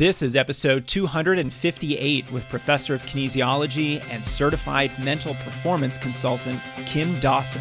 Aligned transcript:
This 0.00 0.22
is 0.22 0.34
episode 0.34 0.86
258 0.86 2.32
with 2.32 2.48
Professor 2.48 2.94
of 2.94 3.02
Kinesiology 3.02 4.02
and 4.10 4.26
Certified 4.26 4.90
Mental 5.04 5.34
Performance 5.44 5.98
Consultant 5.98 6.58
Kim 6.86 7.20
Dawson. 7.20 7.60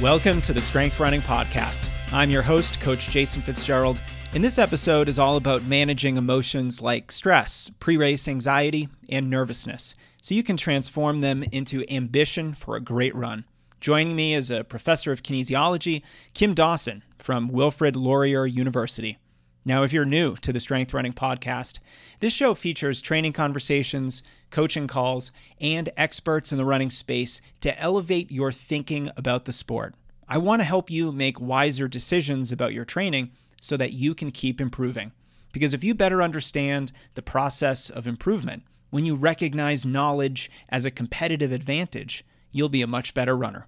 Welcome 0.00 0.40
to 0.40 0.54
the 0.54 0.62
Strength 0.62 0.98
Running 0.98 1.20
Podcast. 1.20 1.90
I'm 2.10 2.30
your 2.30 2.40
host, 2.40 2.80
Coach 2.80 3.10
Jason 3.10 3.42
Fitzgerald, 3.42 4.00
and 4.32 4.42
this 4.42 4.58
episode 4.58 5.10
is 5.10 5.18
all 5.18 5.36
about 5.36 5.62
managing 5.64 6.16
emotions 6.16 6.80
like 6.80 7.12
stress, 7.12 7.70
pre 7.80 7.98
race 7.98 8.26
anxiety, 8.26 8.88
and 9.08 9.30
nervousness 9.30 9.94
so 10.22 10.34
you 10.34 10.42
can 10.42 10.56
transform 10.56 11.20
them 11.20 11.44
into 11.52 11.84
ambition 11.92 12.54
for 12.54 12.76
a 12.76 12.80
great 12.80 13.14
run. 13.14 13.44
Joining 13.80 14.16
me 14.16 14.34
is 14.34 14.50
a 14.50 14.64
professor 14.64 15.12
of 15.12 15.22
kinesiology, 15.22 16.02
Kim 16.34 16.54
Dawson 16.54 17.04
from 17.18 17.48
Wilfrid 17.48 17.94
Laurier 17.94 18.46
University. 18.46 19.18
Now, 19.64 19.82
if 19.82 19.92
you're 19.92 20.04
new 20.04 20.36
to 20.36 20.52
the 20.52 20.60
Strength 20.60 20.94
Running 20.94 21.12
Podcast, 21.12 21.80
this 22.20 22.32
show 22.32 22.54
features 22.54 23.02
training 23.02 23.32
conversations, 23.32 24.22
coaching 24.50 24.86
calls, 24.86 25.32
and 25.60 25.90
experts 25.96 26.52
in 26.52 26.58
the 26.58 26.64
running 26.64 26.88
space 26.88 27.40
to 27.62 27.76
elevate 27.80 28.30
your 28.30 28.52
thinking 28.52 29.10
about 29.16 29.44
the 29.44 29.52
sport. 29.52 29.94
I 30.28 30.38
want 30.38 30.60
to 30.60 30.64
help 30.64 30.90
you 30.90 31.12
make 31.12 31.40
wiser 31.40 31.88
decisions 31.88 32.52
about 32.52 32.72
your 32.72 32.84
training 32.84 33.32
so 33.60 33.76
that 33.76 33.92
you 33.92 34.14
can 34.14 34.30
keep 34.30 34.60
improving. 34.60 35.12
Because 35.52 35.74
if 35.74 35.82
you 35.82 35.94
better 35.94 36.22
understand 36.22 36.92
the 37.14 37.22
process 37.22 37.90
of 37.90 38.06
improvement, 38.06 38.62
when 38.96 39.04
you 39.04 39.14
recognize 39.14 39.84
knowledge 39.84 40.50
as 40.70 40.86
a 40.86 40.90
competitive 40.90 41.52
advantage, 41.52 42.24
you'll 42.50 42.70
be 42.70 42.80
a 42.80 42.86
much 42.86 43.12
better 43.12 43.36
runner. 43.36 43.66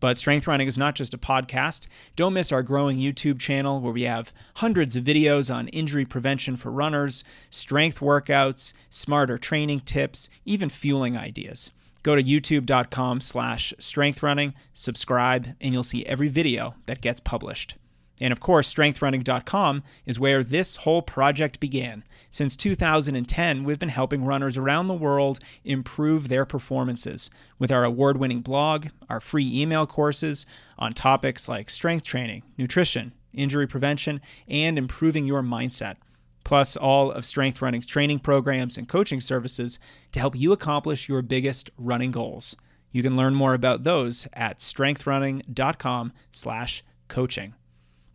But 0.00 0.16
Strength 0.16 0.46
Running 0.46 0.68
is 0.68 0.78
not 0.78 0.94
just 0.94 1.12
a 1.12 1.18
podcast. 1.18 1.86
Don't 2.16 2.32
miss 2.32 2.50
our 2.50 2.62
growing 2.62 2.96
YouTube 2.96 3.38
channel 3.38 3.82
where 3.82 3.92
we 3.92 4.04
have 4.04 4.32
hundreds 4.54 4.96
of 4.96 5.04
videos 5.04 5.54
on 5.54 5.68
injury 5.68 6.06
prevention 6.06 6.56
for 6.56 6.70
runners, 6.70 7.24
strength 7.50 8.00
workouts, 8.00 8.72
smarter 8.88 9.36
training 9.36 9.80
tips, 9.80 10.30
even 10.46 10.70
fueling 10.70 11.14
ideas. 11.14 11.72
Go 12.02 12.16
to 12.16 12.22
youtube.com 12.22 13.20
slash 13.20 13.74
strengthrunning, 13.78 14.54
subscribe, 14.72 15.48
and 15.60 15.74
you'll 15.74 15.82
see 15.82 16.06
every 16.06 16.28
video 16.28 16.74
that 16.86 17.02
gets 17.02 17.20
published. 17.20 17.74
And 18.20 18.32
of 18.32 18.40
course, 18.40 18.72
strengthrunning.com 18.72 19.82
is 20.04 20.20
where 20.20 20.44
this 20.44 20.76
whole 20.76 21.02
project 21.02 21.58
began. 21.58 22.04
Since 22.30 22.54
2010, 22.56 23.64
we've 23.64 23.78
been 23.78 23.88
helping 23.88 24.24
runners 24.24 24.58
around 24.58 24.86
the 24.86 24.94
world 24.94 25.40
improve 25.64 26.28
their 26.28 26.44
performances 26.44 27.30
with 27.58 27.72
our 27.72 27.84
award 27.84 28.18
winning 28.18 28.42
blog, 28.42 28.88
our 29.08 29.20
free 29.20 29.60
email 29.60 29.86
courses 29.86 30.44
on 30.78 30.92
topics 30.92 31.48
like 31.48 31.70
strength 31.70 32.04
training, 32.04 32.42
nutrition, 32.58 33.12
injury 33.32 33.66
prevention, 33.66 34.20
and 34.48 34.76
improving 34.76 35.24
your 35.24 35.42
mindset. 35.42 35.96
Plus, 36.44 36.76
all 36.76 37.10
of 37.12 37.24
Strength 37.24 37.62
Running's 37.62 37.86
training 37.86 38.18
programs 38.18 38.76
and 38.76 38.86
coaching 38.88 39.20
services 39.20 39.78
to 40.12 40.20
help 40.20 40.36
you 40.36 40.52
accomplish 40.52 41.08
your 41.08 41.22
biggest 41.22 41.70
running 41.78 42.10
goals. 42.10 42.54
You 42.92 43.02
can 43.02 43.16
learn 43.16 43.34
more 43.34 43.54
about 43.54 43.84
those 43.84 44.28
at 44.32 44.58
strengthrunning.com/coaching. 44.58 47.54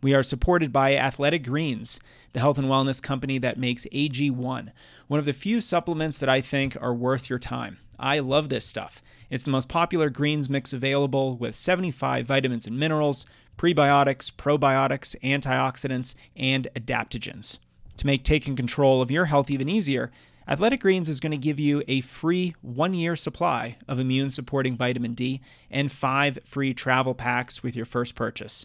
We 0.06 0.14
are 0.14 0.22
supported 0.22 0.72
by 0.72 0.94
Athletic 0.94 1.42
Greens, 1.42 1.98
the 2.32 2.38
health 2.38 2.58
and 2.58 2.68
wellness 2.68 3.02
company 3.02 3.38
that 3.38 3.58
makes 3.58 3.86
AG1, 3.86 4.70
one 5.08 5.18
of 5.18 5.26
the 5.26 5.32
few 5.32 5.60
supplements 5.60 6.20
that 6.20 6.28
I 6.28 6.40
think 6.40 6.76
are 6.80 6.94
worth 6.94 7.28
your 7.28 7.40
time. 7.40 7.78
I 7.98 8.20
love 8.20 8.48
this 8.48 8.64
stuff. 8.64 9.02
It's 9.30 9.42
the 9.42 9.50
most 9.50 9.68
popular 9.68 10.08
greens 10.08 10.48
mix 10.48 10.72
available 10.72 11.36
with 11.36 11.56
75 11.56 12.24
vitamins 12.24 12.68
and 12.68 12.78
minerals, 12.78 13.26
prebiotics, 13.58 14.30
probiotics, 14.30 15.16
antioxidants, 15.24 16.14
and 16.36 16.68
adaptogens. 16.76 17.58
To 17.96 18.06
make 18.06 18.22
taking 18.22 18.54
control 18.54 19.02
of 19.02 19.10
your 19.10 19.24
health 19.24 19.50
even 19.50 19.68
easier, 19.68 20.12
Athletic 20.46 20.82
Greens 20.82 21.08
is 21.08 21.18
going 21.18 21.32
to 21.32 21.36
give 21.36 21.58
you 21.58 21.82
a 21.88 22.02
free 22.02 22.54
one 22.62 22.94
year 22.94 23.16
supply 23.16 23.76
of 23.88 23.98
immune 23.98 24.30
supporting 24.30 24.76
vitamin 24.76 25.14
D 25.14 25.40
and 25.68 25.90
five 25.90 26.38
free 26.44 26.72
travel 26.72 27.12
packs 27.12 27.64
with 27.64 27.74
your 27.74 27.86
first 27.86 28.14
purchase. 28.14 28.64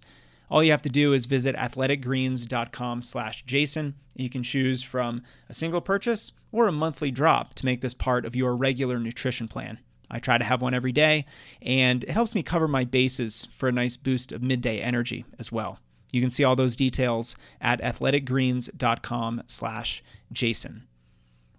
All 0.52 0.62
you 0.62 0.72
have 0.72 0.82
to 0.82 0.90
do 0.90 1.14
is 1.14 1.28
visit 1.28 1.56
athleticgreens.com 1.56 3.02
slash 3.04 3.44
Jason. 3.44 3.96
You 4.18 4.30
can 4.30 4.44
choose 4.44 4.84
from 4.84 5.24
a 5.48 5.54
single 5.54 5.80
purchase 5.80 6.34
or 6.52 6.68
a 6.68 6.74
monthly 6.74 7.10
drop 7.10 7.54
to 7.56 7.66
make 7.66 7.80
this 7.80 7.94
part 7.94 8.26
of 8.26 8.36
your 8.36 8.54
regular 8.58 9.00
nutrition 9.00 9.48
plan. 9.48 9.80
I 10.10 10.20
try 10.20 10.38
to 10.38 10.44
have 10.44 10.62
one 10.62 10.74
every 10.74 10.92
day, 10.92 11.26
and 11.62 12.04
it 12.04 12.10
helps 12.10 12.36
me 12.36 12.44
cover 12.44 12.68
my 12.68 12.84
bases 12.84 13.48
for 13.56 13.70
a 13.70 13.72
nice 13.72 13.96
boost 13.96 14.34
of 14.34 14.44
midday 14.44 14.82
energy 14.82 15.24
as 15.40 15.54
well. 15.54 15.80
You 16.12 16.20
can 16.20 16.30
see 16.30 16.44
all 16.44 16.58
those 16.58 16.76
details 16.76 17.38
at 17.62 17.82
athleticgreens.com 17.82 19.44
slash 19.48 20.04
Jason. 20.34 20.86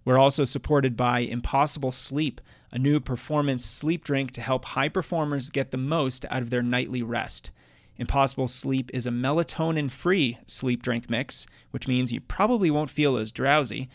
We're 0.05 0.19
also 0.19 0.45
supported 0.45 0.95
by 0.95 1.21
Impossible 1.21 1.91
Sleep, 1.91 2.39
a 2.71 2.77
new 2.77 2.99
performance 2.99 3.65
sleep 3.65 4.03
drink 4.03 4.33
to 4.33 4.41
help 4.41 4.65
high 4.65 4.89
performers 4.89 5.49
get 5.49 5.71
the 5.71 5.77
most 5.77 6.25
out 6.29 6.43
of 6.43 6.51
their 6.51 6.61
nightly 6.61 7.01
rest. 7.01 7.49
Impossible 7.97 8.47
Sleep 8.47 8.89
is 8.93 9.05
a 9.05 9.11
melatonin 9.11 9.91
free 9.91 10.39
sleep 10.47 10.81
drink 10.81 11.09
mix, 11.09 11.45
which 11.71 11.87
means 11.87 12.11
you 12.11 12.21
probably 12.21 12.71
won't 12.71 12.89
feel 12.89 13.17
as 13.17 13.31
drowsy. 13.31 13.89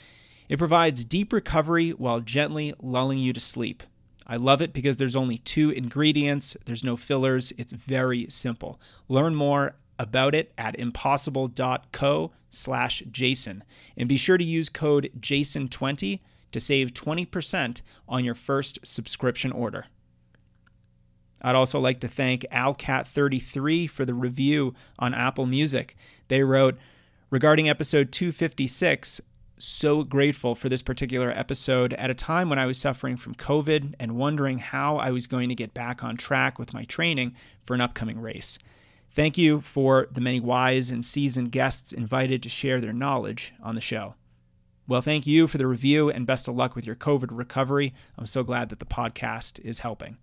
It 0.49 0.59
provides 0.59 1.05
deep 1.05 1.33
recovery 1.33 1.91
while 1.91 2.21
gently 2.21 2.75
lulling 2.81 3.19
you 3.19 3.33
to 3.33 3.41
sleep. 3.41 3.83
I 4.27 4.37
love 4.37 4.61
it 4.61 4.73
because 4.73 4.99
there's 4.99 5.17
only 5.17 5.39
two 5.39 5.71
ingredients, 5.71 6.57
there's 6.67 6.85
no 6.85 6.97
fillers, 6.97 7.53
it's 7.59 7.73
very 7.73 8.27
simple. 8.29 8.81
Learn 9.09 9.35
more 9.35 9.75
about 9.99 10.35
it 10.35 10.53
at 10.57 10.79
impossible.co 10.79 12.33
slash 12.51 13.03
Jason. 13.11 13.65
And 13.97 14.09
be 14.09 14.17
sure 14.17 14.39
to 14.39 14.45
use 14.45 14.69
code 14.69 15.11
JASON20 15.19 16.21
to 16.53 16.61
save 16.61 16.95
20% 16.95 17.83
on 18.09 18.25
your 18.25 18.35
first 18.35 18.79
subscription 18.85 19.51
order. 19.51 19.87
I'd 21.43 21.55
also 21.55 21.79
like 21.79 22.01
to 22.01 22.09
thank 22.09 22.43
Alcat33 22.53 23.89
for 23.89 24.05
the 24.05 24.15
review 24.15 24.75
on 24.99 25.15
Apple 25.15 25.47
Music. 25.47 25.97
They 26.29 26.43
wrote, 26.43 26.77
regarding 27.31 27.69
episode 27.69 28.13
256, 28.13 29.21
so 29.57 30.05
grateful 30.05 30.55
for 30.55 30.69
this 30.69 30.83
particular 30.83 31.31
episode 31.31 31.93
at 31.95 32.11
a 32.11 32.15
time 32.15 32.49
when 32.49 32.59
I 32.59 32.67
was 32.67 32.79
suffering 32.79 33.17
from 33.17 33.35
COVID 33.35 33.95
and 33.99 34.17
wondering 34.17 34.59
how 34.59 34.97
I 34.97 35.11
was 35.11 35.27
going 35.27 35.49
to 35.49 35.55
get 35.55 35.75
back 35.75 36.05
on 36.05 36.17
track 36.17 36.59
with 36.59 36.73
my 36.73 36.85
training 36.85 37.35
for 37.65 37.75
an 37.75 37.81
upcoming 37.81 38.21
race. 38.21 38.59
Thank 39.11 39.37
you 39.37 39.61
for 39.61 40.07
the 40.13 40.21
many 40.21 40.39
wise 40.39 40.91
and 40.91 41.05
seasoned 41.05 41.51
guests 41.51 41.93
invited 41.93 42.43
to 42.43 42.49
share 42.49 42.81
their 42.81 42.93
knowledge 42.93 43.53
on 43.63 43.75
the 43.75 43.81
show. 43.81 44.15
Well, 44.87 45.01
thank 45.03 45.27
you 45.27 45.47
for 45.47 45.59
the 45.59 45.67
review 45.67 46.09
and 46.09 46.27
best 46.27 46.49
of 46.49 46.55
luck 46.55 46.75
with 46.75 46.87
your 46.87 46.97
COVID 46.97 47.29
recovery. 47.31 47.93
I'm 48.17 48.27
so 48.27 48.43
glad 48.43 48.69
that 48.71 48.79
the 48.79 48.87
podcast 48.87 49.61
is 49.65 49.81
helping. 49.81 50.19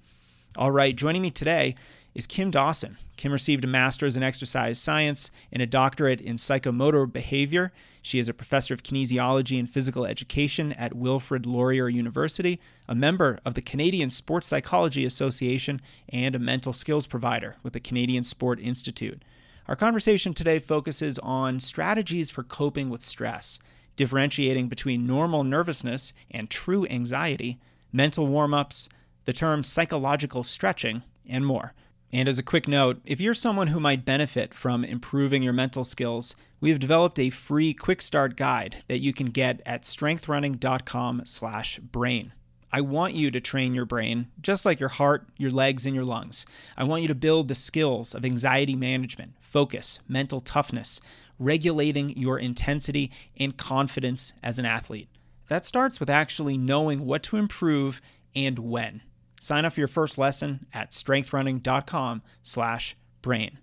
All 0.58 0.72
right, 0.72 0.96
joining 0.96 1.22
me 1.22 1.32
today 1.32 1.76
is 2.14 2.26
Kim 2.26 2.50
Dawson. 2.50 2.98
Kim 3.18 3.34
received 3.34 3.66
a 3.66 3.68
master's 3.68 4.16
in 4.16 4.24
exercise 4.24 4.80
science 4.80 5.30
and 5.52 5.62
a 5.62 5.66
doctorate 5.66 6.22
in 6.22 6.38
psychomotor 6.38 7.12
behavior. 7.12 7.74
She 8.02 8.20
is 8.20 8.30
a 8.30 8.34
professor 8.34 8.74
of 8.74 8.82
kinesiology 8.82 9.60
and 9.60 9.70
physical 9.70 10.06
education 10.06 10.72
at 10.72 10.96
Wilfrid 10.96 11.46
Laurier 11.46 11.90
University, 11.90 12.62
a 12.88 12.96
member 12.96 13.38
of 13.44 13.56
the 13.56 13.62
Canadian 13.62 14.10
Sports 14.10 14.48
Psychology 14.48 15.04
Association, 15.04 15.82
and 16.08 16.36
a 16.36 16.40
mental 16.40 16.72
skills 16.72 17.06
provider 17.06 17.58
with 17.62 17.74
the 17.74 17.82
Canadian 17.82 18.24
Sport 18.24 18.58
Institute. 18.62 19.24
Our 19.68 19.76
conversation 19.76 20.34
today 20.34 20.60
focuses 20.60 21.20
on 21.20 21.60
strategies 21.60 22.32
for 22.32 22.44
coping 22.44 22.90
with 22.90 23.02
stress, 23.02 23.60
differentiating 23.98 24.70
between 24.70 25.06
normal 25.06 25.44
nervousness 25.44 26.14
and 26.32 26.50
true 26.50 26.88
anxiety, 26.88 27.60
mental 27.92 28.26
warm 28.28 28.54
ups, 28.54 28.88
the 29.26 29.34
term 29.34 29.64
psychological 29.64 30.44
stretching, 30.44 31.04
and 31.28 31.46
more. 31.46 31.74
And 32.12 32.30
as 32.30 32.38
a 32.38 32.44
quick 32.44 32.68
note, 32.68 33.02
if 33.04 33.20
you're 33.20 33.34
someone 33.34 33.68
who 33.68 33.80
might 33.80 34.06
benefit 34.06 34.54
from 34.54 34.86
improving 34.86 35.42
your 35.44 35.54
mental 35.54 35.84
skills, 35.84 36.36
we 36.62 36.70
have 36.70 36.80
developed 36.80 37.20
a 37.20 37.30
free 37.30 37.74
quick 37.74 38.02
start 38.02 38.38
guide 38.38 38.84
that 38.88 39.02
you 39.02 39.12
can 39.12 39.26
get 39.28 39.62
at 39.66 39.84
strengthrunning.com/brain. 39.84 42.32
I 42.72 42.82
want 42.82 43.14
you 43.14 43.32
to 43.32 43.40
train 43.40 43.74
your 43.74 43.86
brain 43.86 44.28
just 44.42 44.66
like 44.66 44.80
your 44.80 44.90
heart, 44.90 45.28
your 45.38 45.52
legs, 45.52 45.86
and 45.86 45.96
your 45.96 46.04
lungs. 46.04 46.46
I 46.78 46.84
want 46.84 47.02
you 47.02 47.08
to 47.08 47.16
build 47.16 47.48
the 47.48 47.56
skills 47.56 48.14
of 48.14 48.26
anxiety 48.26 48.76
management, 48.76 49.34
focus, 49.42 50.00
mental 50.08 50.42
toughness, 50.42 51.02
regulating 51.40 52.18
your 52.18 52.40
intensity, 52.40 53.12
and 53.38 53.58
confidence 53.58 54.34
as 54.44 54.60
an 54.60 54.66
athlete. 54.66 55.08
That 55.48 55.66
starts 55.66 56.00
with 56.00 56.10
actually 56.10 56.58
knowing 56.58 57.06
what 57.06 57.24
to 57.24 57.38
improve 57.38 58.02
and 58.36 58.60
when. 58.60 59.02
Sign 59.46 59.64
up 59.64 59.74
for 59.74 59.80
your 59.80 59.88
first 59.88 60.18
lesson 60.18 60.66
at 60.74 60.90
strengthrunning.com/brain. 60.90 63.60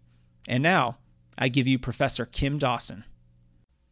And 0.46 0.62
now, 0.62 0.98
I 1.36 1.48
give 1.48 1.66
you 1.66 1.80
Professor 1.80 2.24
Kim 2.24 2.58
Dawson. 2.58 3.02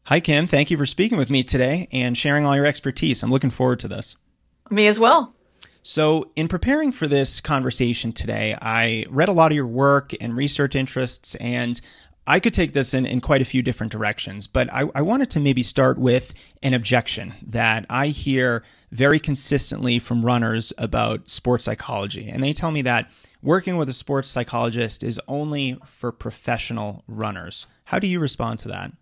Hi 0.05 0.21
Kim, 0.21 0.47
thank 0.47 0.71
you 0.71 0.79
for 0.79 0.87
speaking 0.87 1.19
with 1.19 1.31
me 1.31 1.43
today 1.43 1.89
and 1.91 2.17
sharing 2.17 2.47
all 2.47 2.55
your 2.55 2.65
expertise. 2.65 3.25
I'm 3.25 3.33
looking 3.33 3.51
forward 3.51 3.81
to 3.81 3.89
this. 3.89 4.17
Me 4.71 4.87
as 4.87 5.01
well. 5.01 5.35
So, 5.83 6.31
in 6.37 6.47
preparing 6.47 6.93
for 6.93 7.09
this 7.09 7.41
conversation 7.41 8.13
today, 8.13 8.57
I 8.63 9.05
read 9.11 9.29
a 9.29 9.33
lot 9.33 9.51
of 9.51 9.57
your 9.57 9.67
work 9.67 10.13
and 10.21 10.37
research 10.37 10.77
interests, 10.77 11.35
and 11.37 11.81
I 12.27 12.39
could 12.39 12.55
take 12.55 12.73
this 12.73 12.95
in, 12.95 13.07
in 13.07 13.21
quite 13.21 13.43
a 13.43 13.47
few 13.47 13.63
different 13.63 13.93
directions, 13.93 14.47
but 14.47 14.73
I, 14.73 14.85
I 14.95 15.03
wanted 15.03 15.31
to 15.31 15.41
maybe 15.41 15.63
start 15.63 15.99
with 15.99 16.33
an 16.63 16.75
objection 16.75 17.35
that 17.47 17.87
I 17.89 18.09
hear 18.09 18.63
very 18.93 19.19
consistently 19.19 19.99
from 19.99 20.25
runners 20.25 20.73
about 20.79 21.29
sports 21.29 21.65
psychology. 21.65 22.29
And 22.29 22.43
they 22.43 22.53
tell 22.53 22.71
me 22.71 22.83
that 22.83 23.11
working 23.43 23.77
with 23.77 23.89
a 23.89 23.95
sports 23.95 24.29
psychologist 24.29 25.03
is 25.03 25.21
only 25.27 25.79
for 25.85 26.13
professional 26.13 27.03
runners. 27.09 27.67
How 27.85 27.99
do 27.99 28.07
you 28.07 28.21
respond 28.21 28.59
to 28.61 28.69
that? 28.69 28.93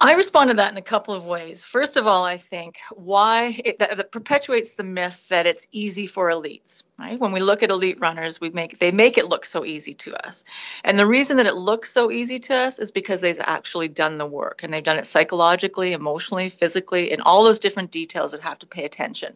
I 0.00 0.14
respond 0.14 0.50
to 0.50 0.56
that 0.56 0.70
in 0.70 0.76
a 0.76 0.82
couple 0.82 1.14
of 1.14 1.26
ways. 1.26 1.64
First 1.64 1.96
of 1.96 2.06
all, 2.06 2.24
I 2.24 2.36
think 2.36 2.78
why 2.94 3.60
it, 3.64 3.78
that, 3.78 3.96
that, 3.96 4.12
perpetuates 4.12 4.74
the 4.74 4.84
myth 4.84 5.28
that 5.28 5.46
it's 5.46 5.66
easy 5.72 6.06
for 6.06 6.30
elites. 6.30 6.82
Right? 6.98 7.18
When 7.18 7.32
we 7.32 7.40
look 7.40 7.62
at 7.62 7.70
elite 7.70 7.98
runners, 7.98 8.40
we 8.40 8.50
make 8.50 8.78
they 8.78 8.92
make 8.92 9.16
it 9.16 9.28
look 9.28 9.46
so 9.46 9.64
easy 9.64 9.94
to 9.94 10.14
us, 10.26 10.44
and 10.84 10.98
the 10.98 11.06
reason 11.06 11.38
that 11.38 11.46
it 11.46 11.54
looks 11.54 11.90
so 11.90 12.10
easy 12.10 12.38
to 12.40 12.54
us 12.54 12.78
is 12.78 12.90
because 12.90 13.22
they've 13.22 13.40
actually 13.40 13.88
done 13.88 14.18
the 14.18 14.26
work 14.26 14.60
and 14.62 14.72
they've 14.72 14.84
done 14.84 14.98
it 14.98 15.06
psychologically, 15.06 15.92
emotionally, 15.92 16.50
physically, 16.50 17.10
and 17.12 17.22
all 17.22 17.44
those 17.44 17.58
different 17.58 17.90
details 17.90 18.32
that 18.32 18.42
have 18.42 18.58
to 18.58 18.66
pay 18.66 18.84
attention. 18.84 19.34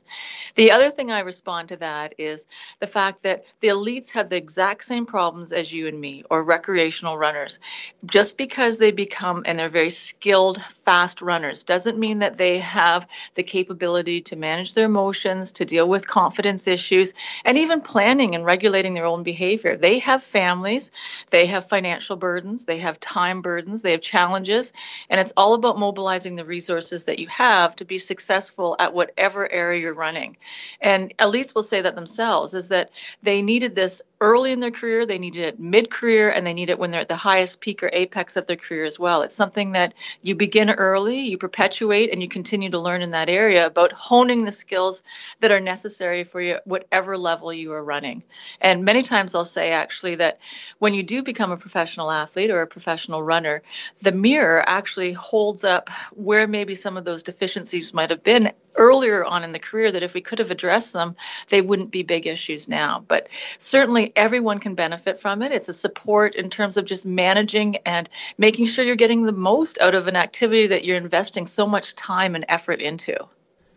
The 0.57 0.73
other 0.73 0.91
thing 0.91 1.11
I 1.11 1.21
respond 1.21 1.71
to 1.71 1.79
that 1.79 2.17
is 2.19 2.47
the 2.81 2.87
fact 2.87 3.23
that 3.23 3.45
the 3.61 3.69
elites 3.69 4.13
have 4.13 4.29
the 4.29 4.37
exact 4.37 4.85
same 4.85 5.07
problems 5.07 5.53
as 5.53 5.73
you 5.73 5.89
and 5.89 5.99
me 5.99 6.25
or 6.31 6.45
recreational 6.45 7.17
runners. 7.17 7.59
Just 8.05 8.37
because 8.37 8.79
they 8.79 8.93
become 8.93 9.45
and 9.47 9.59
they're 9.59 9.71
very 9.71 9.91
skilled, 9.91 10.44
fast 10.53 11.23
runners 11.23 11.63
doesn't 11.63 11.99
mean 11.99 12.19
that 12.19 12.37
they 12.37 12.59
have 12.59 13.07
the 13.35 13.43
capability 13.43 14.21
to 14.23 14.37
manage 14.37 14.75
their 14.75 14.85
emotions, 14.85 15.53
to 15.53 15.65
deal 15.65 15.89
with 15.89 16.07
confidence 16.07 16.69
issues, 16.69 17.15
and 17.45 17.57
even 17.57 17.81
planning 17.81 18.35
and 18.35 18.45
regulating 18.45 18.95
their 18.95 19.07
own 19.07 19.23
behavior. 19.23 19.77
They 19.77 20.01
have 20.01 20.23
families, 20.23 20.91
they 21.31 21.47
have 21.47 21.69
financial 21.69 22.17
burdens, 22.17 22.65
they 22.65 22.79
have 22.79 23.01
time 23.01 23.41
burdens, 23.41 23.83
they 23.83 23.93
have 23.93 24.01
challenges, 24.01 24.73
and 25.09 25.21
it's 25.21 25.33
all 25.37 25.55
about 25.55 25.79
mobilizing 25.79 26.37
the 26.37 26.45
resources 26.45 27.05
that 27.05 27.19
you 27.19 27.29
have 27.29 27.77
to 27.77 27.85
be 27.85 27.99
successful 27.99 28.77
at 28.79 28.93
whatever 28.93 29.51
area 29.51 29.81
you're 29.81 29.95
running. 29.95 30.37
And 30.81 31.17
elites 31.19 31.55
will 31.55 31.63
say 31.63 31.81
that 31.81 31.95
themselves 31.95 32.55
is 32.55 32.69
that 32.69 32.91
they 33.23 33.41
needed 33.43 33.75
this 33.75 34.03
early 34.21 34.53
in 34.53 34.61
their 34.61 34.71
career, 34.71 35.07
they 35.07 35.19
needed 35.19 35.45
it 35.45 35.61
mid 35.61 35.91
career, 35.91 36.31
and 36.31 36.47
they 36.47 36.55
need 36.55 36.71
it 36.71 36.79
when 36.79 36.91
they're 36.91 37.01
at 37.01 37.09
the 37.09 37.17
highest 37.17 37.61
peak 37.61 37.83
or 37.83 37.91
apex 37.93 38.37
of 38.37 38.47
their 38.47 38.57
career 38.57 38.85
as 38.85 38.99
well. 38.99 39.23
It's 39.23 39.35
something 39.35 39.73
that 39.73 39.95
you 40.23 40.34
begin 40.35 40.71
early, 40.71 41.21
you 41.21 41.39
perpetuate, 41.39 42.13
and 42.13 42.23
you 42.23 42.29
continue 42.29 42.71
to 42.71 42.79
learn 42.79 43.03
in 43.03 43.13
that 43.13 43.29
area 43.29 43.67
about 43.67 43.93
honing 43.93 44.45
the 44.45 44.53
skills 44.53 45.03
that 45.41 45.51
are 45.51 45.61
necessary 45.61 46.25
for 46.25 46.41
you, 46.41 46.59
whatever 46.65 47.17
level 47.19 47.53
you 47.53 47.73
are 47.73 47.85
running. 47.85 48.23
And 48.61 48.85
many 48.85 49.03
times 49.03 49.35
I'll 49.35 49.45
say 49.45 49.73
actually 49.73 50.17
that 50.17 50.41
when 50.79 50.95
you 50.95 51.03
do 51.03 51.23
become 51.23 51.53
a 51.53 51.57
professional 51.57 52.11
athlete 52.11 52.51
or 52.51 52.63
a 52.63 52.67
professional 52.67 53.23
runner, 53.23 53.63
the 54.01 54.13
mirror 54.13 54.63
actually 54.65 55.13
holds 55.13 55.65
up 55.65 55.91
where 56.13 56.47
maybe 56.47 56.75
some 56.75 56.97
of 56.97 57.05
those 57.05 57.23
deficiencies 57.23 57.95
might 57.95 58.11
have 58.11 58.23
been 58.23 58.51
earlier 58.77 59.25
on 59.25 59.45
in 59.45 59.53
the 59.53 59.59
career 59.59 59.93
that 59.93 60.03
if 60.03 60.15
we 60.15 60.21
could 60.21 60.39
have 60.41 60.51
addressed 60.51 60.93
them, 60.93 61.17
they 61.49 61.61
wouldn't 61.61 61.91
be 61.91 62.03
big 62.03 62.27
issues 62.27 62.69
now. 62.69 63.05
But 63.07 63.29
certainly 63.59 64.13
everyone 64.17 64.59
can 64.59 64.75
benefit 64.75 65.21
from 65.21 65.43
it. 65.43 65.53
It's 65.53 65.69
a 65.69 65.75
support 65.75 66.35
in 66.35 66.51
terms 66.51 66.77
of 66.77 66.85
just 66.85 67.07
managing 67.07 67.77
and 67.87 68.09
making 68.37 68.67
sure 68.67 68.85
you're 68.85 68.97
getting 68.97 69.23
the 69.23 69.33
most 69.33 69.81
out 69.81 69.95
of 69.95 70.09
an 70.09 70.17
activity 70.25 70.67
that 70.69 70.85
you're 70.85 70.97
investing 70.97 71.47
so 71.47 71.67
much 71.67 71.95
time 71.95 72.35
and 72.35 72.45
effort 72.49 72.81
into. 72.81 73.15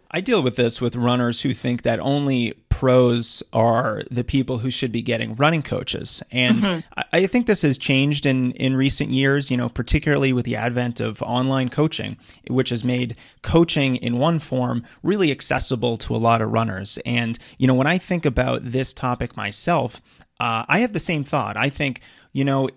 I 0.10 0.22
deal 0.22 0.42
with 0.42 0.56
this 0.56 0.80
with 0.80 0.96
runners 0.96 1.42
who 1.42 1.54
think 1.54 1.82
that 1.82 2.00
only 2.00 2.54
pros 2.70 3.44
are 3.52 4.04
the 4.10 4.24
people 4.24 4.60
who 4.60 4.70
should 4.70 4.92
be 4.92 5.02
getting 5.02 5.36
running 5.36 5.62
coaches. 5.62 6.24
And 6.32 6.62
mm-hmm. 6.62 6.80
I, 6.98 7.04
I 7.24 7.28
think 7.28 7.46
this 7.46 7.62
has 7.64 7.78
changed 7.78 8.26
in, 8.26 8.54
in 8.54 8.78
recent 8.78 9.10
years, 9.10 9.52
you 9.52 9.58
know, 9.58 9.68
particularly 9.68 10.32
with 10.32 10.46
the 10.46 10.56
advent 10.56 11.02
of 11.02 11.22
online 11.22 11.68
coaching, 11.68 12.16
which 12.50 12.70
has 12.70 12.86
made 12.86 13.18
coaching 13.42 13.98
in 13.98 14.18
one 14.18 14.40
form 14.40 14.86
really 15.04 15.30
accessible 15.30 15.98
to 15.98 16.16
a 16.16 16.18
lot 16.18 16.42
of 16.42 16.54
runners. 16.54 16.98
And, 17.06 17.38
you 17.58 17.68
know, 17.68 17.76
when 17.76 17.88
I 17.88 17.98
think 17.98 18.26
about 18.26 18.72
this 18.72 18.94
topic 18.94 19.36
myself, 19.36 20.02
uh, 20.40 20.64
I 20.70 20.80
have 20.80 20.94
the 20.94 21.02
same 21.02 21.26
thought. 21.26 21.58
I 21.58 21.70
think, 21.70 22.00
you 22.32 22.46
know, 22.46 22.70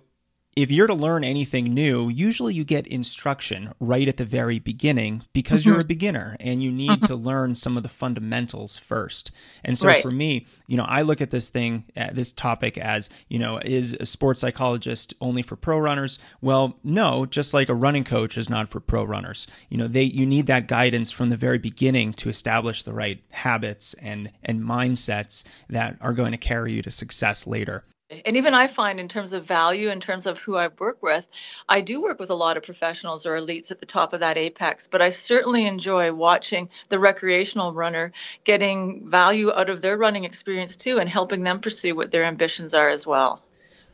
if 0.63 0.71
you're 0.71 0.87
to 0.87 0.95
learn 0.95 1.25
anything 1.25 1.73
new, 1.73 2.09
usually 2.09 2.55
you 2.55 2.65
get 2.65 2.87
instruction 2.87 3.73
right 3.81 4.09
at 4.09 4.17
the 4.17 4.25
very 4.25 4.59
beginning 4.59 5.23
because 5.33 5.63
mm-hmm. 5.63 5.71
you're 5.71 5.81
a 5.81 5.85
beginner 5.85 6.37
and 6.41 6.63
you 6.63 6.71
need 6.71 6.91
mm-hmm. 6.91 7.07
to 7.07 7.15
learn 7.17 7.55
some 7.55 7.77
of 7.77 7.83
the 7.83 7.89
fundamentals 7.89 8.77
first. 8.77 9.31
And 9.65 9.77
so 9.77 9.89
right. 9.89 10.03
for 10.03 10.11
me, 10.11 10.47
you 10.67 10.77
know, 10.77 10.85
I 10.85 11.03
look 11.03 11.21
at 11.21 11.31
this 11.31 11.49
thing, 11.49 11.85
uh, 11.97 12.09
this 12.13 12.33
topic 12.33 12.79
as, 12.79 13.11
you 13.29 13.39
know, 13.39 13.59
is 13.59 13.97
a 13.99 14.07
sports 14.07 14.41
psychologist 14.41 15.15
only 15.21 15.43
for 15.43 15.57
pro 15.57 15.79
runners? 15.79 16.19
Well, 16.41 16.79
no, 16.85 17.27
just 17.27 17.55
like 17.55 17.69
a 17.69 17.75
running 17.75 18.05
coach 18.05 18.37
is 18.37 18.51
not 18.51 18.69
for 18.69 18.81
pro 18.81 19.05
runners. 19.05 19.47
You 19.69 19.79
know, 19.79 19.89
they 19.89 20.03
you 20.03 20.27
need 20.27 20.47
that 20.47 20.69
guidance 20.69 21.11
from 21.11 21.31
the 21.31 21.37
very 21.37 21.59
beginning 21.59 22.13
to 22.15 22.29
establish 22.29 22.83
the 22.83 22.93
right 22.93 23.23
habits 23.31 23.95
and 23.95 24.31
and 24.43 24.63
mindsets 24.63 25.45
that 25.69 25.97
are 26.01 26.13
going 26.13 26.33
to 26.33 26.39
carry 26.39 26.73
you 26.73 26.83
to 26.83 26.91
success 26.91 27.47
later. 27.47 27.85
And 28.25 28.37
even 28.37 28.55
I 28.55 28.67
find, 28.67 28.99
in 28.99 29.09
terms 29.09 29.33
of 29.33 29.45
value, 29.45 29.89
in 29.89 30.01
terms 30.01 30.27
of 30.27 30.39
who 30.39 30.57
I 30.57 30.69
work 30.79 31.01
with, 31.01 31.25
I 31.69 31.81
do 31.81 32.03
work 32.03 32.19
with 32.19 32.31
a 32.31 32.35
lot 32.35 32.57
of 32.57 32.65
professionals 32.65 33.25
or 33.25 33.37
elites 33.37 33.71
at 33.71 33.79
the 33.79 33.87
top 33.87 34.13
of 34.13 34.21
that 34.21 34.37
apex. 34.37 34.89
But 34.89 35.01
I 35.01 35.11
certainly 35.11 35.65
enjoy 35.65 36.13
watching 36.13 36.71
the 36.89 36.99
recreational 36.99 37.73
runner 37.73 38.13
getting 38.43 39.09
value 39.09 39.53
out 39.53 39.71
of 39.71 39.81
their 39.81 39.97
running 39.97 40.25
experience 40.25 40.77
too 40.77 40.99
and 40.99 41.09
helping 41.09 41.43
them 41.43 41.61
pursue 41.61 41.95
what 41.95 42.11
their 42.11 42.25
ambitions 42.25 42.75
are 42.75 42.91
as 42.91 43.07
well. 43.07 43.43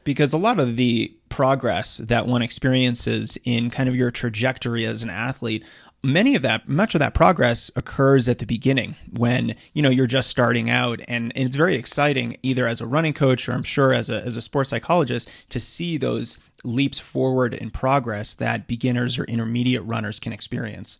Because 0.02 0.32
a 0.32 0.38
lot 0.38 0.60
of 0.60 0.76
the 0.76 1.12
progress 1.28 1.98
that 1.98 2.26
one 2.26 2.40
experiences 2.40 3.36
in 3.44 3.68
kind 3.68 3.88
of 3.88 3.94
your 3.94 4.10
trajectory 4.10 4.86
as 4.86 5.02
an 5.02 5.10
athlete 5.10 5.64
many 6.02 6.34
of 6.34 6.42
that 6.42 6.68
much 6.68 6.94
of 6.94 6.98
that 7.00 7.14
progress 7.14 7.70
occurs 7.76 8.28
at 8.28 8.38
the 8.38 8.46
beginning 8.46 8.96
when 9.10 9.54
you 9.72 9.82
know 9.82 9.90
you're 9.90 10.06
just 10.06 10.30
starting 10.30 10.70
out. 10.70 11.00
And, 11.08 11.32
it's 11.36 11.56
very 11.56 11.76
exciting 11.76 12.38
either 12.42 12.66
as 12.66 12.80
a 12.80 12.86
running 12.86 13.12
coach 13.12 13.48
or 13.48 13.52
i'm 13.52 13.62
sure 13.62 13.92
as 13.92 14.08
a, 14.08 14.22
as 14.22 14.36
a 14.36 14.42
sports 14.42 14.70
psychologist 14.70 15.28
to 15.50 15.60
see 15.60 15.96
those 15.96 16.38
leaps 16.64 16.98
forward 16.98 17.54
in 17.54 17.70
progress 17.70 18.34
that 18.34 18.66
beginners 18.66 19.18
or 19.18 19.24
intermediate 19.24 19.84
runners 19.84 20.18
can 20.18 20.32
experience 20.32 20.98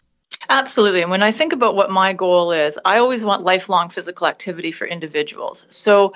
Absolutely. 0.48 1.02
And 1.02 1.10
when 1.10 1.22
I 1.22 1.32
think 1.32 1.52
about 1.52 1.74
what 1.74 1.90
my 1.90 2.12
goal 2.12 2.52
is, 2.52 2.78
I 2.84 2.98
always 2.98 3.24
want 3.24 3.42
lifelong 3.42 3.88
physical 3.88 4.26
activity 4.26 4.70
for 4.70 4.86
individuals. 4.86 5.66
So 5.70 6.14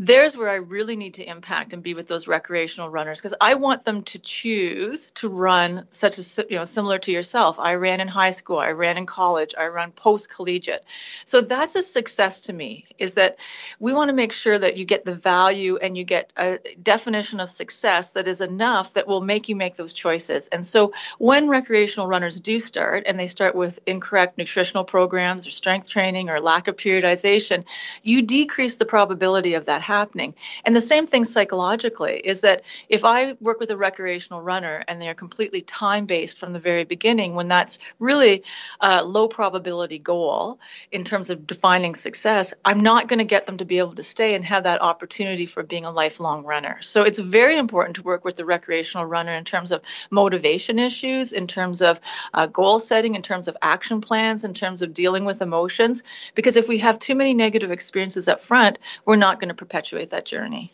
there's 0.00 0.36
where 0.36 0.48
I 0.48 0.56
really 0.56 0.96
need 0.96 1.14
to 1.14 1.28
impact 1.28 1.72
and 1.72 1.82
be 1.82 1.94
with 1.94 2.06
those 2.06 2.28
recreational 2.28 2.88
runners 2.88 3.18
because 3.18 3.34
I 3.40 3.54
want 3.54 3.84
them 3.84 4.02
to 4.04 4.18
choose 4.20 5.10
to 5.12 5.28
run 5.28 5.86
such 5.90 6.18
as 6.18 6.38
you 6.48 6.56
know 6.56 6.64
similar 6.64 6.98
to 7.00 7.12
yourself. 7.12 7.58
I 7.58 7.74
ran 7.74 8.00
in 8.00 8.06
high 8.06 8.30
school, 8.30 8.58
I 8.58 8.70
ran 8.70 8.96
in 8.96 9.06
college, 9.06 9.54
I 9.58 9.68
run 9.68 9.90
post 9.90 10.30
collegiate. 10.30 10.84
So 11.24 11.40
that's 11.40 11.74
a 11.74 11.82
success 11.82 12.42
to 12.42 12.52
me 12.52 12.86
is 12.98 13.14
that 13.14 13.38
we 13.80 13.92
want 13.92 14.08
to 14.10 14.14
make 14.14 14.32
sure 14.32 14.56
that 14.58 14.76
you 14.76 14.84
get 14.84 15.04
the 15.04 15.14
value 15.14 15.78
and 15.78 15.96
you 15.96 16.04
get 16.04 16.32
a 16.36 16.58
definition 16.80 17.40
of 17.40 17.50
success 17.50 18.12
that 18.12 18.28
is 18.28 18.40
enough 18.40 18.94
that 18.94 19.08
will 19.08 19.20
make 19.20 19.48
you 19.48 19.56
make 19.56 19.74
those 19.76 19.92
choices. 19.92 20.48
And 20.48 20.64
so 20.64 20.92
when 21.18 21.48
recreational 21.48 22.06
runners 22.06 22.38
do 22.38 22.58
start 22.60 23.04
and 23.06 23.18
they 23.18 23.26
start 23.26 23.37
with 23.54 23.78
incorrect 23.86 24.38
nutritional 24.38 24.84
programs 24.84 25.46
or 25.46 25.50
strength 25.50 25.88
training 25.88 26.30
or 26.30 26.38
lack 26.38 26.68
of 26.68 26.76
periodization, 26.76 27.64
you 28.02 28.22
decrease 28.22 28.76
the 28.76 28.84
probability 28.84 29.54
of 29.54 29.66
that 29.66 29.82
happening. 29.82 30.34
And 30.64 30.74
the 30.74 30.80
same 30.80 31.06
thing 31.06 31.24
psychologically 31.24 32.18
is 32.18 32.42
that 32.42 32.62
if 32.88 33.04
I 33.04 33.34
work 33.40 33.60
with 33.60 33.70
a 33.70 33.76
recreational 33.76 34.42
runner 34.42 34.82
and 34.86 35.00
they're 35.00 35.14
completely 35.14 35.62
time 35.62 36.06
based 36.06 36.38
from 36.38 36.52
the 36.52 36.60
very 36.60 36.84
beginning, 36.84 37.34
when 37.34 37.48
that's 37.48 37.78
really 37.98 38.44
a 38.80 39.04
low 39.04 39.28
probability 39.28 39.98
goal 39.98 40.58
in 40.90 41.04
terms 41.04 41.30
of 41.30 41.46
defining 41.46 41.94
success, 41.94 42.54
I'm 42.64 42.80
not 42.80 43.08
going 43.08 43.18
to 43.18 43.24
get 43.24 43.46
them 43.46 43.58
to 43.58 43.64
be 43.64 43.78
able 43.78 43.94
to 43.94 44.02
stay 44.02 44.34
and 44.34 44.44
have 44.44 44.64
that 44.64 44.82
opportunity 44.82 45.46
for 45.46 45.62
being 45.62 45.84
a 45.84 45.90
lifelong 45.90 46.44
runner. 46.44 46.78
So 46.80 47.02
it's 47.02 47.18
very 47.18 47.56
important 47.56 47.96
to 47.96 48.02
work 48.02 48.24
with 48.24 48.36
the 48.36 48.44
recreational 48.44 49.06
runner 49.06 49.32
in 49.32 49.44
terms 49.44 49.72
of 49.72 49.82
motivation 50.10 50.78
issues, 50.78 51.32
in 51.32 51.46
terms 51.46 51.82
of 51.82 52.00
uh, 52.34 52.46
goal 52.46 52.80
setting, 52.80 53.14
in 53.14 53.22
terms 53.28 53.46
of 53.46 53.56
action 53.62 54.00
plans, 54.00 54.44
in 54.44 54.54
terms 54.54 54.82
of 54.82 54.94
dealing 54.94 55.24
with 55.24 55.42
emotions. 55.42 56.02
Because 56.34 56.56
if 56.56 56.68
we 56.68 56.78
have 56.78 56.98
too 56.98 57.14
many 57.14 57.34
negative 57.34 57.70
experiences 57.70 58.28
up 58.28 58.40
front, 58.40 58.78
we're 59.04 59.16
not 59.16 59.38
going 59.38 59.48
to 59.48 59.54
perpetuate 59.54 60.10
that 60.10 60.24
journey. 60.24 60.72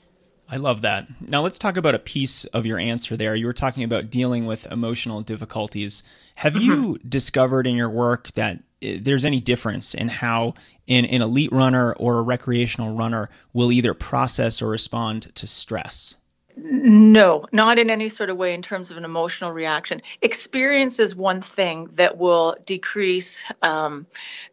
I 0.49 0.59
love 0.59 0.83
that. 0.83 1.09
Now 1.21 1.43
let's 1.43 1.59
talk 1.59 1.77
about 1.77 1.95
a 1.95 1.99
piece 1.99 2.45
of 2.47 2.67
your 2.67 2.79
answer 2.79 3.17
there. 3.17 3.35
You 3.35 3.47
were 3.47 3.55
talking 3.55 3.83
about 3.83 4.11
dealing 4.11 4.47
with 4.47 4.71
emotional 4.71 5.21
difficulties. 5.23 6.03
Have 6.37 6.57
you 6.57 6.77
mm-hmm. 6.77 7.09
discovered 7.09 7.67
in 7.67 7.77
your 7.77 7.89
work 7.89 8.31
that 8.33 8.63
eh, 8.83 8.99
there's 9.01 9.25
any 9.25 9.41
difference 9.41 9.95
in 9.95 10.09
how 10.09 10.55
an, 10.87 11.07
an 11.07 11.23
elite 11.23 11.53
runner 11.53 11.95
or 11.95 12.19
a 12.19 12.23
recreational 12.23 12.95
runner 12.95 13.31
will 13.53 13.73
either 13.73 13.95
process 13.95 14.61
or 14.61 14.69
respond 14.69 15.35
to 15.37 15.47
stress? 15.47 16.17
No, 16.57 17.45
not 17.51 17.81
in 17.81 17.91
any 17.91 18.09
sort 18.09 18.31
of 18.31 18.37
way 18.37 18.55
in 18.55 18.63
terms 18.63 18.93
of 18.93 18.97
an 18.97 19.05
emotional 19.05 19.51
reaction. 19.51 20.03
Experience 20.23 21.01
is 21.01 21.17
one 21.17 21.41
thing 21.41 21.91
that 21.95 22.17
will 22.17 22.57
decrease 22.65 23.45
um, 23.61 24.07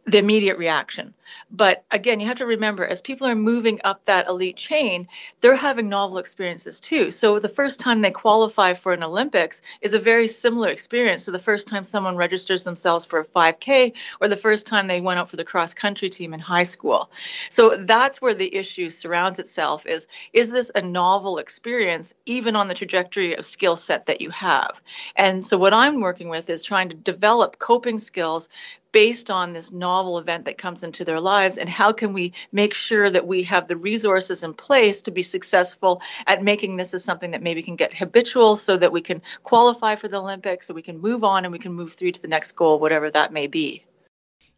the 0.06 0.18
immediate 0.18 0.58
reaction. 0.58 1.14
But 1.50 1.84
again, 1.92 2.20
you 2.20 2.28
have 2.28 2.38
to 2.38 2.46
remember 2.46 2.86
as 2.86 3.02
people 3.02 3.28
are 3.28 3.36
moving 3.36 3.82
up 3.84 4.04
that 4.06 4.28
elite 4.28 4.58
chain, 4.58 5.08
they're 5.40 5.56
having 5.56 5.90
novel 5.90 6.18
experiences 6.18 6.80
too. 6.80 7.12
So 7.12 7.40
the 7.40 7.48
first 7.48 7.80
time 7.80 8.02
they 8.02 8.12
qualify 8.12 8.74
for 8.74 8.94
an 8.94 9.04
Olympics 9.04 9.62
is 9.82 9.94
a 9.94 10.00
very 10.00 10.28
similar 10.28 10.70
experience 10.70 11.26
to 11.26 11.32
the 11.32 11.40
first 11.40 11.68
time 11.68 11.84
someone 11.84 12.18
registers 12.18 12.64
themselves 12.64 13.06
for 13.06 13.20
a 13.20 13.26
5K 13.26 13.94
or 14.20 14.28
the 14.28 14.38
first 14.38 14.68
time 14.68 14.88
they 14.88 15.02
went 15.02 15.20
out 15.20 15.30
for 15.30 15.38
the 15.38 15.46
cross 15.46 15.74
country 15.74 16.10
team 16.10 16.34
in 16.34 16.40
high 16.40 16.64
school. 16.64 17.10
So 17.50 17.78
that's 17.78 18.22
where 18.22 18.34
the 18.34 18.54
issue 18.54 18.90
surrounds 18.90 19.40
itself 19.40 19.86
is 19.86 20.08
is 20.34 20.52
this 20.52 20.72
a 20.74 20.82
novel 20.82 21.38
experience 21.38 21.91
even 22.26 22.56
on 22.56 22.68
the 22.68 22.74
trajectory 22.74 23.36
of 23.36 23.46
skill 23.46 23.76
set 23.76 24.08
that 24.08 24.22
you 24.22 24.30
have? 24.30 24.82
And 25.16 25.46
so 25.46 25.58
what 25.58 25.74
I'm 25.74 26.02
working 26.02 26.30
with 26.30 26.50
is 26.50 26.64
trying 26.64 26.90
to 26.90 26.96
develop 26.96 27.60
coping 27.60 27.98
skills 27.98 28.50
based 28.92 29.32
on 29.32 29.54
this 29.54 29.72
novel 29.72 30.18
event 30.18 30.46
that 30.46 30.58
comes 30.58 30.84
into 30.84 31.06
their 31.06 31.20
lives 31.20 31.58
and 31.58 31.70
how 31.70 31.94
can 31.94 32.14
we 32.14 32.34
make 32.52 32.74
sure 32.74 33.10
that 33.10 33.26
we 33.26 33.44
have 33.44 33.68
the 33.68 33.78
resources 33.78 34.44
in 34.44 34.54
place 34.54 35.04
to 35.04 35.12
be 35.12 35.22
successful 35.22 36.02
at 36.28 36.44
making 36.44 36.76
this 36.76 36.94
as 36.94 37.04
something 37.04 37.32
that 37.32 37.42
maybe 37.42 37.62
can 37.62 37.78
get 37.78 37.96
habitual 37.96 38.56
so 38.56 38.76
that 38.76 38.92
we 38.92 39.02
can 39.02 39.22
qualify 39.44 39.96
for 39.96 40.10
the 40.10 40.18
olympics 40.18 40.68
so 40.68 40.74
we 40.74 40.82
can 40.82 41.00
move 41.00 41.24
on 41.24 41.46
and 41.46 41.54
we 41.54 41.60
can 41.60 41.72
move 41.72 41.94
through 41.94 42.12
to 42.12 42.22
the 42.22 42.28
next 42.28 42.52
goal 42.52 42.80
whatever 42.80 43.10
that 43.10 43.32
may 43.32 43.48
be 43.48 43.86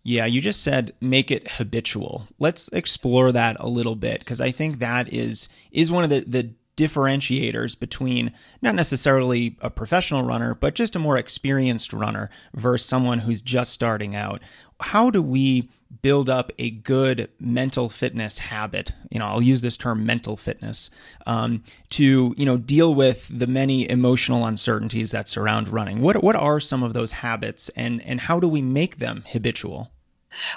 yeah, 0.06 0.26
you 0.26 0.42
just 0.42 0.62
said 0.62 0.94
make 1.00 1.32
it 1.32 1.50
habitual. 1.52 2.28
Let's 2.38 2.68
explore 2.74 3.32
that 3.32 3.56
a 3.60 3.70
little 3.70 3.96
bit 3.96 4.20
because 4.20 4.42
I 4.42 4.52
think 4.52 4.80
that 4.80 5.14
is 5.14 5.48
is 5.72 5.90
one 5.90 6.04
of 6.04 6.10
the 6.10 6.26
the 6.28 6.50
differentiators 6.76 7.80
between 7.80 8.32
not 8.62 8.76
necessarily 8.76 9.58
a 9.62 9.70
professional 9.70 10.24
runner, 10.24 10.56
but 10.56 10.76
just 10.76 10.96
a 10.96 11.00
more 11.00 11.18
experienced 11.18 11.94
runner 11.94 12.30
versus 12.54 12.88
someone 12.88 13.20
who's 13.20 13.42
just 13.42 13.74
starting 13.74 14.16
out. 14.16 14.42
How 14.80 15.10
do 15.10 15.22
we 15.22 15.70
build 16.02 16.30
up 16.30 16.52
a 16.58 16.72
good 16.72 17.30
mental 17.40 17.90
fitness 17.90 18.40
habit? 18.40 18.94
You 19.12 19.20
know, 19.20 19.26
I'll 19.26 19.42
use 19.42 19.62
this 19.62 19.78
term 19.78 20.06
mental 20.06 20.36
fitness 20.36 20.90
um, 21.28 21.64
to 21.92 22.34
you 22.36 22.46
know 22.46 22.58
deal 22.58 22.94
with 22.94 23.30
the 23.32 23.48
many 23.48 23.90
emotional 23.90 24.46
uncertainties 24.46 25.12
that 25.12 25.28
surround 25.28 25.70
running. 25.70 26.02
What 26.02 26.24
what 26.24 26.36
are 26.36 26.60
some 26.60 26.84
of 26.84 26.94
those 26.94 27.14
habits, 27.14 27.70
and 27.70 28.02
and 28.02 28.22
how 28.22 28.40
do 28.40 28.48
we 28.48 28.62
make 28.62 28.98
them 28.98 29.24
habitual? 29.28 29.92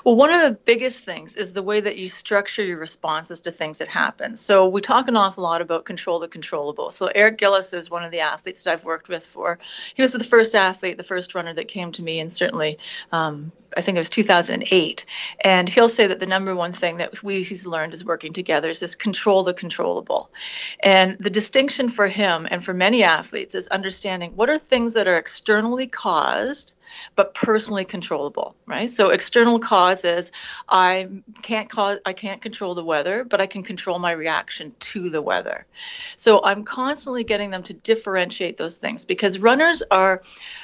Well, 0.04 0.16
one 0.16 0.32
of 0.32 0.42
the 0.42 0.52
biggest 0.52 1.04
things 1.04 1.36
is 1.36 1.52
the 1.52 1.62
way 1.62 1.80
that 1.80 1.96
you 1.96 2.08
structure 2.08 2.64
your 2.64 2.78
responses 2.78 3.40
to 3.40 3.50
things 3.50 3.78
that 3.78 3.88
happen. 3.88 4.36
So 4.36 4.68
we 4.68 4.80
talk 4.80 5.08
an 5.08 5.16
awful 5.16 5.42
lot 5.42 5.60
about 5.60 5.84
control 5.84 6.18
the 6.18 6.28
controllable. 6.28 6.90
So 6.90 7.06
Eric 7.06 7.38
Gillis 7.38 7.72
is 7.72 7.90
one 7.90 8.04
of 8.04 8.10
the 8.10 8.20
athletes 8.20 8.64
that 8.64 8.72
I've 8.72 8.84
worked 8.84 9.08
with 9.08 9.24
for. 9.24 9.58
He 9.94 10.02
was 10.02 10.12
the 10.12 10.24
first 10.24 10.54
athlete, 10.54 10.96
the 10.96 11.02
first 11.02 11.34
runner 11.34 11.54
that 11.54 11.68
came 11.68 11.92
to 11.92 12.02
me, 12.02 12.20
and 12.20 12.32
certainly 12.32 12.78
um, 13.12 13.52
I 13.76 13.80
think 13.80 13.96
it 13.96 14.00
was 14.00 14.10
2008. 14.10 15.04
And 15.40 15.68
he'll 15.68 15.88
say 15.88 16.08
that 16.08 16.18
the 16.18 16.26
number 16.26 16.54
one 16.54 16.72
thing 16.72 16.98
that 16.98 17.22
we 17.22 17.42
he's 17.42 17.66
learned 17.66 17.94
is 17.94 18.04
working 18.04 18.32
together 18.32 18.70
is 18.70 18.80
this 18.80 18.94
control 18.94 19.42
the 19.44 19.54
controllable. 19.54 20.30
And 20.80 21.16
the 21.18 21.30
distinction 21.30 21.88
for 21.88 22.08
him 22.08 22.46
and 22.50 22.64
for 22.64 22.74
many 22.74 23.02
athletes 23.02 23.54
is 23.54 23.68
understanding 23.68 24.32
what 24.36 24.50
are 24.50 24.58
things 24.58 24.94
that 24.94 25.08
are 25.08 25.16
externally 25.16 25.86
caused 25.86 26.74
but 27.14 27.34
personally 27.34 27.84
controllable, 27.84 28.54
right? 28.66 28.88
So 28.88 29.10
external 29.10 29.58
causes, 29.58 30.32
I 30.68 31.08
can't 31.42 31.68
cause, 31.68 31.98
I 32.04 32.12
can't 32.12 32.40
control 32.40 32.74
the 32.74 32.84
weather, 32.84 33.24
but 33.24 33.40
I 33.40 33.46
can 33.46 33.62
control 33.62 33.98
my 33.98 34.12
reaction 34.12 34.74
to 34.78 35.08
the 35.08 35.22
weather. 35.22 35.66
So 36.16 36.40
I'm 36.42 36.64
constantly 36.64 37.24
getting 37.24 37.50
them 37.50 37.62
to 37.64 37.74
differentiate 37.74 38.56
those 38.56 38.78
things 38.78 39.04
because 39.04 39.38
runners 39.38 39.82
are, 39.90 40.22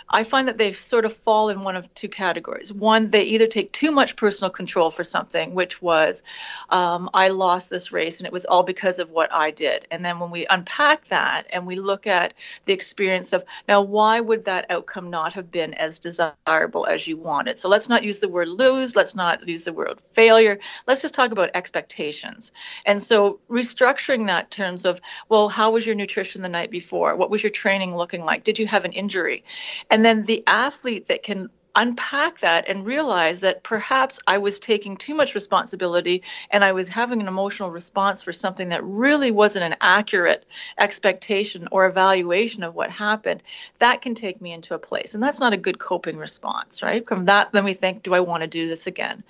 I 0.09 0.25
find 0.25 0.49
that 0.49 0.59
they 0.59 0.73
sort 0.73 1.04
of 1.04 1.12
fall 1.12 1.49
in 1.49 1.61
one 1.61 1.76
of 1.76 1.92
two 1.94 2.09
categories. 2.09 2.73
One, 2.73 2.91
they 3.11 3.25
either 3.25 3.46
take 3.46 3.72
too 3.72 3.90
much 3.90 4.16
personal 4.16 4.50
control 4.50 4.90
for 4.90 5.04
something, 5.04 5.54
which 5.54 5.80
was, 5.80 6.22
um, 6.68 7.11
I 7.14 7.28
lost 7.28 7.70
this 7.70 7.92
race 7.92 8.20
and 8.20 8.26
it 8.26 8.32
was 8.32 8.44
all 8.44 8.62
because 8.62 8.99
of 8.99 9.11
what 9.11 9.32
I 9.32 9.50
did. 9.50 9.87
And 9.90 10.04
then 10.04 10.18
when 10.18 10.30
we 10.30 10.46
unpack 10.46 11.06
that 11.06 11.46
and 11.52 11.66
we 11.66 11.76
look 11.76 12.06
at 12.06 12.34
the 12.64 12.72
experience 12.72 13.32
of, 13.32 13.44
now, 13.68 13.82
why 13.82 14.20
would 14.20 14.44
that 14.44 14.70
outcome 14.70 15.11
not 15.11 15.34
have 15.34 15.50
been 15.50 15.75
as 15.75 15.99
desirable 15.99 16.87
as 16.87 17.06
you 17.06 17.16
wanted? 17.16 17.58
So 17.58 17.68
let's 17.68 17.88
not 17.88 18.04
use 18.04 18.20
the 18.20 18.28
word 18.28 18.49
lose. 18.49 18.94
Let's 18.94 19.14
not 19.14 19.46
use 19.49 19.64
the 19.64 19.72
word 19.72 19.99
failure. 20.12 20.58
Let's 20.87 21.02
just 21.02 21.14
talk 21.14 21.32
about 21.32 21.50
expectations. 21.54 22.52
And 22.84 23.02
so 23.02 23.40
restructuring 23.49 24.26
that 24.26 24.50
terms 24.50 24.84
of, 24.84 25.00
well, 25.28 25.49
how 25.49 25.72
was 25.72 25.87
your 25.87 25.94
nutrition 25.94 26.42
the 26.42 26.49
night 26.49 26.70
before? 26.70 27.16
What 27.16 27.30
was 27.30 27.42
your 27.42 27.50
training 27.50 27.96
looking 27.96 28.25
like? 28.25 28.44
Did 28.44 28.58
you 28.58 28.66
have 28.66 28.84
an 28.84 28.92
injury? 28.92 29.44
And 29.90 30.04
then 30.04 30.22
the 30.22 30.44
athlete 30.46 31.08
that 31.08 31.22
can 31.22 31.50
unpack 31.74 32.40
that 32.40 32.68
and 32.68 32.84
realize 32.84 33.40
that 33.40 33.62
perhaps 33.62 34.20
I 34.26 34.38
was 34.38 34.60
taking 34.60 34.96
too 34.96 35.14
much 35.14 35.34
responsibility 35.34 36.22
and 36.50 36.62
I 36.62 36.72
was 36.72 36.88
having 36.88 37.20
an 37.20 37.28
emotional 37.28 37.70
response 37.70 38.22
for 38.22 38.32
something 38.32 38.68
that 38.70 38.84
really 38.84 39.30
wasn't 39.30 39.64
an 39.64 39.76
accurate 39.80 40.44
expectation 40.78 41.68
or 41.72 41.86
evaluation 41.86 42.62
of 42.62 42.74
what 42.74 42.90
happened, 42.90 43.42
that 43.78 44.02
can 44.02 44.14
take 44.14 44.40
me 44.40 44.52
into 44.52 44.74
a 44.74 44.78
place. 44.78 45.14
And 45.14 45.22
that's 45.22 45.40
not 45.40 45.54
a 45.54 45.56
good 45.56 45.78
coping 45.78 46.18
response, 46.18 46.82
right? 46.82 47.06
From 47.06 47.26
that, 47.26 47.52
then 47.52 47.64
we 47.64 47.74
think, 47.74 48.02
do 48.02 48.14
I 48.14 48.20
want 48.20 48.42
to 48.42 48.48
do 48.48 48.68
this 48.68 48.86
again? 48.86 49.24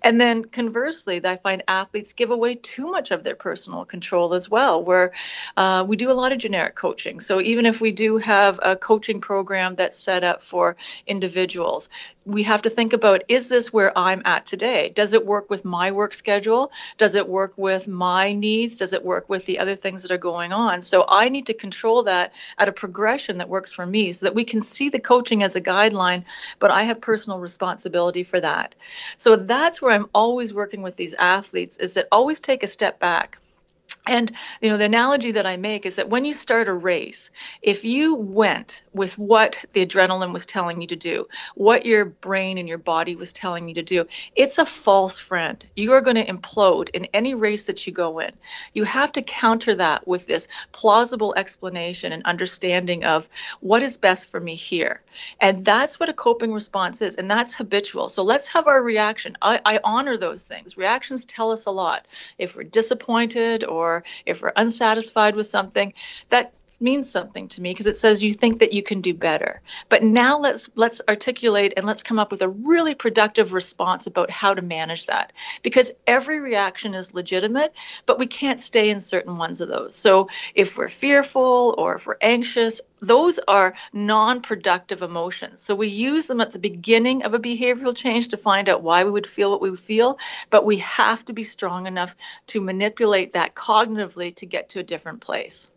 And 0.00 0.20
then 0.20 0.44
conversely, 0.44 1.20
I 1.24 1.36
find 1.36 1.64
athletes 1.66 2.12
give 2.12 2.30
away 2.30 2.54
too 2.54 2.90
much 2.90 3.10
of 3.10 3.24
their 3.24 3.34
personal 3.34 3.84
control 3.84 4.34
as 4.34 4.48
well, 4.48 4.84
where 4.84 5.12
uh, 5.56 5.84
we 5.88 5.96
do 5.96 6.10
a 6.10 6.12
lot 6.12 6.32
of 6.32 6.38
generic 6.38 6.76
coaching. 6.76 7.20
So 7.20 7.40
even 7.40 7.66
if 7.66 7.80
we 7.80 7.90
do 7.90 8.18
have 8.18 8.60
a 8.62 8.76
coaching 8.76 9.20
program 9.20 9.74
that's 9.74 9.98
set 9.98 10.22
up 10.22 10.42
for 10.42 10.76
individuals, 11.06 11.87
we 12.24 12.42
have 12.42 12.62
to 12.62 12.70
think 12.70 12.92
about 12.92 13.24
is 13.28 13.48
this 13.48 13.72
where 13.72 13.96
I'm 13.96 14.22
at 14.24 14.46
today? 14.46 14.90
Does 14.90 15.14
it 15.14 15.24
work 15.24 15.48
with 15.50 15.64
my 15.64 15.92
work 15.92 16.14
schedule? 16.14 16.72
Does 16.96 17.14
it 17.14 17.28
work 17.28 17.54
with 17.56 17.88
my 17.88 18.34
needs? 18.34 18.76
Does 18.76 18.92
it 18.92 19.04
work 19.04 19.28
with 19.28 19.46
the 19.46 19.58
other 19.58 19.76
things 19.76 20.02
that 20.02 20.12
are 20.12 20.18
going 20.18 20.52
on? 20.52 20.82
So 20.82 21.04
I 21.08 21.28
need 21.28 21.46
to 21.46 21.54
control 21.54 22.04
that 22.04 22.32
at 22.58 22.68
a 22.68 22.72
progression 22.72 23.38
that 23.38 23.48
works 23.48 23.72
for 23.72 23.86
me 23.86 24.12
so 24.12 24.26
that 24.26 24.34
we 24.34 24.44
can 24.44 24.60
see 24.60 24.88
the 24.90 24.98
coaching 24.98 25.42
as 25.42 25.56
a 25.56 25.60
guideline, 25.60 26.24
but 26.58 26.70
I 26.70 26.84
have 26.84 27.00
personal 27.00 27.38
responsibility 27.38 28.22
for 28.22 28.40
that. 28.40 28.74
So 29.16 29.36
that's 29.36 29.80
where 29.80 29.92
I'm 29.92 30.08
always 30.14 30.52
working 30.52 30.82
with 30.82 30.96
these 30.96 31.14
athletes 31.14 31.78
is 31.78 31.94
that 31.94 32.08
always 32.12 32.40
take 32.40 32.62
a 32.62 32.66
step 32.66 32.98
back 32.98 33.38
and 34.08 34.32
you 34.60 34.70
know 34.70 34.76
the 34.76 34.84
analogy 34.84 35.32
that 35.32 35.46
I 35.46 35.56
make 35.56 35.86
is 35.86 35.96
that 35.96 36.08
when 36.08 36.24
you 36.24 36.32
start 36.32 36.68
a 36.68 36.72
race, 36.72 37.30
if 37.62 37.84
you 37.84 38.16
went 38.16 38.82
with 38.92 39.18
what 39.18 39.64
the 39.72 39.86
adrenaline 39.86 40.32
was 40.32 40.46
telling 40.46 40.80
you 40.80 40.88
to 40.88 40.96
do, 40.96 41.28
what 41.54 41.86
your 41.86 42.04
brain 42.04 42.58
and 42.58 42.68
your 42.68 42.78
body 42.78 43.14
was 43.14 43.32
telling 43.32 43.68
you 43.68 43.74
to 43.74 43.82
do, 43.82 44.06
it's 44.34 44.58
a 44.58 44.66
false 44.66 45.18
friend. 45.18 45.64
You 45.76 45.92
are 45.92 46.00
going 46.00 46.16
to 46.16 46.26
implode 46.26 46.88
in 46.90 47.06
any 47.06 47.34
race 47.34 47.66
that 47.66 47.86
you 47.86 47.92
go 47.92 48.18
in. 48.18 48.32
You 48.72 48.84
have 48.84 49.12
to 49.12 49.22
counter 49.22 49.74
that 49.76 50.08
with 50.08 50.26
this 50.26 50.48
plausible 50.72 51.34
explanation 51.36 52.12
and 52.12 52.24
understanding 52.24 53.04
of 53.04 53.28
what 53.60 53.82
is 53.82 53.98
best 53.98 54.30
for 54.30 54.40
me 54.40 54.54
here. 54.54 55.02
And 55.40 55.64
that's 55.64 56.00
what 56.00 56.08
a 56.08 56.14
coping 56.14 56.52
response 56.52 57.02
is, 57.02 57.16
and 57.16 57.30
that's 57.30 57.56
habitual. 57.56 58.08
So 58.08 58.22
let's 58.22 58.48
have 58.48 58.66
our 58.66 58.82
reaction. 58.82 59.36
I, 59.42 59.60
I 59.64 59.80
honor 59.84 60.16
those 60.16 60.46
things. 60.46 60.76
Reactions 60.76 61.24
tell 61.24 61.50
us 61.50 61.66
a 61.66 61.70
lot. 61.70 62.06
If 62.38 62.56
we're 62.56 62.64
disappointed 62.64 63.64
or 63.64 63.97
if 64.26 64.42
we're 64.42 64.52
unsatisfied 64.56 65.36
with 65.36 65.46
something, 65.46 65.92
that 66.30 66.52
means 66.80 67.10
something 67.10 67.48
to 67.48 67.60
me 67.60 67.72
because 67.72 67.86
it 67.86 67.96
says 67.96 68.22
you 68.22 68.32
think 68.32 68.60
that 68.60 68.72
you 68.72 68.82
can 68.82 69.00
do 69.00 69.14
better. 69.14 69.60
But 69.88 70.02
now 70.02 70.38
let's 70.38 70.70
let's 70.74 71.02
articulate 71.08 71.74
and 71.76 71.84
let's 71.84 72.02
come 72.02 72.18
up 72.18 72.30
with 72.30 72.42
a 72.42 72.48
really 72.48 72.94
productive 72.94 73.52
response 73.52 74.06
about 74.06 74.30
how 74.30 74.54
to 74.54 74.62
manage 74.62 75.06
that. 75.06 75.32
Because 75.62 75.92
every 76.06 76.40
reaction 76.40 76.94
is 76.94 77.14
legitimate, 77.14 77.74
but 78.06 78.18
we 78.18 78.26
can't 78.26 78.60
stay 78.60 78.90
in 78.90 79.00
certain 79.00 79.36
ones 79.36 79.60
of 79.60 79.68
those. 79.68 79.96
So 79.96 80.28
if 80.54 80.76
we're 80.76 80.88
fearful 80.88 81.74
or 81.76 81.96
if 81.96 82.06
we're 82.06 82.16
anxious, 82.20 82.80
those 83.00 83.38
are 83.46 83.74
non-productive 83.92 85.02
emotions. 85.02 85.60
So 85.60 85.74
we 85.74 85.88
use 85.88 86.26
them 86.26 86.40
at 86.40 86.52
the 86.52 86.58
beginning 86.58 87.22
of 87.22 87.34
a 87.34 87.38
behavioral 87.38 87.96
change 87.96 88.28
to 88.28 88.36
find 88.36 88.68
out 88.68 88.82
why 88.82 89.04
we 89.04 89.10
would 89.10 89.26
feel 89.26 89.50
what 89.50 89.60
we 89.60 89.76
feel, 89.76 90.18
but 90.50 90.64
we 90.64 90.78
have 90.78 91.24
to 91.26 91.32
be 91.32 91.44
strong 91.44 91.86
enough 91.86 92.16
to 92.48 92.60
manipulate 92.60 93.34
that 93.34 93.54
cognitively 93.54 94.34
to 94.36 94.46
get 94.46 94.70
to 94.70 94.80
a 94.80 94.84
different 94.84 95.20
place. 95.20 95.70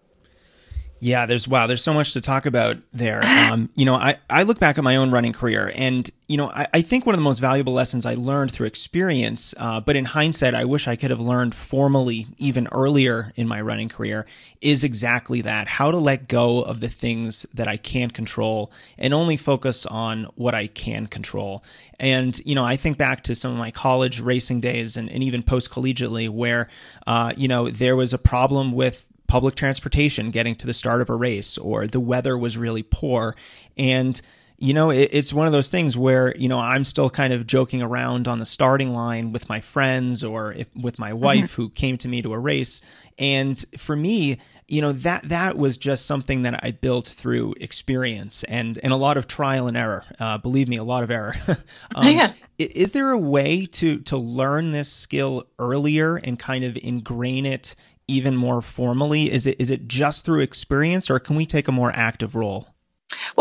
Yeah, 1.03 1.25
there's 1.25 1.47
wow, 1.47 1.65
there's 1.65 1.83
so 1.83 1.95
much 1.95 2.13
to 2.13 2.21
talk 2.21 2.45
about 2.45 2.77
there. 2.93 3.21
Um, 3.51 3.69
you 3.75 3.83
know, 3.83 3.95
I, 3.95 4.17
I 4.29 4.43
look 4.43 4.59
back 4.59 4.77
at 4.77 4.83
my 4.83 4.95
own 4.95 5.11
running 5.11 5.33
career 5.33 5.73
and, 5.75 6.09
you 6.29 6.37
know, 6.37 6.49
I, 6.49 6.67
I 6.73 6.81
think 6.81 7.05
one 7.05 7.15
of 7.15 7.17
the 7.17 7.23
most 7.23 7.39
valuable 7.39 7.73
lessons 7.73 8.05
I 8.05 8.13
learned 8.13 8.53
through 8.53 8.67
experience, 8.67 9.53
uh, 9.57 9.81
but 9.81 9.97
in 9.97 10.05
hindsight, 10.05 10.55
I 10.55 10.63
wish 10.63 10.87
I 10.87 10.95
could 10.95 11.09
have 11.09 11.19
learned 11.19 11.53
formally 11.53 12.27
even 12.37 12.69
earlier 12.71 13.33
in 13.35 13.49
my 13.49 13.59
running 13.59 13.89
career, 13.89 14.25
is 14.61 14.85
exactly 14.85 15.41
that 15.41 15.67
how 15.67 15.91
to 15.91 15.97
let 15.97 16.29
go 16.29 16.61
of 16.61 16.79
the 16.79 16.87
things 16.87 17.45
that 17.53 17.67
I 17.67 17.75
can't 17.75 18.13
control 18.13 18.71
and 18.97 19.13
only 19.13 19.35
focus 19.35 19.85
on 19.85 20.27
what 20.35 20.55
I 20.55 20.67
can 20.67 21.07
control. 21.07 21.61
And, 21.99 22.39
you 22.45 22.55
know, 22.55 22.63
I 22.63 22.77
think 22.77 22.97
back 22.97 23.23
to 23.23 23.35
some 23.35 23.51
of 23.51 23.57
my 23.57 23.71
college 23.71 24.21
racing 24.21 24.61
days 24.61 24.95
and, 24.95 25.09
and 25.09 25.23
even 25.23 25.43
post 25.43 25.71
collegiately 25.71 26.29
where, 26.29 26.69
uh, 27.05 27.33
you 27.35 27.49
know, 27.49 27.69
there 27.69 27.97
was 27.97 28.13
a 28.13 28.17
problem 28.17 28.71
with 28.71 29.05
public 29.31 29.55
transportation 29.55 30.29
getting 30.29 30.55
to 30.57 30.67
the 30.67 30.73
start 30.73 30.99
of 30.99 31.09
a 31.09 31.15
race, 31.15 31.57
or 31.57 31.87
the 31.87 32.01
weather 32.01 32.37
was 32.37 32.57
really 32.57 32.83
poor. 32.83 33.33
And 33.77 34.21
you 34.57 34.73
know, 34.73 34.89
it, 34.89 35.09
it's 35.13 35.31
one 35.31 35.47
of 35.47 35.53
those 35.53 35.69
things 35.69 35.97
where, 35.97 36.35
you 36.37 36.49
know, 36.49 36.59
I'm 36.59 36.83
still 36.83 37.09
kind 37.09 37.31
of 37.31 37.47
joking 37.47 37.81
around 37.81 38.27
on 38.27 38.39
the 38.39 38.45
starting 38.45 38.91
line 38.91 39.31
with 39.31 39.47
my 39.47 39.61
friends 39.61 40.21
or 40.23 40.51
if, 40.51 40.67
with 40.75 40.99
my 40.99 41.11
mm-hmm. 41.11 41.23
wife 41.23 41.51
mm-hmm. 41.53 41.61
who 41.61 41.69
came 41.69 41.97
to 41.99 42.09
me 42.09 42.21
to 42.21 42.33
a 42.33 42.37
race. 42.37 42.81
And 43.17 43.57
for 43.77 43.95
me, 43.95 44.37
you 44.67 44.81
know 44.81 44.93
that 44.93 45.27
that 45.27 45.57
was 45.57 45.77
just 45.77 46.05
something 46.05 46.43
that 46.43 46.63
I 46.63 46.71
built 46.71 47.05
through 47.05 47.55
experience 47.59 48.45
and 48.45 48.79
and 48.81 48.93
a 48.93 48.95
lot 48.95 49.17
of 49.17 49.27
trial 49.27 49.67
and 49.67 49.75
error. 49.75 50.05
Uh, 50.17 50.37
believe 50.37 50.69
me, 50.69 50.77
a 50.77 50.83
lot 50.83 51.03
of 51.03 51.11
error. 51.11 51.35
um, 51.95 52.07
yeah. 52.07 52.31
Is 52.57 52.91
there 52.91 53.11
a 53.11 53.17
way 53.17 53.65
to 53.65 53.99
to 53.99 54.15
learn 54.15 54.71
this 54.71 54.89
skill 54.89 55.45
earlier 55.59 56.15
and 56.15 56.39
kind 56.39 56.63
of 56.63 56.77
ingrain 56.77 57.45
it 57.45 57.75
even 58.11 58.35
more 58.35 58.61
formally? 58.61 59.31
Is 59.31 59.47
it 59.47 59.59
is 59.59 59.71
it 59.71 59.87
just 59.87 60.25
through 60.25 60.41
experience, 60.41 61.09
or 61.09 61.19
can 61.19 61.35
we 61.35 61.45
take 61.45 61.67
a 61.67 61.71
more 61.71 61.91
active 61.95 62.35
role? 62.35 62.67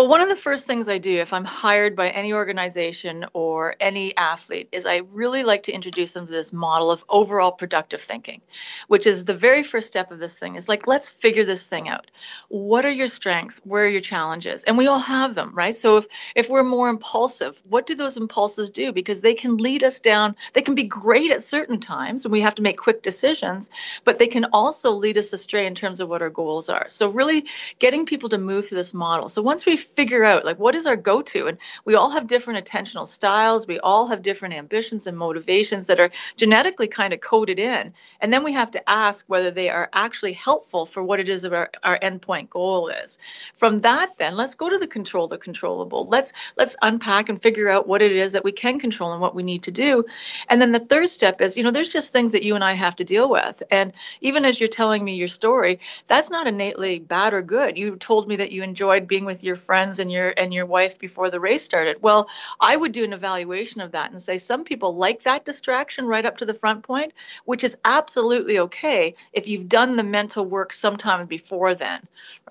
Well, 0.00 0.08
one 0.08 0.22
of 0.22 0.30
the 0.30 0.34
first 0.34 0.66
things 0.66 0.88
I 0.88 0.96
do 0.96 1.16
if 1.16 1.34
I'm 1.34 1.44
hired 1.44 1.94
by 1.94 2.08
any 2.08 2.32
organization 2.32 3.26
or 3.34 3.74
any 3.78 4.16
athlete 4.16 4.70
is 4.72 4.86
I 4.86 5.02
really 5.12 5.42
like 5.42 5.64
to 5.64 5.72
introduce 5.72 6.14
them 6.14 6.24
to 6.24 6.32
this 6.32 6.54
model 6.54 6.90
of 6.90 7.04
overall 7.06 7.52
productive 7.52 8.00
thinking, 8.00 8.40
which 8.88 9.06
is 9.06 9.26
the 9.26 9.34
very 9.34 9.62
first 9.62 9.88
step 9.88 10.10
of 10.10 10.18
this 10.18 10.38
thing 10.38 10.56
is 10.56 10.70
like, 10.70 10.86
let's 10.86 11.10
figure 11.10 11.44
this 11.44 11.64
thing 11.66 11.86
out. 11.86 12.10
What 12.48 12.86
are 12.86 12.90
your 12.90 13.08
strengths? 13.08 13.60
Where 13.62 13.84
are 13.84 13.90
your 13.90 14.00
challenges? 14.00 14.64
And 14.64 14.78
we 14.78 14.86
all 14.86 15.00
have 15.00 15.34
them, 15.34 15.52
right? 15.54 15.76
So 15.76 15.98
if, 15.98 16.06
if 16.34 16.48
we're 16.48 16.62
more 16.62 16.88
impulsive, 16.88 17.62
what 17.68 17.84
do 17.84 17.94
those 17.94 18.16
impulses 18.16 18.70
do? 18.70 18.92
Because 18.92 19.20
they 19.20 19.34
can 19.34 19.58
lead 19.58 19.84
us 19.84 20.00
down, 20.00 20.34
they 20.54 20.62
can 20.62 20.76
be 20.76 20.84
great 20.84 21.30
at 21.30 21.42
certain 21.42 21.78
times 21.78 22.24
when 22.24 22.32
we 22.32 22.40
have 22.40 22.54
to 22.54 22.62
make 22.62 22.78
quick 22.78 23.02
decisions, 23.02 23.68
but 24.04 24.18
they 24.18 24.28
can 24.28 24.46
also 24.54 24.92
lead 24.92 25.18
us 25.18 25.34
astray 25.34 25.66
in 25.66 25.74
terms 25.74 26.00
of 26.00 26.08
what 26.08 26.22
our 26.22 26.30
goals 26.30 26.70
are. 26.70 26.88
So 26.88 27.10
really 27.10 27.44
getting 27.78 28.06
people 28.06 28.30
to 28.30 28.38
move 28.38 28.66
through 28.66 28.78
this 28.78 28.94
model. 28.94 29.28
So 29.28 29.42
once 29.42 29.66
we 29.66 29.89
figure 29.94 30.24
out 30.24 30.44
like 30.44 30.58
what 30.58 30.74
is 30.74 30.86
our 30.86 30.96
go-to? 30.96 31.46
And 31.46 31.58
we 31.84 31.94
all 31.94 32.10
have 32.10 32.26
different 32.26 32.64
attentional 32.64 33.06
styles. 33.06 33.66
We 33.66 33.78
all 33.78 34.08
have 34.08 34.22
different 34.22 34.54
ambitions 34.54 35.06
and 35.06 35.16
motivations 35.16 35.88
that 35.88 36.00
are 36.00 36.10
genetically 36.36 36.88
kind 36.88 37.12
of 37.12 37.20
coded 37.20 37.58
in. 37.58 37.94
And 38.20 38.32
then 38.32 38.44
we 38.44 38.52
have 38.52 38.72
to 38.72 38.90
ask 38.90 39.24
whether 39.26 39.50
they 39.50 39.70
are 39.70 39.88
actually 39.92 40.32
helpful 40.32 40.86
for 40.86 41.02
what 41.02 41.20
it 41.20 41.28
is 41.28 41.42
that 41.42 41.52
our, 41.52 41.70
our 41.82 41.98
endpoint 41.98 42.50
goal 42.50 42.88
is. 42.88 43.18
From 43.56 43.78
that 43.78 44.16
then 44.18 44.36
let's 44.36 44.54
go 44.54 44.68
to 44.68 44.78
the 44.78 44.86
control 44.86 45.28
the 45.28 45.38
controllable. 45.38 46.06
Let's 46.06 46.32
let's 46.56 46.76
unpack 46.80 47.28
and 47.28 47.40
figure 47.40 47.68
out 47.68 47.86
what 47.86 48.02
it 48.02 48.12
is 48.12 48.32
that 48.32 48.44
we 48.44 48.52
can 48.52 48.78
control 48.78 49.12
and 49.12 49.20
what 49.20 49.34
we 49.34 49.42
need 49.42 49.64
to 49.64 49.70
do. 49.70 50.04
And 50.48 50.60
then 50.60 50.72
the 50.72 50.80
third 50.80 51.08
step 51.08 51.40
is 51.40 51.56
you 51.56 51.62
know 51.62 51.70
there's 51.70 51.92
just 51.92 52.12
things 52.12 52.32
that 52.32 52.42
you 52.42 52.54
and 52.54 52.64
i 52.64 52.74
have 52.74 52.96
to 52.96 53.04
deal 53.04 53.30
with. 53.30 53.62
And 53.70 53.92
even 54.20 54.44
as 54.44 54.60
you're 54.60 54.68
telling 54.68 55.04
me 55.04 55.16
your 55.16 55.28
story 55.28 55.80
that's 56.06 56.30
not 56.30 56.46
innately 56.46 56.98
bad 56.98 57.34
or 57.34 57.42
good. 57.42 57.78
You 57.78 57.96
told 57.96 58.28
me 58.28 58.36
that 58.36 58.52
you 58.52 58.62
enjoyed 58.62 59.06
being 59.06 59.24
with 59.24 59.44
your 59.44 59.56
friends 59.56 59.69
and 59.70 60.10
your 60.10 60.32
and 60.36 60.52
your 60.52 60.66
wife 60.66 60.98
before 60.98 61.30
the 61.30 61.38
race 61.38 61.62
started. 61.62 61.98
Well, 62.02 62.28
I 62.60 62.76
would 62.76 62.92
do 62.92 63.04
an 63.04 63.12
evaluation 63.12 63.80
of 63.80 63.92
that 63.92 64.10
and 64.10 64.20
say 64.20 64.38
some 64.38 64.64
people 64.64 64.96
like 64.96 65.22
that 65.22 65.44
distraction 65.44 66.06
right 66.06 66.26
up 66.26 66.38
to 66.38 66.46
the 66.46 66.54
front 66.54 66.82
point, 66.82 67.12
which 67.44 67.62
is 67.62 67.78
absolutely 67.84 68.58
okay 68.60 69.14
if 69.32 69.46
you've 69.46 69.68
done 69.68 69.96
the 69.96 70.02
mental 70.02 70.44
work 70.44 70.72
sometime 70.72 71.26
before 71.26 71.74
then, 71.74 72.00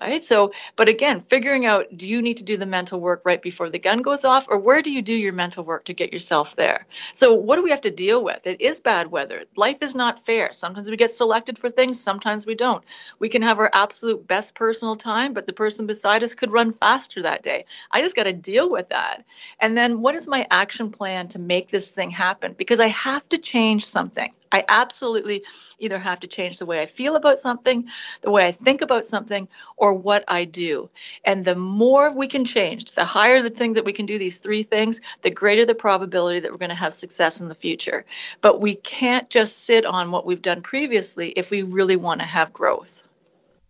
right? 0.00 0.24
So, 0.24 0.52
but 0.76 0.88
again, 0.88 1.20
figuring 1.20 1.66
out 1.66 1.94
do 1.94 2.06
you 2.06 2.22
need 2.22 2.38
to 2.38 2.44
do 2.44 2.56
the 2.56 2.66
mental 2.66 3.00
work 3.00 3.22
right 3.24 3.42
before 3.42 3.68
the 3.68 3.78
gun 3.78 4.02
goes 4.02 4.24
off 4.24 4.46
or 4.48 4.58
where 4.58 4.80
do 4.80 4.90
you 4.90 5.02
do 5.02 5.14
your 5.14 5.34
mental 5.34 5.64
work 5.64 5.84
to 5.86 5.92
get 5.94 6.12
yourself 6.12 6.56
there? 6.56 6.86
So, 7.12 7.34
what 7.34 7.56
do 7.56 7.62
we 7.62 7.70
have 7.70 7.82
to 7.82 7.90
deal 7.90 8.24
with? 8.24 8.46
It 8.46 8.62
is 8.62 8.80
bad 8.80 9.12
weather. 9.12 9.44
Life 9.56 9.78
is 9.82 9.94
not 9.94 10.24
fair. 10.24 10.52
Sometimes 10.52 10.88
we 10.88 10.96
get 10.96 11.10
selected 11.10 11.58
for 11.58 11.68
things, 11.68 12.00
sometimes 12.00 12.46
we 12.46 12.54
don't. 12.54 12.82
We 13.18 13.28
can 13.28 13.42
have 13.42 13.58
our 13.58 13.70
absolute 13.72 14.26
best 14.26 14.54
personal 14.54 14.96
time, 14.96 15.34
but 15.34 15.46
the 15.46 15.52
person 15.52 15.86
beside 15.86 16.24
us 16.24 16.34
could 16.34 16.52
run 16.52 16.72
faster 16.72 17.09
that 17.18 17.42
day. 17.42 17.66
I 17.90 18.00
just 18.00 18.16
got 18.16 18.24
to 18.24 18.32
deal 18.32 18.70
with 18.70 18.90
that. 18.90 19.24
And 19.58 19.76
then 19.76 20.00
what 20.00 20.14
is 20.14 20.28
my 20.28 20.46
action 20.50 20.90
plan 20.90 21.28
to 21.28 21.38
make 21.38 21.68
this 21.68 21.90
thing 21.90 22.10
happen? 22.10 22.54
Because 22.56 22.80
I 22.80 22.88
have 22.88 23.28
to 23.30 23.38
change 23.38 23.84
something. 23.84 24.32
I 24.52 24.64
absolutely 24.66 25.44
either 25.78 25.98
have 25.98 26.20
to 26.20 26.26
change 26.26 26.58
the 26.58 26.66
way 26.66 26.82
I 26.82 26.86
feel 26.86 27.16
about 27.16 27.38
something, 27.38 27.88
the 28.22 28.30
way 28.30 28.46
I 28.46 28.52
think 28.52 28.82
about 28.82 29.04
something, 29.04 29.48
or 29.76 29.94
what 29.94 30.24
I 30.26 30.44
do. 30.44 30.90
And 31.24 31.44
the 31.44 31.54
more 31.54 32.16
we 32.16 32.26
can 32.26 32.44
change, 32.44 32.92
the 32.92 33.04
higher 33.04 33.42
the 33.42 33.50
thing 33.50 33.74
that 33.74 33.84
we 33.84 33.92
can 33.92 34.06
do 34.06 34.18
these 34.18 34.38
three 34.38 34.62
things, 34.62 35.00
the 35.22 35.30
greater 35.30 35.66
the 35.66 35.74
probability 35.74 36.40
that 36.40 36.50
we're 36.50 36.58
going 36.58 36.70
to 36.70 36.74
have 36.74 36.94
success 36.94 37.40
in 37.40 37.48
the 37.48 37.54
future. 37.54 38.04
But 38.40 38.60
we 38.60 38.74
can't 38.74 39.30
just 39.30 39.58
sit 39.60 39.86
on 39.86 40.10
what 40.10 40.26
we've 40.26 40.42
done 40.42 40.62
previously 40.62 41.30
if 41.30 41.50
we 41.50 41.62
really 41.62 41.96
want 41.96 42.20
to 42.20 42.26
have 42.26 42.52
growth. 42.52 43.04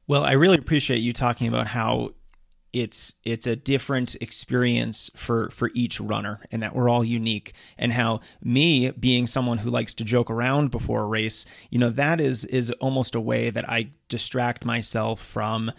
Well, 0.07 0.25
I 0.25 0.33
really 0.33 0.59
appreciate 0.59 1.01
you 1.01 1.12
talking 1.12 1.47
about 1.47 1.69
how 1.69 2.14
it's 2.73 3.15
it's 3.25 3.47
a 3.47 3.57
different 3.57 4.15
experience 4.21 5.11
for 5.15 5.51
for 5.51 5.71
each 5.75 6.01
runner 6.01 6.41
and 6.53 6.63
that 6.63 6.75
we're 6.75 6.89
all 6.89 7.05
unique 7.05 7.53
and 7.77 7.93
how 7.93 8.21
me 8.43 8.91
being 8.91 9.27
someone 9.27 9.59
who 9.59 9.71
likes 9.71 9.95
to 9.95 10.05
joke 10.05 10.31
around 10.31 10.71
before 10.71 11.03
a 11.03 11.07
race 11.07 11.45
you 11.71 11.79
know 11.79 11.91
that 11.91 12.21
is 12.21 12.45
is 12.47 12.71
almost 12.73 13.15
a 13.15 13.21
way 13.21 13.51
that 13.51 13.69
I 13.69 13.91
distract 14.09 14.65
myself 14.65 15.21
from 15.21 15.73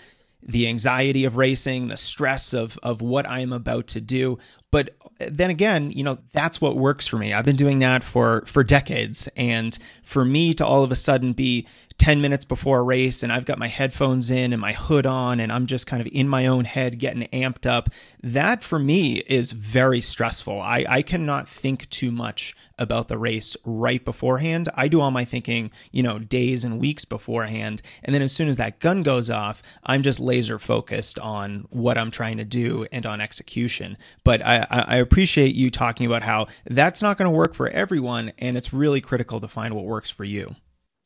the 0.43 0.67
anxiety 0.67 1.25
of 1.25 1.37
racing, 1.37 1.87
the 1.87 1.97
stress 1.97 2.53
of 2.53 2.77
of 2.81 3.01
what 3.01 3.29
I 3.29 3.41
am 3.41 3.53
about 3.53 3.87
to 3.87 4.01
do. 4.01 4.39
But 4.71 4.95
then 5.19 5.49
again, 5.49 5.91
you 5.91 6.03
know, 6.03 6.19
that's 6.33 6.59
what 6.59 6.77
works 6.77 7.07
for 7.07 7.17
me. 7.17 7.33
I've 7.33 7.45
been 7.45 7.55
doing 7.55 7.79
that 7.79 8.03
for 8.03 8.43
for 8.47 8.63
decades 8.63 9.29
and 9.35 9.77
for 10.03 10.25
me 10.25 10.53
to 10.55 10.65
all 10.65 10.83
of 10.83 10.91
a 10.91 10.95
sudden 10.95 11.33
be 11.33 11.67
10 12.01 12.19
minutes 12.19 12.45
before 12.45 12.79
a 12.79 12.83
race 12.83 13.21
and 13.21 13.31
I've 13.31 13.45
got 13.45 13.59
my 13.59 13.67
headphones 13.67 14.31
in 14.31 14.53
and 14.53 14.59
my 14.59 14.73
hood 14.73 15.05
on 15.05 15.39
and 15.39 15.51
I'm 15.51 15.67
just 15.67 15.85
kind 15.85 16.01
of 16.01 16.11
in 16.11 16.27
my 16.27 16.47
own 16.47 16.65
head 16.65 16.97
getting 16.97 17.27
amped 17.27 17.69
up. 17.69 17.89
That 18.23 18.63
for 18.63 18.79
me 18.79 19.17
is 19.27 19.51
very 19.51 20.01
stressful. 20.01 20.59
I, 20.59 20.83
I 20.89 21.01
cannot 21.03 21.47
think 21.47 21.87
too 21.91 22.09
much 22.09 22.55
about 22.79 23.07
the 23.07 23.19
race 23.19 23.55
right 23.63 24.03
beforehand. 24.03 24.67
I 24.73 24.87
do 24.87 24.99
all 24.99 25.11
my 25.11 25.25
thinking, 25.25 25.69
you 25.91 26.01
know, 26.01 26.17
days 26.17 26.63
and 26.63 26.79
weeks 26.79 27.05
beforehand. 27.05 27.83
And 28.03 28.15
then 28.15 28.23
as 28.23 28.31
soon 28.31 28.47
as 28.47 28.57
that 28.57 28.79
gun 28.79 29.03
goes 29.03 29.29
off, 29.29 29.61
I'm 29.83 30.01
just 30.01 30.19
laser 30.19 30.57
focused 30.57 31.19
on 31.19 31.67
what 31.69 31.99
I'm 31.99 32.09
trying 32.09 32.37
to 32.37 32.45
do 32.45 32.87
and 32.91 33.05
on 33.05 33.21
execution. 33.21 33.95
But 34.23 34.43
I, 34.43 34.65
I 34.71 34.97
appreciate 34.97 35.53
you 35.53 35.69
talking 35.69 36.07
about 36.07 36.23
how 36.23 36.47
that's 36.65 37.03
not 37.03 37.19
going 37.19 37.31
to 37.31 37.37
work 37.37 37.53
for 37.53 37.69
everyone. 37.69 38.31
And 38.39 38.57
it's 38.57 38.73
really 38.73 39.01
critical 39.01 39.39
to 39.39 39.47
find 39.47 39.75
what 39.75 39.85
works 39.85 40.09
for 40.09 40.23
you. 40.23 40.55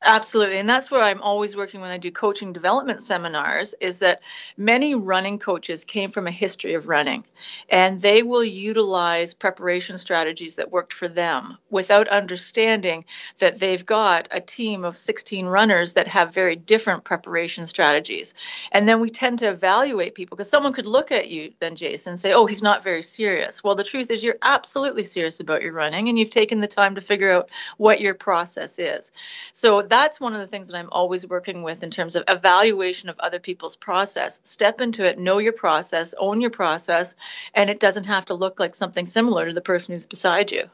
Absolutely. 0.07 0.59
And 0.59 0.69
that's 0.69 0.91
where 0.91 1.01
I'm 1.01 1.21
always 1.21 1.55
working 1.55 1.81
when 1.81 1.89
I 1.89 1.97
do 1.97 2.11
coaching 2.11 2.53
development 2.53 3.01
seminars 3.01 3.73
is 3.81 3.99
that 3.99 4.21
many 4.55 4.93
running 4.93 5.39
coaches 5.39 5.83
came 5.83 6.11
from 6.11 6.27
a 6.27 6.31
history 6.31 6.75
of 6.75 6.87
running 6.87 7.23
and 7.69 7.99
they 7.99 8.21
will 8.21 8.43
utilize 8.43 9.33
preparation 9.33 9.97
strategies 9.97 10.55
that 10.55 10.69
worked 10.69 10.93
for 10.93 11.07
them 11.07 11.57
without 11.71 12.07
understanding 12.07 13.05
that 13.39 13.57
they've 13.57 13.83
got 13.83 14.27
a 14.29 14.39
team 14.39 14.85
of 14.85 14.95
16 14.95 15.47
runners 15.47 15.93
that 15.93 16.07
have 16.07 16.35
very 16.35 16.55
different 16.55 17.03
preparation 17.03 17.65
strategies. 17.65 18.35
And 18.71 18.87
then 18.87 18.99
we 18.99 19.09
tend 19.09 19.39
to 19.39 19.49
evaluate 19.49 20.13
people 20.13 20.37
because 20.37 20.51
someone 20.51 20.73
could 20.73 20.85
look 20.85 21.11
at 21.11 21.29
you 21.29 21.53
then 21.59 21.75
Jason 21.75 22.11
and 22.11 22.19
say, 22.19 22.31
"Oh, 22.33 22.45
he's 22.45 22.61
not 22.61 22.83
very 22.83 23.01
serious." 23.01 23.63
Well, 23.63 23.73
the 23.75 23.83
truth 23.83 24.11
is 24.11 24.23
you're 24.23 24.37
absolutely 24.43 25.01
serious 25.03 25.39
about 25.39 25.63
your 25.63 25.73
running 25.73 26.09
and 26.09 26.19
you've 26.19 26.29
taken 26.29 26.59
the 26.59 26.67
time 26.67 26.93
to 26.95 27.01
figure 27.01 27.31
out 27.31 27.49
what 27.77 27.99
your 28.01 28.13
process 28.13 28.77
is. 28.77 29.11
So 29.51 29.81
that's 29.95 30.19
one 30.19 30.33
of 30.33 30.41
the 30.41 30.47
things 30.47 30.67
that 30.67 30.77
I'm 30.77 30.89
always 30.91 31.25
working 31.25 31.63
with 31.63 31.81
in 31.81 31.89
terms 31.89 32.17
of 32.17 32.25
evaluation 32.27 33.07
of 33.07 33.17
other 33.17 33.39
people's 33.39 33.77
process. 33.77 34.41
Step 34.43 34.81
into 34.81 35.07
it, 35.07 35.17
know 35.17 35.37
your 35.37 35.53
process, 35.53 36.13
own 36.17 36.41
your 36.41 36.49
process, 36.49 37.15
and 37.53 37.69
it 37.69 37.79
doesn't 37.79 38.07
have 38.07 38.25
to 38.25 38.33
look 38.33 38.59
like 38.59 38.75
something 38.75 39.05
similar 39.05 39.45
to 39.47 39.53
the 39.53 39.61
person 39.61 39.93
who's 39.93 40.05
beside 40.05 40.51
you. 40.51 40.69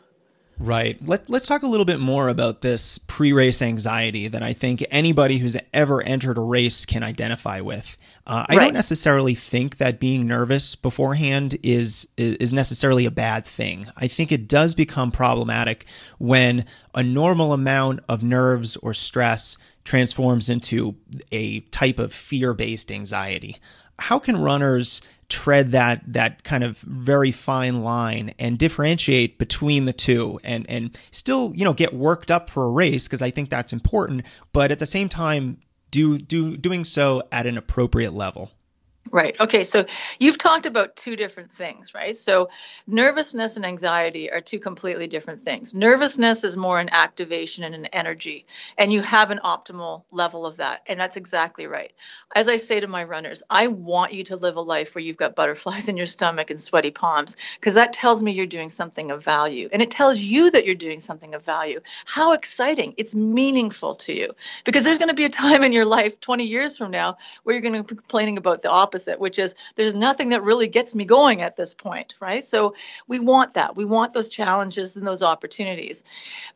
Right. 0.59 0.97
Let, 1.05 1.29
let's 1.29 1.47
talk 1.47 1.63
a 1.63 1.67
little 1.67 1.85
bit 1.85 1.99
more 1.99 2.29
about 2.29 2.61
this 2.61 2.99
pre 2.99 3.33
race 3.33 3.61
anxiety 3.61 4.27
that 4.27 4.43
I 4.43 4.53
think 4.53 4.85
anybody 4.91 5.39
who's 5.39 5.57
ever 5.73 6.01
entered 6.03 6.37
a 6.37 6.41
race 6.41 6.85
can 6.85 7.03
identify 7.03 7.61
with. 7.61 7.97
Uh, 8.27 8.45
I 8.47 8.55
right. 8.55 8.63
don't 8.65 8.73
necessarily 8.73 9.33
think 9.33 9.77
that 9.77 9.99
being 9.99 10.27
nervous 10.27 10.75
beforehand 10.75 11.57
is, 11.63 12.07
is 12.15 12.53
necessarily 12.53 13.05
a 13.05 13.11
bad 13.11 13.45
thing. 13.45 13.87
I 13.97 14.07
think 14.07 14.31
it 14.31 14.47
does 14.47 14.75
become 14.75 15.11
problematic 15.11 15.85
when 16.19 16.65
a 16.93 17.01
normal 17.01 17.53
amount 17.53 18.01
of 18.07 18.21
nerves 18.21 18.77
or 18.77 18.93
stress 18.93 19.57
transforms 19.83 20.49
into 20.49 20.95
a 21.31 21.61
type 21.61 21.97
of 21.97 22.13
fear 22.13 22.53
based 22.53 22.91
anxiety. 22.91 23.57
How 23.97 24.19
can 24.19 24.37
runners 24.37 25.01
tread 25.31 25.71
that 25.71 26.01
that 26.05 26.43
kind 26.43 26.63
of 26.63 26.77
very 26.79 27.31
fine 27.31 27.81
line 27.83 28.33
and 28.37 28.59
differentiate 28.59 29.39
between 29.39 29.85
the 29.85 29.93
two 29.93 30.39
and 30.43 30.69
and 30.69 30.97
still 31.11 31.53
you 31.55 31.63
know 31.63 31.73
get 31.73 31.93
worked 31.93 32.29
up 32.29 32.49
for 32.49 32.65
a 32.65 32.69
race 32.69 33.07
because 33.07 33.21
I 33.21 33.31
think 33.31 33.49
that's 33.49 33.71
important 33.71 34.25
but 34.51 34.71
at 34.71 34.79
the 34.79 34.85
same 34.85 35.07
time 35.07 35.57
do 35.89 36.17
do 36.17 36.57
doing 36.57 36.83
so 36.83 37.23
at 37.31 37.45
an 37.45 37.57
appropriate 37.57 38.11
level 38.11 38.51
Right. 39.11 39.37
Okay. 39.37 39.65
So 39.65 39.85
you've 40.19 40.37
talked 40.37 40.65
about 40.65 40.95
two 40.95 41.17
different 41.17 41.51
things, 41.51 41.93
right? 41.93 42.15
So 42.15 42.49
nervousness 42.87 43.57
and 43.57 43.65
anxiety 43.65 44.31
are 44.31 44.39
two 44.39 44.59
completely 44.59 45.07
different 45.07 45.43
things. 45.43 45.73
Nervousness 45.73 46.45
is 46.45 46.55
more 46.55 46.79
an 46.79 46.87
activation 46.89 47.65
and 47.65 47.75
an 47.75 47.87
energy, 47.87 48.45
and 48.77 48.91
you 48.91 49.01
have 49.01 49.29
an 49.31 49.41
optimal 49.43 50.03
level 50.11 50.45
of 50.45 50.57
that. 50.57 50.83
And 50.87 50.97
that's 50.97 51.17
exactly 51.17 51.67
right. 51.67 51.91
As 52.33 52.47
I 52.47 52.55
say 52.55 52.79
to 52.79 52.87
my 52.87 53.03
runners, 53.03 53.43
I 53.49 53.67
want 53.67 54.13
you 54.13 54.23
to 54.25 54.37
live 54.37 54.55
a 54.55 54.61
life 54.61 54.95
where 54.95 55.03
you've 55.03 55.17
got 55.17 55.35
butterflies 55.35 55.89
in 55.89 55.97
your 55.97 56.05
stomach 56.05 56.49
and 56.49 56.61
sweaty 56.61 56.91
palms, 56.91 57.35
because 57.59 57.73
that 57.73 57.91
tells 57.91 58.23
me 58.23 58.31
you're 58.31 58.45
doing 58.45 58.69
something 58.69 59.11
of 59.11 59.25
value. 59.25 59.67
And 59.73 59.81
it 59.81 59.91
tells 59.91 60.21
you 60.21 60.51
that 60.51 60.65
you're 60.65 60.75
doing 60.75 61.01
something 61.01 61.35
of 61.35 61.43
value. 61.43 61.81
How 62.05 62.31
exciting. 62.31 62.93
It's 62.95 63.13
meaningful 63.13 63.95
to 63.95 64.13
you. 64.13 64.35
Because 64.63 64.85
there's 64.85 64.99
going 64.99 65.09
to 65.09 65.15
be 65.15 65.25
a 65.25 65.29
time 65.29 65.63
in 65.63 65.73
your 65.73 65.85
life 65.85 66.21
20 66.21 66.45
years 66.45 66.77
from 66.77 66.91
now 66.91 67.17
where 67.43 67.53
you're 67.53 67.61
going 67.61 67.73
to 67.73 67.83
be 67.83 67.99
complaining 67.99 68.37
about 68.37 68.61
the 68.61 68.69
opposite 68.69 69.00
opposite, 69.01 69.19
which 69.19 69.39
is 69.39 69.55
there's 69.75 69.93
nothing 69.93 70.29
that 70.29 70.43
really 70.43 70.67
gets 70.67 70.95
me 70.95 71.05
going 71.05 71.41
at 71.41 71.55
this 71.55 71.73
point, 71.73 72.15
right? 72.19 72.45
So 72.45 72.75
we 73.07 73.19
want 73.19 73.55
that. 73.55 73.75
We 73.75 73.85
want 73.85 74.13
those 74.13 74.29
challenges 74.29 74.95
and 74.97 75.07
those 75.07 75.23
opportunities. 75.23 76.03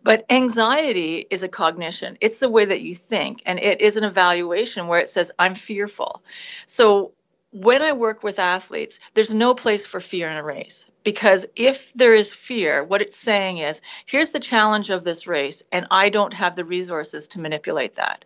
But 0.03 0.25
anxiety 0.29 1.25
is 1.29 1.43
a 1.43 1.47
cognition, 1.47 2.17
it's 2.21 2.39
the 2.39 2.49
way 2.49 2.65
that 2.65 2.81
you 2.81 2.95
think, 2.95 3.41
and 3.45 3.60
it 3.60 3.81
is 3.81 3.97
an 3.97 4.03
evaluation 4.03 4.88
where 4.88 4.99
it 4.99 5.10
says, 5.10 5.31
I'm 5.39 5.55
fearful. 5.55 6.23
So 6.65 7.13
when 7.56 7.82
I 7.82 7.94
work 7.94 8.22
with 8.22 8.38
athletes, 8.38 9.00
there's 9.13 9.34
no 9.34 9.54
place 9.54 9.86
for 9.86 10.02
fear 10.02 10.30
in 10.30 10.36
a 10.36 10.44
race 10.44 10.88
because 11.06 11.46
if 11.56 11.94
there 11.94 12.13
is 12.13 12.34
fear, 12.34 12.84
what 12.84 13.02
it's 13.02 13.15
saying 13.15 13.60
is, 13.60 13.82
here's 14.06 14.32
the 14.32 14.41
challenge 14.41 14.89
of 14.89 15.06
this 15.06 15.26
race, 15.26 15.63
and 15.72 15.88
I 15.89 16.10
don't 16.10 16.34
have 16.34 16.58
the 16.58 16.65
resources 16.65 17.30
to 17.30 17.39
manipulate 17.39 17.96
that. 17.96 18.26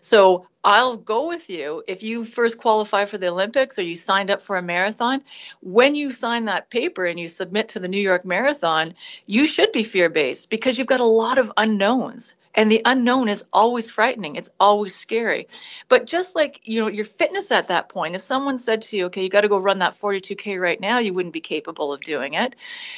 So 0.00 0.46
I'll 0.64 0.96
go 0.96 1.28
with 1.28 1.50
you 1.50 1.82
if 1.86 2.02
you 2.02 2.24
first 2.24 2.56
qualify 2.56 3.04
for 3.04 3.18
the 3.18 3.28
Olympics 3.28 3.78
or 3.78 3.82
you 3.82 3.96
signed 3.96 4.30
up 4.30 4.40
for 4.40 4.56
a 4.56 4.62
marathon. 4.62 5.20
When 5.60 5.94
you 5.94 6.10
sign 6.10 6.46
that 6.46 6.70
paper 6.70 7.04
and 7.04 7.20
you 7.20 7.28
submit 7.28 7.70
to 7.70 7.80
the 7.80 7.88
New 7.88 8.00
York 8.00 8.24
Marathon, 8.24 8.94
you 9.26 9.46
should 9.46 9.72
be 9.72 9.82
fear 9.82 10.08
based 10.08 10.48
because 10.48 10.78
you've 10.78 10.86
got 10.86 11.00
a 11.00 11.04
lot 11.04 11.36
of 11.36 11.52
unknowns 11.54 12.34
and 12.54 12.70
the 12.70 12.82
unknown 12.84 13.28
is 13.28 13.44
always 13.52 13.90
frightening. 13.90 14.36
It's 14.36 14.50
always 14.58 14.94
scary. 14.94 15.48
But 15.88 16.06
just 16.06 16.34
like 16.34 16.60
you 16.64 16.80
know 16.80 16.88
your 16.88 17.04
fitness 17.04 17.52
at 17.52 17.68
that 17.68 17.88
point 17.88 18.14
if 18.14 18.22
someone 18.22 18.58
said 18.58 18.82
to 18.82 18.96
you 18.96 19.06
okay 19.06 19.22
you 19.22 19.28
got 19.28 19.42
to 19.42 19.48
go 19.48 19.58
run 19.58 19.78
that 19.80 20.00
42k 20.00 20.60
right 20.60 20.80
now 20.80 20.98
you 20.98 21.14
wouldn't 21.14 21.32
be 21.32 21.40
capable 21.40 21.92
of 21.92 22.00
doing 22.00 22.34
it. 22.34 22.54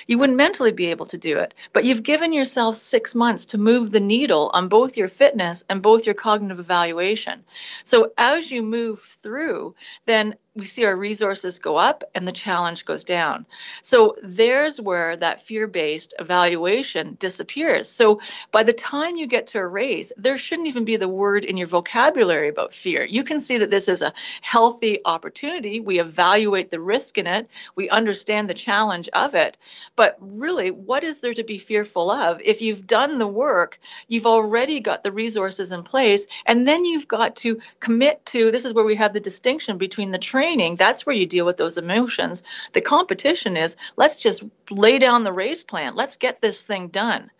You 0.06 0.18
wouldn't 0.18 0.38
mentally 0.38 0.72
be 0.72 0.86
able 0.86 1.06
to 1.06 1.18
do 1.18 1.38
it. 1.38 1.54
But 1.72 1.84
you've 1.84 2.02
given 2.02 2.32
yourself 2.32 2.76
6 2.76 3.14
months 3.14 3.46
to 3.46 3.58
move 3.58 3.90
the 3.90 4.00
needle 4.00 4.50
on 4.52 4.68
both 4.68 4.96
your 4.96 5.08
fitness 5.08 5.64
and 5.68 5.82
both 5.82 6.06
your 6.06 6.14
cognitive 6.14 6.60
evaluation. 6.60 7.44
So 7.84 8.12
as 8.16 8.50
you 8.50 8.62
move 8.62 9.00
through 9.00 9.74
then 10.06 10.34
we 10.54 10.66
see 10.66 10.84
our 10.84 10.94
resources 10.94 11.60
go 11.60 11.76
up 11.76 12.04
and 12.14 12.28
the 12.28 12.32
challenge 12.32 12.84
goes 12.84 13.04
down. 13.04 13.46
So 13.80 14.16
there's 14.22 14.78
where 14.78 15.16
that 15.16 15.40
fear 15.40 15.66
based 15.66 16.12
evaluation 16.18 17.16
disappears. 17.18 17.88
So 17.88 18.20
by 18.50 18.62
the 18.62 18.74
time 18.74 19.16
you 19.16 19.26
get 19.26 19.46
to 19.48 19.58
a 19.58 19.66
race, 19.66 20.12
there 20.18 20.36
shouldn't 20.36 20.68
even 20.68 20.84
be 20.84 20.98
the 20.98 21.08
word 21.08 21.46
in 21.46 21.56
your 21.56 21.68
vocabulary 21.68 22.48
about 22.48 22.74
fear. 22.74 23.02
You 23.02 23.24
can 23.24 23.40
see 23.40 23.58
that 23.58 23.70
this 23.70 23.88
is 23.88 24.02
a 24.02 24.12
healthy 24.42 24.98
opportunity. 25.06 25.80
We 25.80 26.00
evaluate 26.00 26.70
the 26.70 26.80
risk 26.80 27.16
in 27.16 27.26
it, 27.26 27.48
we 27.74 27.88
understand 27.88 28.50
the 28.50 28.54
challenge 28.54 29.08
of 29.14 29.34
it. 29.34 29.56
But 29.96 30.18
really, 30.20 30.70
what 30.70 31.02
is 31.02 31.20
there 31.20 31.32
to 31.32 31.44
be 31.44 31.56
fearful 31.56 32.10
of? 32.10 32.42
If 32.44 32.60
you've 32.60 32.86
done 32.86 33.16
the 33.16 33.26
work, 33.26 33.80
you've 34.06 34.26
already 34.26 34.80
got 34.80 35.02
the 35.02 35.12
resources 35.12 35.72
in 35.72 35.82
place, 35.82 36.26
and 36.44 36.68
then 36.68 36.84
you've 36.84 37.08
got 37.08 37.36
to 37.36 37.62
commit 37.80 38.26
to 38.26 38.50
this 38.50 38.66
is 38.66 38.74
where 38.74 38.84
we 38.84 38.96
have 38.96 39.14
the 39.14 39.20
distinction 39.20 39.78
between 39.78 40.10
the 40.10 40.18
train 40.18 40.41
training, 40.42 40.74
that's 40.74 41.06
where 41.06 41.14
you 41.14 41.26
deal 41.26 41.46
with 41.46 41.56
those 41.56 41.78
emotions. 41.78 42.42
The 42.72 42.80
competition 42.80 43.56
is 43.56 43.76
let's 43.96 44.16
just 44.16 44.42
lay 44.70 44.98
down 44.98 45.22
the 45.22 45.32
race 45.32 45.62
plan. 45.62 45.94
Let's 45.94 46.16
get 46.16 46.40
this 46.40 46.64
thing 46.64 46.88
done. 46.88 47.30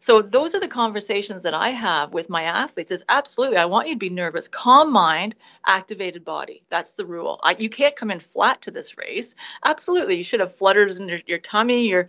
So 0.00 0.22
those 0.22 0.54
are 0.54 0.60
the 0.60 0.68
conversations 0.68 1.42
that 1.42 1.54
I 1.54 1.70
have 1.70 2.12
with 2.12 2.30
my 2.30 2.44
athletes 2.44 2.92
is 2.92 3.04
absolutely 3.08 3.58
I 3.58 3.66
want 3.66 3.88
you 3.88 3.94
to 3.94 3.98
be 3.98 4.08
nervous, 4.08 4.48
calm 4.48 4.92
mind, 4.92 5.34
activated 5.66 6.24
body. 6.24 6.62
That's 6.70 6.94
the 6.94 7.04
rule. 7.04 7.38
I, 7.42 7.56
you 7.58 7.68
can't 7.68 7.96
come 7.96 8.10
in 8.10 8.20
flat 8.20 8.62
to 8.62 8.70
this 8.70 8.96
race. 8.96 9.34
Absolutely. 9.62 10.16
You 10.16 10.22
should 10.22 10.40
have 10.40 10.54
flutters 10.54 10.98
in 10.98 11.08
your, 11.08 11.20
your 11.26 11.38
tummy, 11.38 11.88
your 11.88 12.08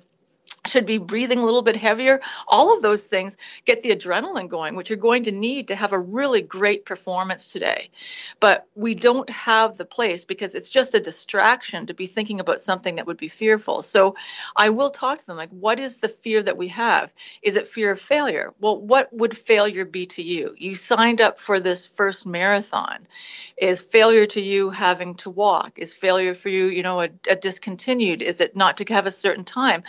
should 0.65 0.85
be 0.85 0.97
breathing 0.97 1.39
a 1.39 1.45
little 1.45 1.61
bit 1.61 1.75
heavier. 1.75 2.21
All 2.47 2.75
of 2.75 2.81
those 2.81 3.05
things 3.05 3.37
get 3.65 3.83
the 3.83 3.95
adrenaline 3.95 4.49
going, 4.49 4.75
which 4.75 4.89
you're 4.89 4.97
going 4.97 5.23
to 5.23 5.31
need 5.31 5.69
to 5.69 5.75
have 5.75 5.93
a 5.93 5.99
really 5.99 6.41
great 6.41 6.85
performance 6.85 7.47
today. 7.47 7.89
But 8.39 8.67
we 8.75 8.95
don't 8.95 9.29
have 9.29 9.77
the 9.77 9.85
place 9.85 10.25
because 10.25 10.55
it's 10.55 10.69
just 10.69 10.95
a 10.95 10.99
distraction 10.99 11.87
to 11.87 11.93
be 11.93 12.07
thinking 12.07 12.39
about 12.39 12.61
something 12.61 12.95
that 12.95 13.07
would 13.07 13.17
be 13.17 13.29
fearful. 13.29 13.81
So 13.81 14.15
I 14.55 14.69
will 14.69 14.89
talk 14.89 15.19
to 15.19 15.25
them 15.25 15.37
like, 15.37 15.49
what 15.49 15.79
is 15.79 15.97
the 15.97 16.09
fear 16.09 16.43
that 16.43 16.57
we 16.57 16.69
have? 16.69 17.13
Is 17.41 17.55
it 17.57 17.67
fear 17.67 17.91
of 17.91 17.99
failure? 17.99 18.53
Well, 18.59 18.79
what 18.79 19.09
would 19.13 19.35
failure 19.37 19.85
be 19.85 20.07
to 20.07 20.23
you? 20.23 20.55
You 20.57 20.75
signed 20.75 21.21
up 21.21 21.39
for 21.39 21.59
this 21.59 21.85
first 21.85 22.25
marathon. 22.25 23.07
Is 23.57 23.81
failure 23.81 24.25
to 24.27 24.41
you 24.41 24.69
having 24.69 25.15
to 25.15 25.29
walk? 25.29 25.73
Is 25.77 25.93
failure 25.93 26.33
for 26.33 26.49
you, 26.49 26.65
you 26.65 26.83
know, 26.83 27.01
a, 27.01 27.09
a 27.29 27.35
discontinued? 27.35 28.21
Is 28.21 28.41
it 28.41 28.55
not 28.55 28.77
to 28.77 28.93
have 28.93 29.05
a 29.05 29.11
certain 29.11 29.45
time? 29.45 29.83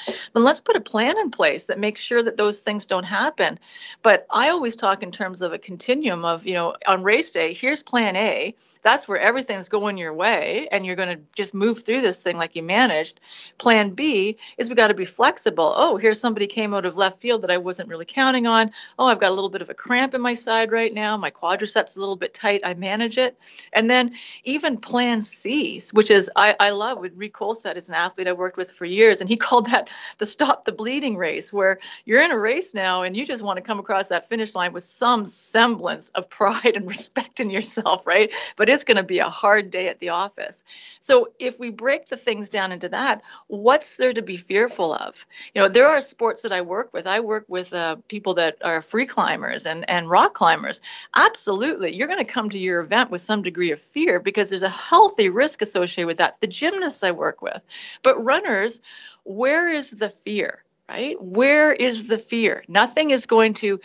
Let's 0.48 0.62
put 0.62 0.76
a 0.76 0.80
plan 0.80 1.18
in 1.18 1.30
place 1.30 1.66
that 1.66 1.78
makes 1.78 2.00
sure 2.00 2.22
that 2.22 2.38
those 2.38 2.60
things 2.60 2.86
don't 2.86 3.04
happen. 3.04 3.58
But 4.02 4.26
I 4.30 4.48
always 4.48 4.76
talk 4.76 5.02
in 5.02 5.12
terms 5.12 5.42
of 5.42 5.52
a 5.52 5.58
continuum 5.58 6.24
of, 6.24 6.46
you 6.46 6.54
know, 6.54 6.74
on 6.86 7.02
race 7.02 7.32
day, 7.32 7.52
here's 7.52 7.82
plan 7.82 8.16
A. 8.16 8.54
That's 8.82 9.06
where 9.06 9.18
everything's 9.18 9.68
going 9.68 9.98
your 9.98 10.14
way 10.14 10.66
and 10.72 10.86
you're 10.86 10.96
going 10.96 11.18
to 11.18 11.20
just 11.34 11.52
move 11.52 11.82
through 11.82 12.00
this 12.00 12.22
thing 12.22 12.38
like 12.38 12.56
you 12.56 12.62
managed. 12.62 13.20
Plan 13.58 13.90
B 13.90 14.38
is 14.56 14.70
we 14.70 14.74
got 14.74 14.88
to 14.88 14.94
be 14.94 15.04
flexible. 15.04 15.70
Oh, 15.76 15.98
here's 15.98 16.18
somebody 16.18 16.46
came 16.46 16.72
out 16.72 16.86
of 16.86 16.96
left 16.96 17.20
field 17.20 17.42
that 17.42 17.50
I 17.50 17.58
wasn't 17.58 17.90
really 17.90 18.06
counting 18.06 18.46
on. 18.46 18.70
Oh, 18.98 19.04
I've 19.04 19.20
got 19.20 19.30
a 19.30 19.34
little 19.34 19.50
bit 19.50 19.60
of 19.60 19.68
a 19.68 19.74
cramp 19.74 20.14
in 20.14 20.22
my 20.22 20.32
side 20.32 20.72
right 20.72 20.94
now. 20.94 21.18
My 21.18 21.30
quadriceps 21.30 21.98
a 21.98 22.00
little 22.00 22.16
bit 22.16 22.32
tight. 22.32 22.62
I 22.64 22.72
manage 22.72 23.18
it. 23.18 23.38
And 23.70 23.90
then 23.90 24.14
even 24.44 24.78
plan 24.78 25.20
C, 25.20 25.82
which 25.92 26.10
is 26.10 26.30
I, 26.34 26.56
I 26.58 26.70
love 26.70 27.00
with 27.00 27.12
Reid 27.16 27.34
Coolsaet 27.34 27.76
is 27.76 27.90
an 27.90 27.96
athlete 27.96 28.28
I 28.28 28.32
worked 28.32 28.56
with 28.56 28.70
for 28.70 28.86
years, 28.86 29.20
and 29.20 29.28
he 29.28 29.36
called 29.48 29.66
that 29.66 29.90
the 30.16 30.37
stop 30.38 30.64
the 30.64 30.70
bleeding 30.70 31.16
race 31.16 31.52
where 31.52 31.80
you're 32.04 32.22
in 32.22 32.30
a 32.30 32.38
race 32.38 32.72
now 32.72 33.02
and 33.02 33.16
you 33.16 33.26
just 33.26 33.42
want 33.42 33.56
to 33.56 33.60
come 33.60 33.80
across 33.80 34.10
that 34.10 34.28
finish 34.28 34.54
line 34.54 34.72
with 34.72 34.84
some 34.84 35.26
semblance 35.26 36.10
of 36.10 36.30
pride 36.38 36.76
and 36.76 36.86
respect 36.86 37.40
in 37.40 37.50
yourself, 37.50 38.06
right? 38.06 38.30
But 38.54 38.68
it's 38.68 38.84
going 38.84 38.98
to 38.98 39.02
be 39.02 39.18
a 39.18 39.28
hard 39.28 39.72
day 39.72 39.88
at 39.88 39.98
the 39.98 40.10
office. 40.10 40.62
So 41.00 41.32
if 41.40 41.58
we 41.58 41.70
break 41.70 42.06
the 42.06 42.16
things 42.16 42.50
down 42.50 42.70
into 42.70 42.88
that, 42.90 43.22
what's 43.48 43.96
there 43.96 44.12
to 44.12 44.22
be 44.22 44.36
fearful 44.36 44.92
of? 44.92 45.26
You 45.56 45.62
know, 45.62 45.68
there 45.68 45.88
are 45.88 46.00
sports 46.00 46.42
that 46.42 46.52
I 46.52 46.60
work 46.60 46.92
with. 46.92 47.08
I 47.08 47.18
work 47.18 47.46
with 47.48 47.72
uh, 47.72 47.96
people 48.06 48.34
that 48.34 48.58
are 48.62 48.80
free 48.80 49.06
climbers 49.06 49.66
and, 49.66 49.90
and 49.90 50.08
rock 50.08 50.34
climbers. 50.34 50.80
Absolutely. 51.16 51.96
You're 51.96 52.06
going 52.06 52.24
to 52.24 52.32
come 52.32 52.48
to 52.50 52.60
your 52.60 52.80
event 52.80 53.10
with 53.10 53.22
some 53.22 53.42
degree 53.42 53.72
of 53.72 53.80
fear 53.80 54.20
because 54.20 54.50
there's 54.50 54.62
a 54.62 54.68
healthy 54.68 55.30
risk 55.30 55.62
associated 55.62 56.06
with 56.06 56.18
that. 56.18 56.40
The 56.40 56.46
gymnasts 56.46 57.02
I 57.02 57.10
work 57.10 57.42
with. 57.42 57.60
But 58.04 58.24
runners, 58.24 58.80
where 59.28 59.68
is 59.68 59.90
the 59.90 60.10
fear? 60.10 60.64
right? 60.88 61.16
Where 61.20 61.70
is 61.70 62.06
the 62.06 62.16
fear? 62.16 62.64
Nothing 62.66 63.10
is 63.10 63.26
going 63.26 63.52
to 63.54 63.78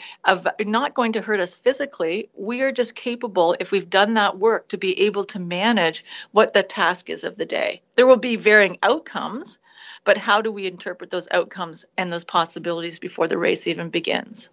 not 0.62 0.94
going 0.94 1.12
to 1.14 1.22
hurt 1.22 1.42
us 1.42 1.54
physically. 1.54 2.30
We 2.34 2.62
are 2.62 2.72
just 2.72 2.96
capable 2.96 3.58
if 3.60 3.74
we've 3.74 3.90
done 3.90 4.14
that 4.14 4.40
work 4.40 4.70
to 4.70 4.78
be 4.78 5.02
able 5.02 5.26
to 5.26 5.40
manage 5.40 6.06
what 6.32 6.54
the 6.54 6.64
task 6.64 7.10
is 7.10 7.26
of 7.26 7.36
the 7.36 7.46
day. 7.46 7.82
There 7.98 8.08
will 8.08 8.16
be 8.16 8.38
varying 8.38 8.78
outcomes 8.82 9.60
but 10.04 10.18
how 10.18 10.42
do 10.42 10.52
we 10.52 10.68
interpret 10.68 11.10
those 11.10 11.28
outcomes 11.32 11.86
and 11.98 12.12
those 12.12 12.26
possibilities 12.26 13.00
before 13.00 13.28
the 13.28 13.38
race 13.38 13.68
even 13.68 13.90
begins? 13.90 14.50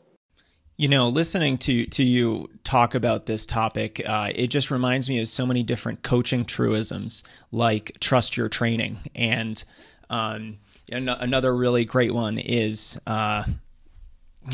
You 0.76 0.88
know, 0.88 1.09
listening 1.09 1.59
to 1.59 1.87
to 1.87 2.03
you 2.03 2.48
talk 2.64 2.94
about 2.94 3.26
this 3.26 3.44
topic, 3.44 4.00
uh, 4.07 4.31
it 4.35 4.46
just 4.46 4.70
reminds 4.70 5.11
me 5.11 5.20
of 5.20 5.29
so 5.29 5.44
many 5.44 5.62
different 5.62 6.03
coaching 6.03 6.46
truisms, 6.46 7.22
like 7.53 7.98
trust 8.00 8.37
your 8.37 8.48
training, 8.48 8.98
and 9.14 9.62
um, 10.09 10.59
another 10.90 11.55
really 11.55 11.85
great 11.85 12.12
one 12.12 12.38
is 12.38 12.98
uh, 13.07 13.44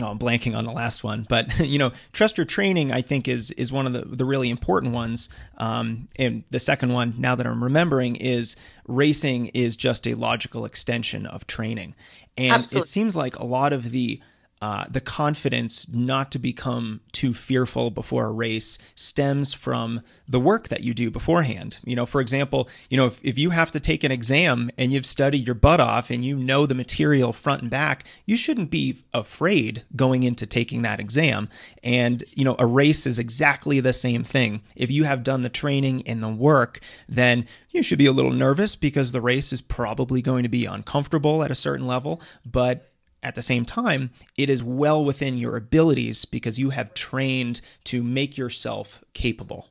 oh, 0.00 0.06
I'm 0.06 0.18
blanking 0.18 0.56
on 0.56 0.64
the 0.64 0.72
last 0.72 1.04
one, 1.04 1.26
but 1.28 1.58
you 1.66 1.78
know, 1.78 1.92
trust 2.12 2.36
your 2.36 2.44
training. 2.44 2.92
I 2.92 3.02
think 3.02 3.28
is 3.28 3.50
is 3.52 3.72
one 3.72 3.86
of 3.86 3.92
the 3.92 4.02
the 4.04 4.24
really 4.24 4.50
important 4.50 4.92
ones. 4.92 5.28
Um, 5.58 6.08
and 6.18 6.44
the 6.50 6.60
second 6.60 6.92
one, 6.92 7.14
now 7.18 7.34
that 7.34 7.46
I'm 7.46 7.62
remembering, 7.62 8.16
is 8.16 8.56
racing 8.86 9.46
is 9.46 9.76
just 9.76 10.06
a 10.06 10.14
logical 10.14 10.64
extension 10.64 11.26
of 11.26 11.46
training, 11.46 11.94
and 12.36 12.52
Absolutely. 12.52 12.84
it 12.84 12.88
seems 12.88 13.16
like 13.16 13.36
a 13.38 13.44
lot 13.44 13.72
of 13.72 13.90
the 13.90 14.20
uh, 14.62 14.86
the 14.88 15.02
confidence 15.02 15.86
not 15.88 16.30
to 16.32 16.38
become 16.38 17.00
too 17.12 17.34
fearful 17.34 17.90
before 17.90 18.26
a 18.26 18.32
race 18.32 18.78
stems 18.94 19.52
from 19.52 20.00
the 20.26 20.40
work 20.40 20.68
that 20.68 20.80
you 20.82 20.94
do 20.94 21.10
beforehand. 21.10 21.78
You 21.84 21.94
know, 21.94 22.06
for 22.06 22.22
example, 22.22 22.66
you 22.88 22.96
know, 22.96 23.06
if, 23.06 23.20
if 23.22 23.36
you 23.36 23.50
have 23.50 23.70
to 23.72 23.80
take 23.80 24.02
an 24.02 24.10
exam 24.10 24.70
and 24.78 24.92
you've 24.92 25.04
studied 25.04 25.46
your 25.46 25.54
butt 25.54 25.78
off 25.78 26.10
and 26.10 26.24
you 26.24 26.36
know 26.36 26.64
the 26.64 26.74
material 26.74 27.34
front 27.34 27.62
and 27.62 27.70
back, 27.70 28.04
you 28.24 28.34
shouldn't 28.34 28.70
be 28.70 29.04
afraid 29.12 29.84
going 29.94 30.22
into 30.22 30.46
taking 30.46 30.80
that 30.82 31.00
exam. 31.00 31.50
And, 31.82 32.24
you 32.32 32.44
know, 32.44 32.56
a 32.58 32.66
race 32.66 33.06
is 33.06 33.18
exactly 33.18 33.80
the 33.80 33.92
same 33.92 34.24
thing. 34.24 34.62
If 34.74 34.90
you 34.90 35.04
have 35.04 35.22
done 35.22 35.42
the 35.42 35.50
training 35.50 36.02
and 36.08 36.22
the 36.22 36.28
work, 36.28 36.80
then 37.06 37.46
you 37.70 37.82
should 37.82 37.98
be 37.98 38.06
a 38.06 38.12
little 38.12 38.32
nervous 38.32 38.74
because 38.74 39.12
the 39.12 39.20
race 39.20 39.52
is 39.52 39.60
probably 39.60 40.22
going 40.22 40.44
to 40.44 40.48
be 40.48 40.64
uncomfortable 40.64 41.42
at 41.42 41.50
a 41.50 41.54
certain 41.54 41.86
level, 41.86 42.22
but 42.44 42.90
at 43.26 43.34
the 43.34 43.42
same 43.42 43.64
time, 43.64 44.10
it 44.36 44.48
is 44.48 44.62
well 44.62 45.04
within 45.04 45.36
your 45.36 45.56
abilities 45.56 46.24
because 46.24 46.60
you 46.60 46.70
have 46.70 46.94
trained 46.94 47.60
to 47.82 48.00
make 48.00 48.38
yourself 48.38 49.02
capable. 49.14 49.68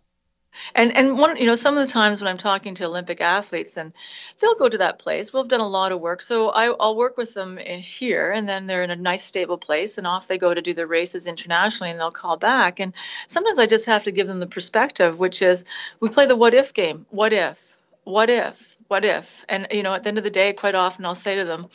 And 0.74 0.96
and 0.96 1.18
one 1.18 1.38
you 1.38 1.46
know 1.46 1.56
some 1.56 1.78
of 1.78 1.86
the 1.86 1.92
times 1.92 2.22
when 2.22 2.30
I'm 2.30 2.38
talking 2.38 2.76
to 2.76 2.86
Olympic 2.86 3.20
athletes 3.20 3.76
and 3.78 3.94
they'll 4.40 4.56
go 4.56 4.68
to 4.68 4.78
that 4.80 5.00
place. 5.00 5.32
We've 5.32 5.48
done 5.48 5.62
a 5.62 5.68
lot 5.68 5.94
of 5.94 6.02
work, 6.02 6.22
so 6.22 6.50
I, 6.50 6.70
will 6.70 6.98
work 6.98 7.18
with 7.18 7.34
them 7.34 7.58
here, 7.58 8.32
and 8.32 8.48
then 8.48 8.66
they're 8.66 8.84
in 8.84 8.92
a 8.92 8.96
nice 8.98 9.24
stable 9.24 9.58
place, 9.58 9.98
and 9.98 10.08
off 10.08 10.28
they 10.28 10.38
go 10.38 10.54
to 10.54 10.62
do 10.62 10.74
their 10.74 10.88
races 10.88 11.28
internationally, 11.28 11.92
and 11.92 12.00
they'll 12.00 12.12
call 12.12 12.38
back. 12.38 12.82
And 12.82 12.94
sometimes 13.28 13.60
I 13.60 13.68
just 13.68 13.86
have 13.86 14.06
to 14.06 14.12
give 14.12 14.28
them 14.28 14.40
the 14.40 14.48
perspective, 14.48 15.18
which 15.20 15.42
is 15.42 15.64
we 16.02 16.10
play 16.10 16.26
the 16.26 16.36
what 16.36 16.54
if 16.54 16.74
game. 16.74 17.06
What 17.10 17.32
if? 17.32 17.78
What 18.04 18.30
if? 18.30 18.76
What 18.88 19.04
if? 19.04 19.46
And 19.50 19.68
you 19.72 19.84
know 19.84 19.94
at 19.94 20.04
the 20.04 20.10
end 20.10 20.18
of 20.18 20.24
the 20.24 20.30
day, 20.30 20.54
quite 20.54 20.76
often 20.76 21.06
I'll 21.06 21.16
say 21.16 21.36
to 21.36 21.46
them 21.46 21.68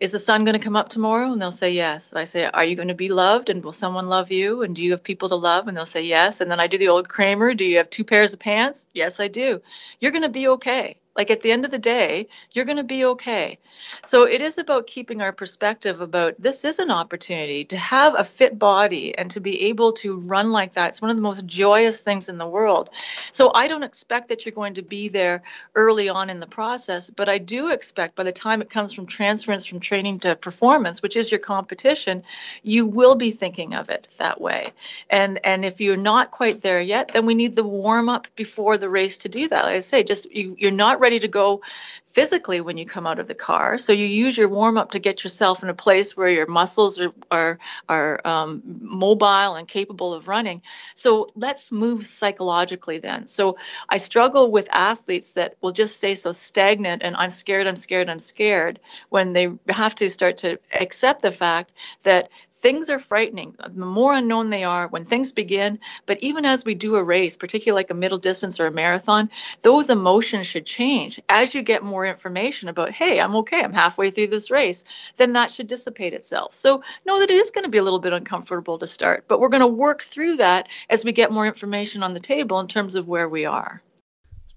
is 0.00 0.12
the 0.12 0.18
sun 0.18 0.44
going 0.44 0.58
to 0.58 0.64
come 0.64 0.76
up 0.76 0.88
tomorrow? 0.88 1.32
And 1.32 1.40
they'll 1.42 1.50
say 1.50 1.72
yes. 1.72 2.12
And 2.12 2.18
I 2.18 2.24
say, 2.24 2.44
are 2.44 2.64
you 2.64 2.76
going 2.76 2.88
to 2.88 2.94
be 2.94 3.08
loved? 3.08 3.50
And 3.50 3.64
will 3.64 3.72
someone 3.72 4.06
love 4.06 4.30
you? 4.30 4.62
And 4.62 4.76
do 4.76 4.84
you 4.84 4.92
have 4.92 5.02
people 5.02 5.28
to 5.30 5.34
love? 5.34 5.66
And 5.66 5.76
they'll 5.76 5.86
say 5.86 6.02
yes. 6.02 6.40
And 6.40 6.50
then 6.50 6.60
I 6.60 6.68
do 6.68 6.78
the 6.78 6.88
old 6.88 7.08
Kramer, 7.08 7.54
do 7.54 7.64
you 7.64 7.78
have 7.78 7.90
two 7.90 8.04
pairs 8.04 8.32
of 8.32 8.38
pants? 8.40 8.88
Yes, 8.94 9.18
I 9.18 9.28
do. 9.28 9.60
You're 9.98 10.12
going 10.12 10.22
to 10.22 10.28
be 10.28 10.48
okay. 10.48 10.98
Like 11.18 11.32
at 11.32 11.42
the 11.42 11.50
end 11.50 11.64
of 11.64 11.72
the 11.72 11.80
day, 11.80 12.28
you're 12.52 12.64
going 12.64 12.76
to 12.76 12.84
be 12.84 13.04
okay. 13.06 13.58
So 14.04 14.22
it 14.24 14.40
is 14.40 14.58
about 14.58 14.86
keeping 14.86 15.20
our 15.20 15.32
perspective 15.32 16.00
about 16.00 16.36
this 16.38 16.64
is 16.64 16.78
an 16.78 16.92
opportunity 16.92 17.64
to 17.66 17.76
have 17.76 18.14
a 18.16 18.22
fit 18.22 18.56
body 18.56 19.18
and 19.18 19.28
to 19.32 19.40
be 19.40 19.64
able 19.64 19.92
to 19.94 20.16
run 20.16 20.52
like 20.52 20.74
that. 20.74 20.90
It's 20.90 21.02
one 21.02 21.10
of 21.10 21.16
the 21.16 21.22
most 21.22 21.44
joyous 21.44 22.00
things 22.02 22.28
in 22.28 22.38
the 22.38 22.46
world. 22.46 22.90
So 23.32 23.50
I 23.52 23.66
don't 23.66 23.82
expect 23.82 24.28
that 24.28 24.46
you're 24.46 24.54
going 24.54 24.74
to 24.74 24.82
be 24.82 25.08
there 25.08 25.42
early 25.74 26.08
on 26.08 26.30
in 26.30 26.38
the 26.38 26.46
process, 26.46 27.10
but 27.10 27.28
I 27.28 27.38
do 27.38 27.72
expect 27.72 28.14
by 28.14 28.22
the 28.22 28.30
time 28.30 28.62
it 28.62 28.70
comes 28.70 28.92
from 28.92 29.06
transference 29.06 29.66
from 29.66 29.80
training 29.80 30.20
to 30.20 30.36
performance, 30.36 31.02
which 31.02 31.16
is 31.16 31.32
your 31.32 31.40
competition, 31.40 32.22
you 32.62 32.86
will 32.86 33.16
be 33.16 33.32
thinking 33.32 33.74
of 33.74 33.90
it 33.90 34.06
that 34.18 34.40
way. 34.40 34.68
And 35.10 35.44
and 35.44 35.64
if 35.64 35.80
you're 35.80 35.96
not 35.96 36.30
quite 36.30 36.62
there 36.62 36.80
yet, 36.80 37.08
then 37.08 37.26
we 37.26 37.34
need 37.34 37.56
the 37.56 37.64
warm 37.64 38.08
up 38.08 38.28
before 38.36 38.78
the 38.78 38.88
race 38.88 39.18
to 39.18 39.28
do 39.28 39.48
that. 39.48 39.64
Like 39.64 39.74
I 39.74 39.80
say, 39.80 40.04
just 40.04 40.30
you, 40.30 40.54
you're 40.56 40.70
not 40.70 41.00
ready 41.00 41.07
ready 41.08 41.20
to 41.20 41.28
go 41.28 41.62
physically 42.08 42.60
when 42.60 42.76
you 42.76 42.84
come 42.84 43.06
out 43.06 43.18
of 43.18 43.26
the 43.28 43.34
car. 43.34 43.78
So 43.78 43.94
you 43.94 44.04
use 44.06 44.36
your 44.36 44.48
warm 44.48 44.76
up 44.76 44.90
to 44.90 44.98
get 44.98 45.24
yourself 45.24 45.62
in 45.62 45.70
a 45.70 45.74
place 45.74 46.14
where 46.14 46.28
your 46.28 46.46
muscles 46.46 47.00
are 47.00 47.14
are, 47.30 47.58
are 47.88 48.20
um, 48.26 48.62
mobile 48.80 49.54
and 49.54 49.66
capable 49.66 50.12
of 50.12 50.28
running. 50.28 50.60
So 50.94 51.28
let's 51.34 51.72
move 51.72 52.04
psychologically 52.04 52.98
then. 52.98 53.26
So 53.26 53.56
I 53.88 53.96
struggle 53.96 54.50
with 54.50 54.68
athletes 54.70 55.32
that 55.34 55.56
will 55.62 55.72
just 55.72 55.96
stay 55.96 56.14
so 56.14 56.32
stagnant 56.32 57.02
and 57.02 57.16
I'm 57.16 57.30
scared, 57.30 57.66
I'm 57.66 57.76
scared, 57.76 58.10
I'm 58.10 58.18
scared 58.18 58.80
when 59.08 59.32
they 59.32 59.48
have 59.68 59.94
to 59.96 60.10
start 60.10 60.38
to 60.38 60.58
accept 60.78 61.22
the 61.22 61.32
fact 61.32 61.70
that 62.02 62.28
things 62.60 62.90
are 62.90 62.98
frightening. 62.98 63.54
The 63.58 63.84
more 63.84 64.14
unknown 64.14 64.50
they 64.50 64.64
are 64.64 64.88
when 64.88 65.04
things 65.04 65.32
begin, 65.32 65.78
but 66.06 66.22
even 66.22 66.44
as 66.44 66.64
we 66.64 66.74
do 66.74 66.96
a 66.96 67.02
race, 67.02 67.36
particularly 67.36 67.80
like 67.80 67.90
a 67.90 67.94
middle 67.94 68.18
distance 68.18 68.60
or 68.60 68.66
a 68.66 68.70
marathon, 68.70 69.30
those 69.62 69.90
emotions 69.90 70.46
should 70.46 70.66
change. 70.66 71.20
As 71.28 71.54
you 71.54 71.62
get 71.62 71.82
more 71.82 72.06
information 72.06 72.68
about, 72.68 72.90
hey, 72.90 73.20
I'm 73.20 73.36
okay, 73.36 73.62
I'm 73.62 73.72
halfway 73.72 74.10
through 74.10 74.28
this 74.28 74.50
race, 74.50 74.84
then 75.16 75.34
that 75.34 75.50
should 75.50 75.66
dissipate 75.66 76.14
itself. 76.14 76.54
So 76.54 76.82
know 77.06 77.20
that 77.20 77.30
it 77.30 77.36
is 77.36 77.50
going 77.50 77.64
to 77.64 77.70
be 77.70 77.78
a 77.78 77.82
little 77.82 78.00
bit 78.00 78.12
uncomfortable 78.12 78.78
to 78.78 78.86
start, 78.86 79.24
but 79.28 79.40
we're 79.40 79.48
going 79.48 79.60
to 79.60 79.66
work 79.66 80.02
through 80.02 80.36
that 80.36 80.68
as 80.90 81.04
we 81.04 81.12
get 81.12 81.32
more 81.32 81.46
information 81.46 82.02
on 82.02 82.14
the 82.14 82.20
table 82.20 82.60
in 82.60 82.68
terms 82.68 82.94
of 82.94 83.08
where 83.08 83.28
we 83.28 83.44
are. 83.46 83.82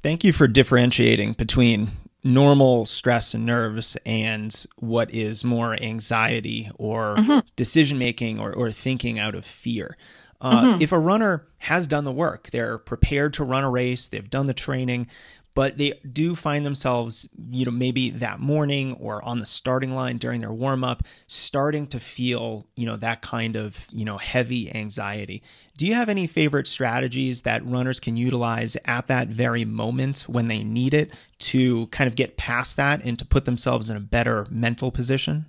Thank 0.04 0.24
you 0.24 0.34
for 0.34 0.48
differentiating 0.48 1.34
between 1.34 1.92
normal 2.23 2.86
stress 2.86 3.34
and 3.34 3.45
nerves 3.45 3.97
and 4.05 4.65
what 4.77 5.12
is 5.13 5.43
more 5.43 5.81
anxiety 5.81 6.69
or 6.75 7.15
mm-hmm. 7.15 7.39
decision 7.55 7.97
making 7.97 8.39
or, 8.39 8.53
or 8.53 8.71
thinking 8.71 9.19
out 9.19 9.36
of 9.36 9.45
fear. 9.45 9.97
Uh, 10.39 10.63
mm-hmm. 10.63 10.81
If 10.81 10.91
a 10.91 10.99
runner 10.99 11.45
has 11.60 11.88
done 11.88 12.03
the 12.03 12.12
work, 12.12 12.49
they're 12.51 12.77
prepared 12.77 13.34
to 13.34 13.43
run 13.43 13.63
a 13.63 13.69
race, 13.69 14.07
they've 14.07 14.29
done 14.29 14.47
the 14.47 14.53
training, 14.53 15.07
but 15.54 15.78
they 15.78 16.00
do 16.12 16.36
find 16.36 16.66
themselves, 16.66 17.28
you 17.50 17.66
know, 17.66 17.72
maybe 17.72 18.10
that 18.10 18.40
morning 18.40 18.94
or 18.94 19.24
on 19.26 19.40
the 19.40 19.46
starting 19.46 19.92
line 19.92 20.18
during 20.18 20.42
their 20.42 20.54
warm 20.54 20.84
up, 20.84 21.04
starting 21.28 21.88
to 21.88 22.00
feel, 22.00 22.68
you 22.76 22.86
know, 22.86 22.96
that 22.96 23.22
kind 23.22 23.56
of, 23.56 23.88
you 23.92 24.06
know, 24.06 24.18
heavy 24.18 24.74
anxiety. 24.74 25.44
Do 25.78 25.86
you 25.86 25.94
have 25.94 26.10
any 26.10 26.28
favorite 26.28 26.68
strategies 26.68 27.42
that 27.42 27.66
runners 27.66 28.00
can 28.00 28.16
utilize 28.16 28.78
at 28.86 29.08
that 29.08 29.28
very 29.28 29.66
moment 29.66 30.22
when 30.22 30.48
they 30.48 30.64
need 30.64 30.94
it 30.94 31.12
to 31.40 31.88
kind 31.88 32.08
of 32.08 32.16
get 32.16 32.38
past 32.38 32.78
that 32.78 33.04
and 33.04 33.20
to 33.20 33.26
put 33.26 33.46
themselves 33.46 33.90
in 33.90 33.98
a 33.98 34.02
better 34.02 34.48
mental 34.50 34.92
position? 34.92 35.48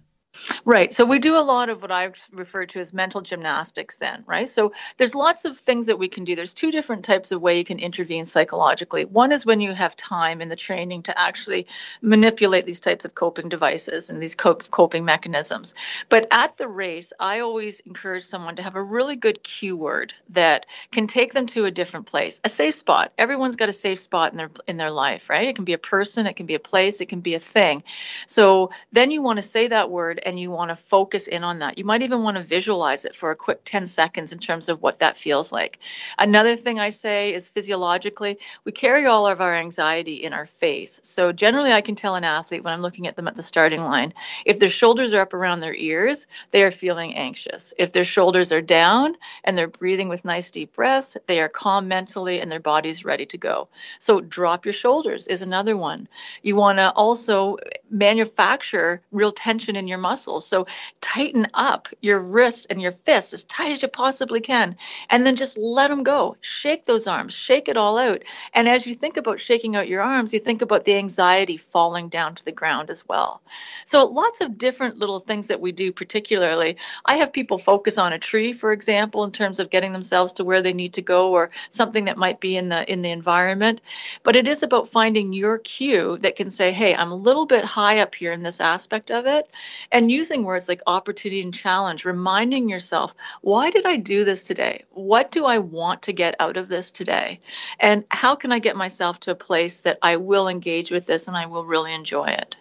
Right. 0.64 0.92
So 0.92 1.04
we 1.04 1.18
do 1.18 1.36
a 1.36 1.42
lot 1.42 1.68
of 1.68 1.82
what 1.82 1.90
I 1.90 2.10
refer 2.32 2.64
to 2.66 2.80
as 2.80 2.92
mental 2.92 3.20
gymnastics 3.20 3.96
then, 3.96 4.24
right? 4.26 4.48
So 4.48 4.72
there's 4.96 5.14
lots 5.14 5.44
of 5.44 5.58
things 5.58 5.86
that 5.86 5.98
we 5.98 6.08
can 6.08 6.24
do. 6.24 6.36
There's 6.36 6.54
two 6.54 6.70
different 6.70 7.04
types 7.04 7.32
of 7.32 7.42
way 7.42 7.58
you 7.58 7.64
can 7.64 7.78
intervene 7.78 8.24
psychologically. 8.24 9.04
One 9.04 9.32
is 9.32 9.44
when 9.44 9.60
you 9.60 9.72
have 9.72 9.94
time 9.94 10.40
in 10.40 10.48
the 10.48 10.56
training 10.56 11.04
to 11.04 11.18
actually 11.18 11.66
manipulate 12.00 12.64
these 12.64 12.80
types 12.80 13.04
of 13.04 13.14
coping 13.14 13.50
devices 13.50 14.08
and 14.08 14.22
these 14.22 14.34
coping 14.34 15.04
mechanisms. 15.04 15.74
But 16.08 16.28
at 16.30 16.56
the 16.56 16.68
race, 16.68 17.12
I 17.20 17.40
always 17.40 17.80
encourage 17.80 18.24
someone 18.24 18.56
to 18.56 18.62
have 18.62 18.76
a 18.76 18.82
really 18.82 19.16
good 19.16 19.42
cue 19.42 19.76
word 19.76 20.14
that 20.30 20.64
can 20.90 21.08
take 21.08 21.34
them 21.34 21.46
to 21.46 21.66
a 21.66 21.70
different 21.70 22.06
place. 22.06 22.40
A 22.42 22.48
safe 22.48 22.74
spot. 22.74 23.12
Everyone's 23.18 23.56
got 23.56 23.68
a 23.68 23.72
safe 23.72 23.98
spot 23.98 24.32
in 24.32 24.38
their 24.38 24.50
in 24.66 24.76
their 24.78 24.90
life, 24.90 25.28
right? 25.28 25.48
It 25.48 25.56
can 25.56 25.66
be 25.66 25.74
a 25.74 25.78
person, 25.78 26.26
it 26.26 26.36
can 26.36 26.46
be 26.46 26.54
a 26.54 26.60
place, 26.60 27.00
it 27.00 27.10
can 27.10 27.20
be 27.20 27.34
a 27.34 27.38
thing. 27.38 27.84
So 28.26 28.70
then 28.92 29.10
you 29.10 29.20
want 29.20 29.38
to 29.38 29.42
say 29.42 29.68
that 29.68 29.90
word 29.90 30.20
and 30.24 30.38
you 30.38 30.50
want 30.50 30.70
to 30.70 30.76
focus 30.76 31.26
in 31.26 31.44
on 31.44 31.60
that. 31.60 31.78
You 31.78 31.84
might 31.84 32.02
even 32.02 32.22
want 32.22 32.36
to 32.36 32.42
visualize 32.42 33.04
it 33.04 33.14
for 33.14 33.30
a 33.30 33.36
quick 33.36 33.60
10 33.64 33.86
seconds 33.86 34.32
in 34.32 34.38
terms 34.38 34.68
of 34.68 34.80
what 34.80 35.00
that 35.00 35.16
feels 35.16 35.52
like. 35.52 35.78
Another 36.18 36.56
thing 36.56 36.78
I 36.78 36.90
say 36.90 37.34
is 37.34 37.48
physiologically, 37.48 38.38
we 38.64 38.72
carry 38.72 39.06
all 39.06 39.26
of 39.26 39.40
our 39.40 39.54
anxiety 39.54 40.22
in 40.22 40.32
our 40.32 40.46
face. 40.46 41.00
So 41.02 41.32
generally, 41.32 41.72
I 41.72 41.80
can 41.80 41.94
tell 41.94 42.14
an 42.14 42.24
athlete 42.24 42.64
when 42.64 42.72
I'm 42.72 42.82
looking 42.82 43.06
at 43.06 43.16
them 43.16 43.28
at 43.28 43.36
the 43.36 43.42
starting 43.42 43.82
line, 43.82 44.14
if 44.44 44.58
their 44.58 44.70
shoulders 44.70 45.14
are 45.14 45.20
up 45.20 45.34
around 45.34 45.60
their 45.60 45.74
ears, 45.74 46.26
they 46.50 46.62
are 46.62 46.70
feeling 46.70 47.14
anxious. 47.14 47.74
If 47.78 47.92
their 47.92 48.04
shoulders 48.04 48.52
are 48.52 48.62
down 48.62 49.16
and 49.44 49.56
they're 49.56 49.68
breathing 49.68 50.08
with 50.08 50.24
nice 50.24 50.50
deep 50.50 50.74
breaths, 50.74 51.16
they 51.26 51.40
are 51.40 51.48
calm 51.48 51.88
mentally 51.88 52.40
and 52.40 52.50
their 52.50 52.60
body's 52.60 53.04
ready 53.04 53.26
to 53.26 53.38
go. 53.38 53.68
So 53.98 54.20
drop 54.20 54.64
your 54.64 54.72
shoulders 54.72 55.26
is 55.26 55.42
another 55.42 55.76
one. 55.76 56.08
You 56.42 56.56
want 56.56 56.78
to 56.78 56.90
also 56.92 57.58
manufacture 57.90 59.02
real 59.10 59.32
tension 59.32 59.76
in 59.76 59.88
your 59.88 59.98
muscles 59.98 60.11
muscles. 60.12 60.46
So 60.46 60.66
tighten 61.00 61.48
up 61.54 61.88
your 62.02 62.20
wrists 62.20 62.66
and 62.66 62.82
your 62.82 62.92
fists 62.92 63.32
as 63.32 63.44
tight 63.44 63.72
as 63.72 63.82
you 63.82 63.88
possibly 63.88 64.40
can. 64.40 64.76
And 65.08 65.24
then 65.24 65.36
just 65.36 65.56
let 65.56 65.88
them 65.88 66.02
go. 66.02 66.36
Shake 66.42 66.84
those 66.84 67.06
arms, 67.06 67.32
shake 67.32 67.68
it 67.68 67.78
all 67.78 67.96
out. 67.98 68.22
And 68.52 68.68
as 68.68 68.86
you 68.86 68.94
think 68.94 69.16
about 69.16 69.40
shaking 69.40 69.74
out 69.74 69.88
your 69.88 70.02
arms, 70.02 70.34
you 70.34 70.40
think 70.40 70.60
about 70.60 70.84
the 70.84 70.96
anxiety 70.96 71.56
falling 71.56 72.10
down 72.10 72.34
to 72.34 72.44
the 72.44 72.52
ground 72.52 72.90
as 72.90 73.08
well. 73.08 73.40
So 73.86 74.04
lots 74.04 74.42
of 74.42 74.58
different 74.58 74.98
little 74.98 75.18
things 75.18 75.48
that 75.48 75.62
we 75.62 75.72
do, 75.72 75.92
particularly. 75.92 76.76
I 77.06 77.16
have 77.16 77.32
people 77.32 77.58
focus 77.58 77.96
on 77.96 78.12
a 78.12 78.18
tree, 78.18 78.52
for 78.52 78.72
example, 78.72 79.24
in 79.24 79.32
terms 79.32 79.60
of 79.60 79.70
getting 79.70 79.92
themselves 79.92 80.34
to 80.34 80.44
where 80.44 80.60
they 80.60 80.74
need 80.74 80.94
to 80.94 81.02
go 81.02 81.32
or 81.32 81.50
something 81.70 82.04
that 82.04 82.18
might 82.18 82.38
be 82.38 82.56
in 82.56 82.68
the 82.68 82.92
in 82.92 83.00
the 83.00 83.10
environment. 83.10 83.80
But 84.22 84.36
it 84.36 84.46
is 84.46 84.62
about 84.62 84.90
finding 84.90 85.32
your 85.32 85.58
cue 85.58 86.18
that 86.18 86.36
can 86.36 86.50
say, 86.50 86.72
hey, 86.72 86.94
I'm 86.94 87.12
a 87.12 87.16
little 87.16 87.46
bit 87.46 87.64
high 87.64 88.00
up 88.00 88.14
here 88.14 88.32
in 88.32 88.42
this 88.42 88.60
aspect 88.60 89.10
of 89.10 89.26
it. 89.26 89.48
And 89.90 90.01
and 90.02 90.10
using 90.10 90.42
words 90.42 90.68
like 90.68 90.82
opportunity 90.86 91.42
and 91.42 91.54
challenge, 91.54 92.04
reminding 92.04 92.68
yourself, 92.68 93.14
why 93.40 93.70
did 93.70 93.86
I 93.86 93.96
do 93.96 94.24
this 94.24 94.42
today? 94.42 94.84
What 94.90 95.30
do 95.30 95.44
I 95.44 95.58
want 95.58 96.02
to 96.02 96.12
get 96.12 96.34
out 96.40 96.56
of 96.56 96.68
this 96.68 96.90
today? 96.90 97.40
And 97.78 98.04
how 98.10 98.34
can 98.34 98.50
I 98.50 98.58
get 98.58 98.74
myself 98.74 99.20
to 99.20 99.30
a 99.30 99.36
place 99.36 99.80
that 99.80 99.98
I 100.02 100.16
will 100.16 100.48
engage 100.48 100.90
with 100.90 101.06
this 101.06 101.28
and 101.28 101.36
I 101.36 101.46
will 101.46 101.64
really 101.64 101.94
enjoy 101.94 102.26
it? 102.26 102.56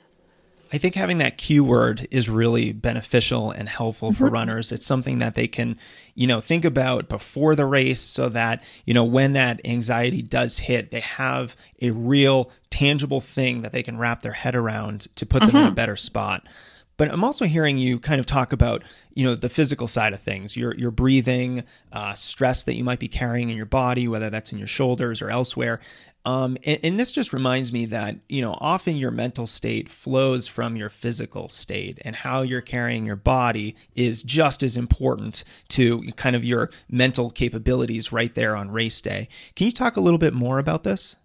I 0.74 0.78
think 0.78 0.96
having 0.96 1.18
that 1.18 1.38
cue 1.38 1.64
word 1.64 2.08
is 2.12 2.30
really 2.30 2.72
beneficial 2.72 3.52
and 3.52 3.68
helpful 3.68 4.14
for 4.14 4.26
mm-hmm. 4.26 4.34
runners. 4.34 4.72
It's 4.72 4.86
something 4.86 5.20
that 5.20 5.36
they 5.36 5.48
can, 5.48 5.78
you 6.16 6.28
know, 6.28 6.40
think 6.40 6.64
about 6.64 7.10
before 7.10 7.56
the 7.56 7.66
race 7.66 8.00
so 8.00 8.30
that, 8.30 8.64
you 8.86 8.94
know, 8.94 9.04
when 9.04 9.34
that 9.34 9.60
anxiety 9.66 10.22
does 10.22 10.60
hit, 10.60 10.92
they 10.92 11.02
have 11.02 11.58
a 11.82 11.90
real 11.90 12.52
tangible 12.70 13.20
thing 13.20 13.64
that 13.64 13.74
they 13.74 13.84
can 13.84 13.98
wrap 13.98 14.22
their 14.22 14.32
head 14.32 14.56
around 14.56 15.08
to 15.16 15.26
put 15.26 15.40
them 15.40 15.50
mm-hmm. 15.50 15.58
in 15.58 15.64
a 15.64 15.68
mm-hmm. 15.68 15.76
better 15.76 15.98
spot. 15.98 16.48
But 16.98 17.12
I'm 17.12 17.24
also 17.24 17.46
hearing 17.46 17.78
you 17.78 18.00
kind 18.00 18.20
of 18.20 18.26
talk 18.26 18.54
about, 18.54 18.84
you 19.14 19.24
know, 19.24 19.36
the 19.36 19.50
physical 19.50 19.88
side 19.88 20.14
of 20.14 20.22
things, 20.22 20.56
your 20.56 20.76
your 20.76 20.92
breathing, 20.92 21.64
uh, 21.92 22.14
stress 22.14 22.64
that 22.64 22.76
you 22.76 22.84
might 22.84 23.00
be 23.00 23.08
carrying 23.08 23.50
in 23.50 23.58
your 23.58 23.66
body, 23.66 24.08
whether 24.08 24.30
that's 24.30 24.52
in 24.52 24.58
your 24.58 24.68
shoulders 24.68 25.22
or 25.22 25.30
elsewhere. 25.30 25.80
Um, 26.24 26.58
and, 26.64 26.80
and, 26.84 27.00
this 27.00 27.12
just 27.12 27.34
reminds 27.34 27.74
me 27.74 27.88
that, 27.88 28.16
you 28.30 28.44
know, 28.44 28.56
often 28.62 28.96
your 28.96 29.10
mental 29.10 29.48
state 29.48 29.90
flows 29.90 30.48
from 30.48 30.76
your 30.76 30.90
physical 30.90 31.50
state, 31.50 32.00
and 32.06 32.16
how 32.16 32.44
you're 32.44 32.62
carrying 32.62 33.08
your 33.08 33.16
body 33.16 33.76
is 33.96 34.22
just 34.22 34.62
as 34.62 34.78
important 34.78 35.44
to 35.70 36.04
kind 36.18 36.36
of 36.36 36.46
your 36.46 36.70
mental 36.88 37.32
capabilities 37.32 38.12
right 38.12 38.36
there 38.36 38.56
on 38.56 38.70
race 38.70 39.02
day. 39.02 39.30
Can 39.56 39.66
you 39.66 39.72
talk 39.72 39.98
a 39.98 40.02
little 40.02 40.20
bit 40.20 40.36
more 40.36 40.60
about 40.60 40.84
this? 40.84 41.16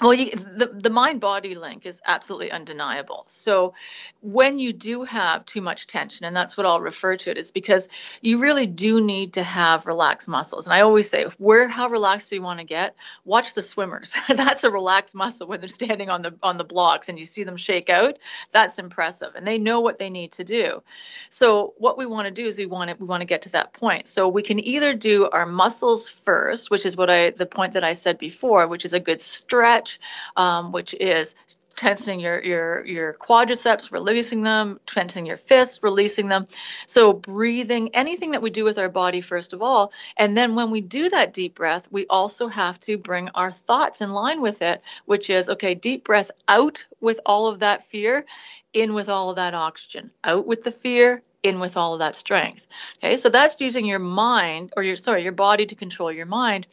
Well 0.00 0.14
you, 0.14 0.30
the, 0.30 0.66
the 0.66 0.90
mind 0.90 1.20
body 1.20 1.54
link 1.54 1.86
is 1.86 2.02
absolutely 2.04 2.50
undeniable. 2.50 3.24
So 3.26 3.74
when 4.20 4.58
you 4.58 4.72
do 4.72 5.04
have 5.04 5.44
too 5.44 5.60
much 5.60 5.86
tension 5.86 6.26
and 6.26 6.34
that's 6.34 6.56
what 6.56 6.66
i'll 6.66 6.80
refer 6.80 7.16
to 7.16 7.30
it 7.30 7.38
is 7.38 7.50
because 7.50 7.88
you 8.20 8.38
really 8.38 8.66
do 8.66 9.00
need 9.00 9.34
to 9.34 9.42
have 9.42 9.86
relaxed 9.86 10.28
muscles. 10.28 10.66
And 10.66 10.74
i 10.74 10.80
always 10.80 11.08
say 11.08 11.24
where 11.38 11.68
how 11.68 11.88
relaxed 11.88 12.30
do 12.30 12.36
you 12.36 12.42
want 12.42 12.60
to 12.60 12.66
get? 12.66 12.96
Watch 13.24 13.54
the 13.54 13.62
swimmers. 13.62 14.14
That's 14.28 14.64
a 14.64 14.70
relaxed 14.70 15.14
muscle 15.14 15.46
when 15.46 15.60
they're 15.60 15.68
standing 15.68 16.10
on 16.10 16.22
the 16.22 16.34
on 16.42 16.58
the 16.58 16.64
blocks 16.64 17.08
and 17.08 17.18
you 17.18 17.24
see 17.24 17.44
them 17.44 17.56
shake 17.56 17.88
out. 17.88 18.18
That's 18.52 18.78
impressive. 18.78 19.34
And 19.36 19.46
they 19.46 19.58
know 19.58 19.80
what 19.80 19.98
they 19.98 20.10
need 20.10 20.32
to 20.32 20.44
do. 20.44 20.82
So 21.28 21.74
what 21.78 21.98
we 21.98 22.06
want 22.06 22.26
to 22.26 22.32
do 22.32 22.46
is 22.46 22.58
we 22.58 22.66
want 22.66 22.90
to 22.90 22.96
we 22.96 23.06
want 23.06 23.20
to 23.20 23.26
get 23.26 23.42
to 23.42 23.50
that 23.50 23.72
point. 23.72 24.08
So 24.08 24.28
we 24.28 24.42
can 24.42 24.64
either 24.64 24.94
do 24.94 25.28
our 25.30 25.46
muscles 25.46 26.08
first 26.08 26.70
which 26.70 26.86
is 26.86 26.96
what 26.96 27.10
i 27.10 27.30
the 27.30 27.46
point 27.46 27.74
that 27.74 27.84
i 27.84 27.94
said 27.94 28.18
before 28.18 28.66
which 28.66 28.84
is 28.84 28.92
a 28.92 29.00
good 29.00 29.20
stretch 29.20 29.73
stretch, 29.74 30.00
um, 30.36 30.72
which 30.72 30.94
is 30.94 31.34
tensing 31.76 32.20
your 32.20 32.40
your 32.40 32.86
your 32.86 33.14
quadriceps 33.14 33.90
releasing 33.90 34.44
them 34.44 34.78
tensing 34.86 35.26
your 35.26 35.36
fists 35.36 35.80
releasing 35.82 36.28
them. 36.28 36.46
So 36.86 37.12
breathing 37.12 37.96
anything 37.96 38.30
that 38.30 38.42
we 38.42 38.50
do 38.50 38.62
with 38.62 38.78
our 38.78 38.88
body 38.88 39.20
first 39.20 39.52
of 39.52 39.60
all. 39.60 39.92
And 40.16 40.36
then 40.36 40.54
when 40.54 40.70
we 40.70 40.80
do 40.80 41.08
that 41.08 41.34
deep 41.34 41.56
breath 41.56 41.88
we 41.90 42.06
also 42.08 42.46
have 42.46 42.78
to 42.80 42.96
bring 42.96 43.28
our 43.34 43.50
thoughts 43.50 44.02
in 44.02 44.10
line 44.10 44.40
with 44.40 44.62
it 44.62 44.82
which 45.04 45.30
is 45.30 45.48
okay 45.48 45.74
deep 45.74 46.04
breath 46.04 46.30
out 46.46 46.86
with 47.00 47.18
all 47.26 47.48
of 47.48 47.58
that 47.58 47.84
fear 47.84 48.24
in 48.72 48.94
with 48.94 49.08
all 49.08 49.30
of 49.30 49.36
that 49.36 49.54
oxygen 49.54 50.12
out 50.22 50.46
with 50.46 50.62
the 50.62 50.70
fear 50.70 51.24
in 51.42 51.58
with 51.58 51.76
all 51.76 51.94
of 51.94 51.98
that 51.98 52.14
strength. 52.14 52.64
Okay 53.02 53.16
so 53.16 53.30
that's 53.30 53.60
using 53.60 53.84
your 53.84 53.98
mind 53.98 54.72
or 54.76 54.84
your 54.84 54.94
sorry 54.94 55.24
your 55.24 55.32
body 55.32 55.66
to 55.66 55.74
control 55.74 56.12
your 56.12 56.26
mind 56.26 56.68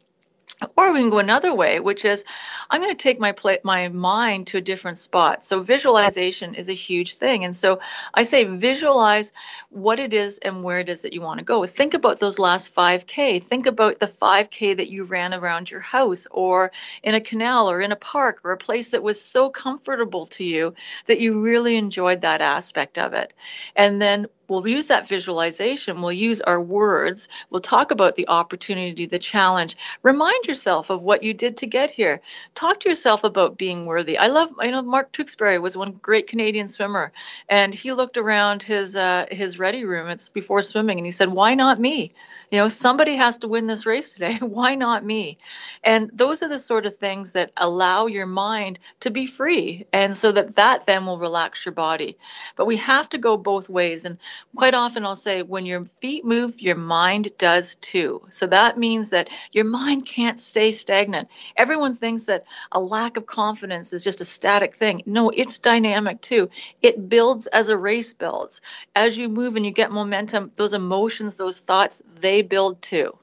or 0.77 0.93
we 0.93 0.99
can 0.99 1.09
go 1.09 1.19
another 1.19 1.53
way, 1.55 1.79
which 1.79 2.05
is 2.05 2.23
I'm 2.69 2.81
going 2.81 2.95
to 2.95 3.03
take 3.03 3.19
my 3.19 3.31
play, 3.31 3.59
my 3.63 3.87
mind 3.87 4.47
to 4.47 4.57
a 4.57 4.61
different 4.61 4.97
spot. 4.97 5.43
So 5.43 5.61
visualization 5.61 6.55
is 6.55 6.69
a 6.69 6.73
huge 6.73 7.15
thing. 7.15 7.43
And 7.43 7.55
so 7.55 7.79
I 8.13 8.23
say 8.23 8.43
visualize 8.43 9.33
what 9.69 9.99
it 9.99 10.13
is 10.13 10.37
and 10.37 10.63
where 10.63 10.79
it 10.79 10.89
is 10.89 11.01
that 11.01 11.13
you 11.13 11.21
want 11.21 11.39
to 11.39 11.45
go. 11.45 11.65
Think 11.65 11.93
about 11.93 12.19
those 12.19 12.39
last 12.39 12.73
5K. 12.75 13.41
Think 13.41 13.65
about 13.65 13.99
the 13.99 14.07
5K 14.07 14.77
that 14.77 14.89
you 14.89 15.03
ran 15.03 15.33
around 15.33 15.71
your 15.71 15.79
house 15.79 16.27
or 16.29 16.71
in 17.01 17.15
a 17.15 17.21
canal 17.21 17.69
or 17.69 17.81
in 17.81 17.91
a 17.91 17.95
park 17.95 18.41
or 18.43 18.51
a 18.51 18.57
place 18.57 18.89
that 18.89 19.03
was 19.03 19.19
so 19.19 19.49
comfortable 19.49 20.25
to 20.27 20.43
you 20.43 20.75
that 21.07 21.19
you 21.19 21.41
really 21.41 21.75
enjoyed 21.75 22.21
that 22.21 22.41
aspect 22.41 22.97
of 22.97 23.13
it. 23.13 23.33
And 23.75 24.01
then 24.01 24.27
we'll 24.51 24.67
use 24.67 24.87
that 24.87 25.07
visualization, 25.07 26.01
we'll 26.01 26.11
use 26.11 26.41
our 26.41 26.61
words, 26.61 27.29
we'll 27.49 27.61
talk 27.61 27.91
about 27.91 28.15
the 28.15 28.27
opportunity, 28.27 29.05
the 29.05 29.17
challenge. 29.17 29.77
Remind 30.03 30.45
yourself 30.45 30.89
of 30.89 31.03
what 31.03 31.23
you 31.23 31.33
did 31.33 31.57
to 31.57 31.67
get 31.67 31.89
here. 31.89 32.19
Talk 32.53 32.81
to 32.81 32.89
yourself 32.89 33.23
about 33.23 33.57
being 33.57 33.85
worthy. 33.85 34.17
I 34.17 34.27
love, 34.27 34.51
I 34.59 34.69
know 34.69 34.81
Mark 34.81 35.13
Tewksbury 35.13 35.57
was 35.57 35.77
one 35.77 35.93
great 35.93 36.27
Canadian 36.27 36.67
swimmer, 36.67 37.13
and 37.47 37.73
he 37.73 37.93
looked 37.93 38.17
around 38.17 38.61
his 38.61 38.97
uh, 38.97 39.25
his 39.31 39.57
ready 39.57 39.85
room. 39.85 40.09
It's 40.09 40.27
before 40.27 40.61
swimming, 40.61 40.99
and 40.99 41.05
he 41.05 41.11
said, 41.11 41.29
"Why 41.29 41.55
not 41.55 41.79
me? 41.79 42.13
You 42.51 42.59
know, 42.59 42.67
somebody 42.67 43.15
has 43.15 43.37
to 43.39 43.47
win 43.47 43.67
this 43.67 43.85
race 43.85 44.13
today. 44.13 44.37
Why 44.41 44.75
not 44.75 45.05
me?" 45.05 45.37
And 45.83 46.09
those 46.13 46.43
are 46.43 46.49
the 46.49 46.59
sort 46.59 46.85
of 46.85 46.95
things 46.95 47.33
that 47.33 47.51
allow 47.55 48.07
your 48.07 48.25
mind 48.25 48.79
to 49.01 49.11
be 49.11 49.27
free, 49.27 49.85
and 49.93 50.15
so 50.15 50.33
that 50.33 50.55
that 50.55 50.85
then 50.85 51.05
will 51.05 51.19
relax 51.19 51.65
your 51.65 51.73
body. 51.73 52.17
But 52.57 52.65
we 52.65 52.77
have 52.77 53.07
to 53.09 53.17
go 53.17 53.37
both 53.37 53.69
ways, 53.69 54.05
and 54.05 54.17
quite 54.56 54.73
often 54.73 55.06
I'll 55.06 55.15
say, 55.15 55.41
when 55.41 55.65
your 55.65 55.84
feet 56.01 56.25
move, 56.25 56.62
your 56.62 56.75
mind 56.75 57.32
does 57.38 57.75
too. 57.75 58.21
So 58.30 58.47
that 58.47 58.77
means 58.77 59.12
that 59.12 59.30
your 59.51 59.65
mind 59.65 60.06
can't 60.06 60.39
stay 60.39 60.71
stagnant. 60.71 61.30
Everyone 61.56 61.95
thinks 61.95 62.25
that 62.25 62.45
a 62.71 62.80
lack 62.80 63.17
of 63.17 63.25
confidence 63.25 63.93
is 63.93 64.04
just 64.04 64.21
a 64.21 64.25
static 64.25 64.75
thing. 64.75 65.04
No, 65.06 65.30
it's 65.30 65.60
dynamic 65.60 66.21
too. 66.21 66.49
It 66.82 67.10
builds 67.10 67.47
as 67.47 67.69
a 67.69 67.77
race 67.77 68.13
builds. 68.13 68.62
As 68.95 69.17
you 69.17 69.30
move 69.30 69.56
and 69.56 69.65
you 69.65 69.71
get 69.71 69.91
momentum, 69.91 70.51
those 70.56 70.73
emotions, 70.73 71.38
those 71.38 71.60
thoughts, 71.60 72.01
they 72.19 72.41
build 72.41 72.82
too. 72.82 73.17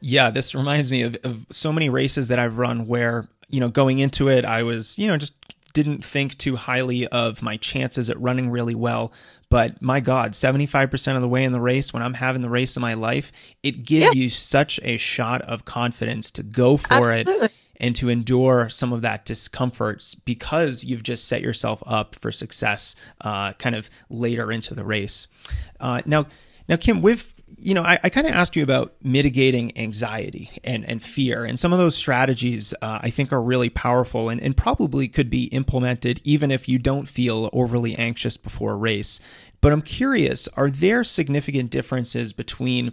Yeah, 0.00 0.30
this 0.30 0.54
reminds 0.54 0.90
me 0.90 1.02
of, 1.02 1.16
of 1.24 1.46
so 1.50 1.72
many 1.72 1.88
races 1.88 2.28
that 2.28 2.38
I've 2.38 2.58
run 2.58 2.86
where, 2.86 3.28
you 3.48 3.60
know, 3.60 3.68
going 3.68 4.00
into 4.00 4.28
it, 4.28 4.44
I 4.44 4.62
was, 4.62 4.98
you 4.98 5.06
know, 5.06 5.16
just 5.16 5.34
didn't 5.72 6.04
think 6.04 6.38
too 6.38 6.56
highly 6.56 7.06
of 7.08 7.42
my 7.42 7.56
chances 7.56 8.08
at 8.08 8.20
running 8.20 8.48
really 8.48 8.74
well. 8.74 9.12
But 9.54 9.80
my 9.80 10.00
God, 10.00 10.32
75% 10.32 11.14
of 11.14 11.22
the 11.22 11.28
way 11.28 11.44
in 11.44 11.52
the 11.52 11.60
race, 11.60 11.92
when 11.92 12.02
I'm 12.02 12.14
having 12.14 12.42
the 12.42 12.50
race 12.50 12.74
of 12.74 12.80
my 12.80 12.94
life, 12.94 13.30
it 13.62 13.84
gives 13.84 14.12
yeah. 14.12 14.22
you 14.22 14.28
such 14.28 14.80
a 14.82 14.96
shot 14.96 15.42
of 15.42 15.64
confidence 15.64 16.32
to 16.32 16.42
go 16.42 16.76
for 16.76 17.12
Absolutely. 17.12 17.46
it 17.46 17.52
and 17.76 17.94
to 17.94 18.08
endure 18.08 18.68
some 18.68 18.92
of 18.92 19.02
that 19.02 19.24
discomfort 19.24 20.16
because 20.24 20.82
you've 20.82 21.04
just 21.04 21.28
set 21.28 21.40
yourself 21.40 21.84
up 21.86 22.16
for 22.16 22.32
success 22.32 22.96
uh, 23.20 23.52
kind 23.52 23.76
of 23.76 23.88
later 24.10 24.50
into 24.50 24.74
the 24.74 24.82
race. 24.82 25.28
Uh, 25.78 26.02
now, 26.04 26.26
now, 26.68 26.74
Kim, 26.74 27.00
with 27.00 27.33
you 27.58 27.74
know, 27.74 27.82
I, 27.82 27.98
I 28.02 28.08
kind 28.08 28.26
of 28.26 28.34
asked 28.34 28.56
you 28.56 28.62
about 28.62 28.94
mitigating 29.02 29.76
anxiety 29.78 30.50
and, 30.62 30.84
and 30.88 31.02
fear, 31.02 31.44
and 31.44 31.58
some 31.58 31.72
of 31.72 31.78
those 31.78 31.96
strategies 31.96 32.74
uh, 32.82 33.00
I 33.02 33.10
think 33.10 33.32
are 33.32 33.42
really 33.42 33.70
powerful 33.70 34.28
and, 34.28 34.40
and 34.40 34.56
probably 34.56 35.08
could 35.08 35.30
be 35.30 35.44
implemented 35.44 36.20
even 36.24 36.50
if 36.50 36.68
you 36.68 36.78
don't 36.78 37.06
feel 37.06 37.50
overly 37.52 37.96
anxious 37.96 38.36
before 38.36 38.72
a 38.72 38.76
race. 38.76 39.20
But 39.60 39.72
I'm 39.72 39.82
curious 39.82 40.48
are 40.48 40.70
there 40.70 41.04
significant 41.04 41.70
differences 41.70 42.32
between 42.32 42.92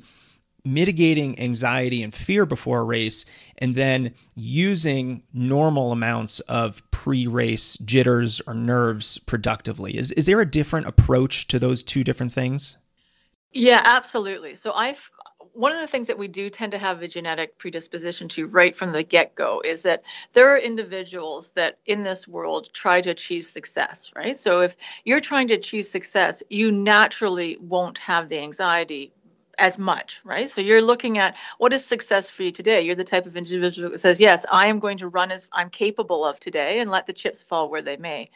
mitigating 0.63 1.39
anxiety 1.39 2.03
and 2.03 2.13
fear 2.13 2.45
before 2.45 2.81
a 2.81 2.83
race 2.83 3.25
and 3.57 3.75
then 3.75 4.13
using 4.35 5.23
normal 5.33 5.91
amounts 5.91 6.39
of 6.41 6.83
pre-race 6.91 7.77
jitters 7.77 8.41
or 8.45 8.53
nerves 8.53 9.17
productively 9.17 9.97
is 9.97 10.11
is 10.11 10.27
there 10.27 10.39
a 10.39 10.45
different 10.45 10.85
approach 10.85 11.47
to 11.47 11.57
those 11.57 11.81
two 11.81 12.03
different 12.03 12.31
things 12.31 12.77
yeah, 13.53 13.81
absolutely. 13.83 14.53
So 14.53 14.71
I've 14.73 15.09
one 15.53 15.73
of 15.73 15.81
the 15.81 15.87
things 15.87 16.07
that 16.07 16.17
we 16.17 16.27
do 16.27 16.49
tend 16.49 16.71
to 16.71 16.77
have 16.77 17.01
a 17.01 17.07
genetic 17.07 17.57
predisposition 17.57 18.29
to 18.29 18.47
right 18.47 18.75
from 18.75 18.91
the 18.91 19.03
get 19.03 19.35
go 19.35 19.61
is 19.63 19.83
that 19.83 20.03
there 20.33 20.53
are 20.53 20.57
individuals 20.57 21.51
that 21.51 21.77
in 21.85 22.03
this 22.03 22.27
world 22.27 22.69
try 22.71 23.01
to 23.01 23.09
achieve 23.09 23.43
success, 23.43 24.11
right? 24.15 24.37
So 24.37 24.61
if 24.61 24.77
you're 25.03 25.19
trying 25.19 25.49
to 25.49 25.55
achieve 25.55 25.85
success, 25.85 26.43
you 26.49 26.71
naturally 26.71 27.57
won't 27.59 27.97
have 27.99 28.29
the 28.29 28.39
anxiety 28.39 29.11
as 29.57 29.77
much, 29.77 30.21
right? 30.23 30.49
So 30.49 30.61
you're 30.61 30.81
looking 30.81 31.17
at 31.17 31.35
what 31.57 31.73
is 31.73 31.85
success 31.85 32.29
for 32.29 32.43
you 32.43 32.51
today. 32.51 32.81
You're 32.81 32.95
the 32.95 33.03
type 33.03 33.25
of 33.25 33.37
individual 33.37 33.91
that 33.91 33.99
says, 33.99 34.19
Yes, 34.19 34.45
I 34.51 34.67
am 34.67 34.79
going 34.79 34.99
to 34.99 35.07
run 35.07 35.31
as 35.31 35.47
I'm 35.51 35.69
capable 35.69 36.25
of 36.25 36.39
today 36.39 36.79
and 36.79 36.89
let 36.89 37.07
the 37.07 37.13
chips 37.13 37.43
fall 37.43 37.69
where 37.69 37.81
they 37.81 37.97
may. 37.97 38.29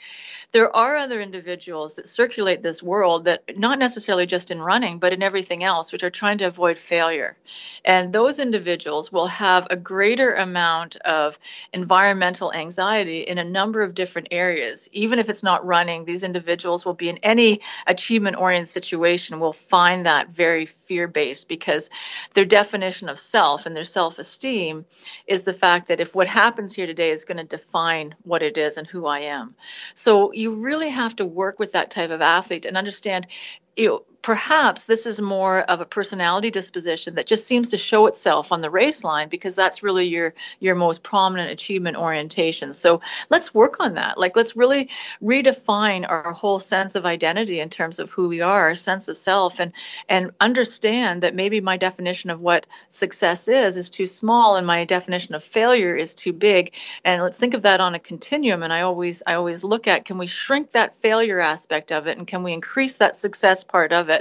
There 0.52 0.74
are 0.76 0.98
other 0.98 1.22
individuals 1.22 1.96
that 1.96 2.08
circulate 2.08 2.62
this 2.62 2.82
world 2.82 3.26
that 3.26 3.58
not 3.58 3.80
necessarily 3.80 4.26
just 4.26 4.52
in 4.52 4.62
running, 4.62 5.00
but 5.00 5.14
in 5.14 5.22
everything 5.22 5.64
else, 5.64 5.92
which 5.92 6.04
are 6.04 6.10
trying 6.10 6.38
to 6.40 6.46
avoid 6.46 6.78
failure. 6.78 7.36
And 7.84 8.14
those 8.14 8.40
individuals 8.40 9.12
will 9.12 9.28
have 9.28 9.68
a 9.70 9.76
greater 9.76 10.34
amount 10.34 10.96
of 10.98 11.38
environmental 11.74 12.54
anxiety 12.54 13.22
in 13.22 13.38
a 13.38 13.44
number 13.44 13.82
of 13.84 13.96
different 13.96 14.30
areas. 14.32 14.90
Even 14.92 15.20
if 15.20 15.30
it's 15.30 15.44
not 15.44 15.66
running, 15.66 16.06
these 16.06 16.24
individuals 16.24 16.86
will 16.86 16.94
be 16.94 17.10
in 17.10 17.18
any 17.18 17.62
achievement 17.86 18.38
oriented 18.38 18.70
situation, 18.70 19.40
will 19.40 19.54
find 19.54 20.06
that 20.06 20.30
very 20.30 20.66
fear 20.66 21.05
fear 21.06 21.26
based 21.26 21.48
because 21.48 21.90
their 22.34 22.46
definition 22.46 23.10
of 23.10 23.20
self 23.20 23.66
and 23.66 23.76
their 23.76 23.84
self 23.84 24.20
esteem 24.20 24.86
is 25.28 25.44
the 25.44 25.54
fact 25.54 25.88
that 25.88 26.00
if 26.00 26.16
what 26.16 26.28
happens 26.28 26.76
here 26.76 26.88
today 26.88 27.10
is 27.10 27.26
going 27.26 27.38
to 27.38 27.44
define 27.44 28.16
what 28.24 28.44
it 28.44 28.58
is 28.58 28.78
and 28.78 28.88
who 28.88 29.06
I 29.06 29.20
am. 29.20 29.56
So 29.94 30.32
you 30.32 30.64
really 30.64 30.90
have 30.90 31.16
to 31.18 31.26
work 31.26 31.60
with 31.60 31.74
that 31.74 31.92
type 31.92 32.12
of 32.12 32.22
athlete 32.22 32.66
and 32.66 32.78
understand 32.78 33.28
you 33.76 33.88
know, 33.88 34.06
perhaps 34.26 34.86
this 34.86 35.06
is 35.06 35.22
more 35.22 35.60
of 35.60 35.82
a 35.82 35.86
personality 35.86 36.50
disposition 36.50 37.14
that 37.14 37.28
just 37.28 37.46
seems 37.46 37.70
to 37.70 37.78
show 37.78 38.08
itself 38.08 38.52
on 38.52 38.60
the 38.60 38.72
race 38.72 39.04
line 39.04 39.30
because 39.30 39.54
that's 39.54 39.84
really 39.84 40.08
your 40.08 40.34
your 40.60 40.74
most 40.74 41.04
prominent 41.04 41.52
achievement 41.52 41.96
orientation. 41.96 42.74
So 42.74 43.02
let's 43.30 43.54
work 43.54 43.80
on 43.80 43.94
that. 43.94 44.18
Like 44.18 44.36
let's 44.36 44.56
really 44.56 44.90
redefine 45.22 46.10
our 46.10 46.34
whole 46.34 46.58
sense 46.58 46.96
of 46.96 47.06
identity 47.06 47.60
in 47.60 47.70
terms 47.70 48.00
of 48.00 48.10
who 48.10 48.28
we 48.28 48.42
are, 48.42 48.62
our 48.62 48.74
sense 48.74 49.10
of 49.10 49.16
self 49.16 49.60
and 49.60 49.74
and 50.10 50.32
understand 50.42 51.22
that 51.22 51.36
maybe 51.36 51.62
my 51.62 51.78
definition 51.78 52.32
of 52.32 52.42
what 52.42 52.66
success 52.90 53.48
is 53.48 53.78
is 53.78 53.92
too 53.92 54.08
small 54.08 54.56
and 54.56 54.66
my 54.66 54.86
definition 54.86 55.36
of 55.36 55.44
failure 55.44 55.96
is 55.96 56.16
too 56.16 56.34
big. 56.34 56.74
And 57.04 57.22
let's 57.22 57.38
think 57.38 57.54
of 57.54 57.62
that 57.62 57.80
on 57.80 57.94
a 57.94 58.00
continuum 58.00 58.64
and 58.64 58.74
I 58.74 58.82
always 58.82 59.22
I 59.28 59.36
always 59.36 59.64
look 59.64 59.88
at 59.88 60.04
can 60.04 60.18
we 60.18 60.26
shrink 60.26 60.72
that 60.72 61.00
failure 61.02 61.40
aspect 61.40 61.92
of 61.92 62.08
it 62.08 62.18
and 62.18 62.26
can 62.26 62.42
we 62.42 62.54
increase 62.54 62.98
that 62.98 63.16
success 63.16 63.64
part 63.64 63.94
of 63.94 64.10
it? 64.10 64.15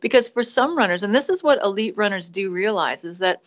Because 0.00 0.28
for 0.28 0.42
some 0.42 0.76
runners, 0.76 1.02
and 1.02 1.14
this 1.14 1.28
is 1.28 1.42
what 1.42 1.62
elite 1.62 1.96
runners 1.96 2.28
do 2.28 2.50
realize, 2.50 3.04
is 3.04 3.18
that 3.18 3.42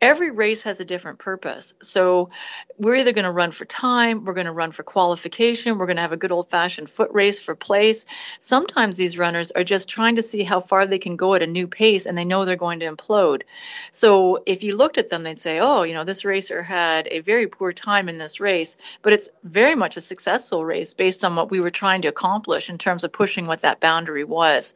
every 0.00 0.30
race 0.30 0.64
has 0.64 0.80
a 0.80 0.84
different 0.84 1.18
purpose. 1.18 1.74
So 1.82 2.30
we're 2.78 2.96
either 2.96 3.12
going 3.12 3.24
to 3.24 3.32
run 3.32 3.52
for 3.52 3.64
time, 3.64 4.24
we're 4.24 4.34
going 4.34 4.46
to 4.46 4.52
run 4.52 4.72
for 4.72 4.82
qualification, 4.82 5.78
we're 5.78 5.86
going 5.86 5.96
to 5.96 6.02
have 6.02 6.12
a 6.12 6.18
good 6.18 6.32
old 6.32 6.50
fashioned 6.50 6.90
foot 6.90 7.10
race 7.12 7.40
for 7.40 7.54
place. 7.54 8.04
Sometimes 8.38 8.96
these 8.96 9.18
runners 9.18 9.52
are 9.52 9.64
just 9.64 9.88
trying 9.88 10.16
to 10.16 10.22
see 10.22 10.42
how 10.42 10.60
far 10.60 10.86
they 10.86 10.98
can 10.98 11.16
go 11.16 11.34
at 11.34 11.42
a 11.42 11.46
new 11.46 11.66
pace 11.66 12.06
and 12.06 12.16
they 12.16 12.24
know 12.24 12.44
they're 12.44 12.56
going 12.56 12.80
to 12.80 12.92
implode. 12.92 13.42
So 13.90 14.42
if 14.44 14.62
you 14.62 14.76
looked 14.76 14.98
at 14.98 15.08
them, 15.08 15.22
they'd 15.22 15.40
say, 15.40 15.60
oh, 15.60 15.82
you 15.84 15.94
know, 15.94 16.04
this 16.04 16.24
racer 16.24 16.62
had 16.62 17.08
a 17.10 17.20
very 17.20 17.46
poor 17.46 17.72
time 17.72 18.08
in 18.08 18.18
this 18.18 18.38
race, 18.38 18.76
but 19.02 19.12
it's 19.12 19.30
very 19.42 19.74
much 19.74 19.96
a 19.96 20.02
successful 20.02 20.64
race 20.64 20.94
based 20.94 21.24
on 21.24 21.36
what 21.36 21.50
we 21.50 21.60
were 21.60 21.70
trying 21.70 22.02
to 22.02 22.08
accomplish 22.08 22.68
in 22.68 22.78
terms 22.78 23.04
of 23.04 23.12
pushing 23.12 23.46
what 23.46 23.62
that 23.62 23.80
boundary 23.80 24.24
was. 24.24 24.74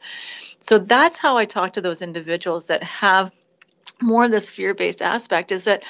So 0.61 0.79
that's 0.79 1.19
how 1.19 1.37
I 1.37 1.45
talk 1.45 1.75
to 1.75 1.81
those 1.81 2.03
individuals 2.03 2.69
that 2.69 2.83
have 2.83 3.33
more 4.01 4.25
of 4.25 4.31
this 4.31 4.51
fear 4.51 4.75
based 4.75 5.03
aspect 5.03 5.53
is 5.53 5.65
that 5.65 5.83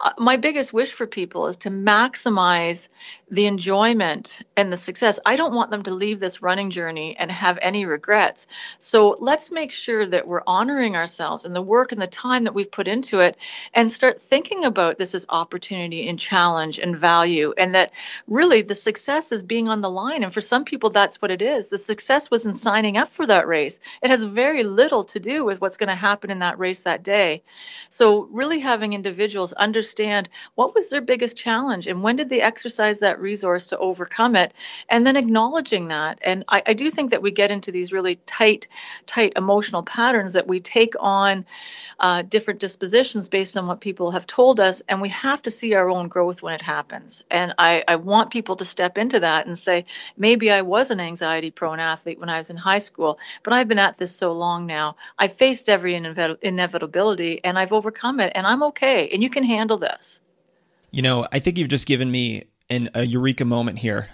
uh, 0.00 0.12
my 0.18 0.36
biggest 0.36 0.72
wish 0.72 0.92
for 0.92 1.06
people 1.06 1.46
is 1.46 1.58
to 1.58 1.70
maximize 1.70 2.88
the 3.30 3.46
enjoyment 3.46 4.40
and 4.56 4.72
the 4.72 4.76
success. 4.76 5.18
I 5.24 5.36
don't 5.36 5.54
want 5.54 5.70
them 5.70 5.82
to 5.84 5.94
leave 5.94 6.20
this 6.20 6.42
running 6.42 6.70
journey 6.70 7.16
and 7.18 7.30
have 7.30 7.58
any 7.60 7.86
regrets. 7.86 8.46
So 8.78 9.16
let's 9.18 9.50
make 9.50 9.72
sure 9.72 10.06
that 10.06 10.26
we're 10.26 10.42
honoring 10.46 10.94
ourselves 10.94 11.44
and 11.44 11.54
the 11.54 11.62
work 11.62 11.92
and 11.92 12.00
the 12.00 12.06
time 12.06 12.44
that 12.44 12.54
we've 12.54 12.70
put 12.70 12.86
into 12.86 13.20
it 13.20 13.36
and 13.72 13.90
start 13.90 14.22
thinking 14.22 14.64
about 14.64 14.98
this 14.98 15.14
as 15.14 15.26
opportunity 15.28 16.08
and 16.08 16.18
challenge 16.18 16.78
and 16.78 16.96
value. 16.96 17.54
And 17.56 17.74
that 17.74 17.92
really 18.26 18.62
the 18.62 18.74
success 18.74 19.32
is 19.32 19.42
being 19.42 19.68
on 19.68 19.80
the 19.80 19.90
line. 19.90 20.22
And 20.22 20.32
for 20.32 20.40
some 20.40 20.64
people, 20.64 20.90
that's 20.90 21.20
what 21.22 21.30
it 21.30 21.42
is. 21.42 21.68
The 21.68 21.78
success 21.78 22.30
was 22.30 22.46
in 22.46 22.54
signing 22.54 22.96
up 22.96 23.08
for 23.08 23.26
that 23.26 23.48
race. 23.48 23.80
It 24.02 24.10
has 24.10 24.22
very 24.24 24.64
little 24.64 25.04
to 25.04 25.20
do 25.20 25.44
with 25.44 25.60
what's 25.60 25.78
going 25.78 25.88
to 25.88 25.94
happen 25.94 26.30
in 26.30 26.40
that 26.40 26.58
race 26.58 26.84
that 26.84 27.02
day. 27.02 27.42
So, 27.88 28.22
really 28.30 28.60
having 28.60 28.92
individuals 28.92 29.52
understand 29.52 30.28
what 30.54 30.74
was 30.74 30.90
their 30.90 31.00
biggest 31.00 31.36
challenge 31.36 31.86
and 31.86 32.02
when 32.02 32.16
did 32.16 32.28
they 32.28 32.40
exercise 32.40 33.00
that 33.00 33.20
resource 33.24 33.66
to 33.66 33.78
overcome 33.78 34.36
it, 34.36 34.54
and 34.88 35.04
then 35.04 35.16
acknowledging 35.16 35.88
that. 35.88 36.20
And 36.22 36.44
I, 36.46 36.62
I 36.64 36.74
do 36.74 36.90
think 36.90 37.10
that 37.10 37.22
we 37.22 37.32
get 37.32 37.50
into 37.50 37.72
these 37.72 37.92
really 37.92 38.16
tight, 38.26 38.68
tight 39.06 39.32
emotional 39.34 39.82
patterns 39.82 40.34
that 40.34 40.46
we 40.46 40.60
take 40.60 40.94
on 41.00 41.46
uh, 41.98 42.22
different 42.22 42.60
dispositions 42.60 43.28
based 43.28 43.56
on 43.56 43.66
what 43.66 43.80
people 43.80 44.12
have 44.12 44.26
told 44.26 44.60
us, 44.60 44.82
and 44.88 45.00
we 45.00 45.08
have 45.08 45.42
to 45.42 45.50
see 45.50 45.74
our 45.74 45.88
own 45.88 46.08
growth 46.08 46.42
when 46.42 46.54
it 46.54 46.62
happens. 46.62 47.24
And 47.30 47.54
I, 47.58 47.82
I 47.88 47.96
want 47.96 48.30
people 48.30 48.56
to 48.56 48.64
step 48.64 48.98
into 48.98 49.20
that 49.20 49.46
and 49.46 49.58
say, 49.58 49.86
maybe 50.16 50.50
I 50.50 50.62
was 50.62 50.90
an 50.90 51.00
anxiety 51.00 51.50
prone 51.50 51.80
athlete 51.80 52.20
when 52.20 52.28
I 52.28 52.38
was 52.38 52.50
in 52.50 52.56
high 52.56 52.78
school, 52.78 53.18
but 53.42 53.52
I've 53.52 53.68
been 53.68 53.78
at 53.78 53.96
this 53.96 54.14
so 54.14 54.32
long 54.32 54.66
now. 54.66 54.96
I 55.18 55.28
faced 55.28 55.68
every 55.68 55.94
inevitability 55.94 57.40
and 57.42 57.58
I've 57.58 57.72
overcome 57.72 58.20
it, 58.20 58.32
and 58.34 58.46
I'm 58.46 58.62
okay, 58.64 59.08
and 59.08 59.22
you 59.22 59.30
can 59.30 59.44
handle 59.44 59.78
this. 59.78 60.20
You 60.90 61.02
know, 61.02 61.26
I 61.32 61.40
think 61.40 61.58
you've 61.58 61.68
just 61.68 61.88
given 61.88 62.10
me 62.10 62.44
an, 62.70 62.90
a 62.94 63.04
eureka 63.04 63.44
moment 63.44 63.78
here. 63.78 64.08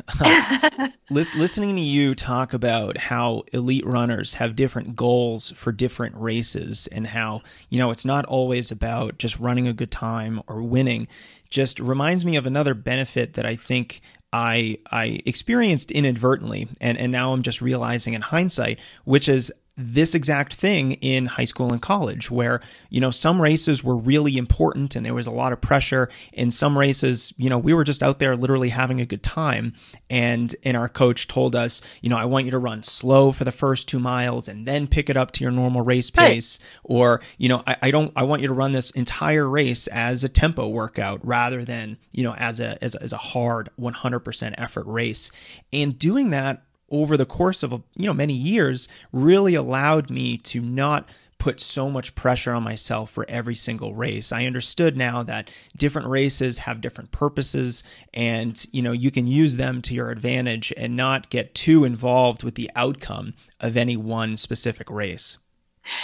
listening 1.10 1.76
to 1.76 1.82
you 1.82 2.14
talk 2.14 2.52
about 2.52 2.96
how 2.96 3.44
elite 3.52 3.86
runners 3.86 4.34
have 4.34 4.56
different 4.56 4.96
goals 4.96 5.50
for 5.52 5.72
different 5.72 6.16
races 6.16 6.86
and 6.88 7.08
how, 7.08 7.42
you 7.68 7.78
know, 7.78 7.90
it's 7.90 8.04
not 8.04 8.24
always 8.26 8.70
about 8.70 9.18
just 9.18 9.38
running 9.38 9.68
a 9.68 9.72
good 9.72 9.90
time 9.90 10.42
or 10.48 10.62
winning, 10.62 11.06
just 11.48 11.78
reminds 11.80 12.24
me 12.24 12.36
of 12.36 12.46
another 12.46 12.74
benefit 12.74 13.34
that 13.34 13.46
I 13.46 13.56
think 13.56 14.00
I 14.32 14.78
I 14.90 15.20
experienced 15.26 15.90
inadvertently 15.90 16.68
and, 16.80 16.96
and 16.98 17.10
now 17.10 17.32
I'm 17.32 17.42
just 17.42 17.60
realizing 17.60 18.14
in 18.14 18.22
hindsight, 18.22 18.78
which 19.04 19.28
is 19.28 19.52
this 19.80 20.14
exact 20.14 20.54
thing 20.54 20.92
in 20.92 21.26
high 21.26 21.44
school 21.44 21.72
and 21.72 21.80
college 21.80 22.30
where 22.30 22.60
you 22.88 23.00
know 23.00 23.10
some 23.10 23.40
races 23.40 23.82
were 23.82 23.96
really 23.96 24.36
important 24.36 24.94
and 24.94 25.04
there 25.04 25.14
was 25.14 25.26
a 25.26 25.30
lot 25.30 25.52
of 25.52 25.60
pressure 25.60 26.08
in 26.32 26.50
some 26.50 26.76
races 26.76 27.32
you 27.36 27.48
know 27.48 27.58
we 27.58 27.74
were 27.74 27.84
just 27.84 28.02
out 28.02 28.18
there 28.18 28.36
literally 28.36 28.68
having 28.68 29.00
a 29.00 29.06
good 29.06 29.22
time. 29.22 29.74
And 30.08 30.54
and 30.64 30.76
our 30.76 30.88
coach 30.88 31.28
told 31.28 31.54
us 31.54 31.80
you 32.02 32.10
know 32.10 32.16
I 32.16 32.24
want 32.24 32.44
you 32.44 32.50
to 32.52 32.58
run 32.58 32.82
slow 32.82 33.32
for 33.32 33.44
the 33.44 33.52
first 33.52 33.88
2 33.88 33.98
miles 33.98 34.48
and 34.48 34.66
then 34.66 34.86
pick 34.86 35.10
it 35.10 35.16
up 35.16 35.30
to 35.32 35.44
your 35.44 35.52
normal 35.52 35.82
race 35.82 36.10
pace. 36.10 36.58
Or 36.84 37.20
you 37.38 37.48
know 37.48 37.62
I, 37.66 37.76
I 37.82 37.90
don't 37.90 38.12
I 38.16 38.24
want 38.24 38.42
you 38.42 38.48
to 38.48 38.54
run 38.54 38.72
this 38.72 38.90
entire 38.90 39.48
race 39.48 39.86
as 39.88 40.24
a 40.24 40.28
tempo 40.28 40.68
workout 40.68 41.24
rather 41.26 41.64
than 41.64 41.98
you 42.12 42.24
know 42.24 42.34
as 42.34 42.60
a 42.60 42.82
as 42.82 42.94
a, 42.94 43.02
as 43.02 43.12
a 43.12 43.18
hard 43.18 43.70
100% 43.80 44.54
effort 44.58 44.86
race. 44.86 45.30
And 45.72 45.98
doing 45.98 46.30
that 46.30 46.62
over 46.90 47.16
the 47.16 47.26
course 47.26 47.62
of 47.62 47.82
you 47.96 48.06
know 48.06 48.14
many 48.14 48.34
years 48.34 48.88
really 49.12 49.54
allowed 49.54 50.10
me 50.10 50.36
to 50.38 50.60
not 50.60 51.08
put 51.38 51.58
so 51.58 51.90
much 51.90 52.14
pressure 52.14 52.52
on 52.52 52.62
myself 52.62 53.10
for 53.10 53.24
every 53.26 53.54
single 53.54 53.94
race. 53.94 54.30
I 54.30 54.44
understood 54.44 54.96
now 54.96 55.22
that 55.22 55.50
different 55.74 56.08
races 56.08 56.58
have 56.58 56.82
different 56.82 57.10
purposes 57.12 57.82
and 58.12 58.64
you 58.72 58.82
know 58.82 58.92
you 58.92 59.10
can 59.10 59.26
use 59.26 59.56
them 59.56 59.82
to 59.82 59.94
your 59.94 60.10
advantage 60.10 60.72
and 60.76 60.96
not 60.96 61.30
get 61.30 61.54
too 61.54 61.84
involved 61.84 62.42
with 62.44 62.54
the 62.54 62.70
outcome 62.76 63.34
of 63.58 63.76
any 63.76 63.96
one 63.96 64.36
specific 64.36 64.90
race. 64.90 65.38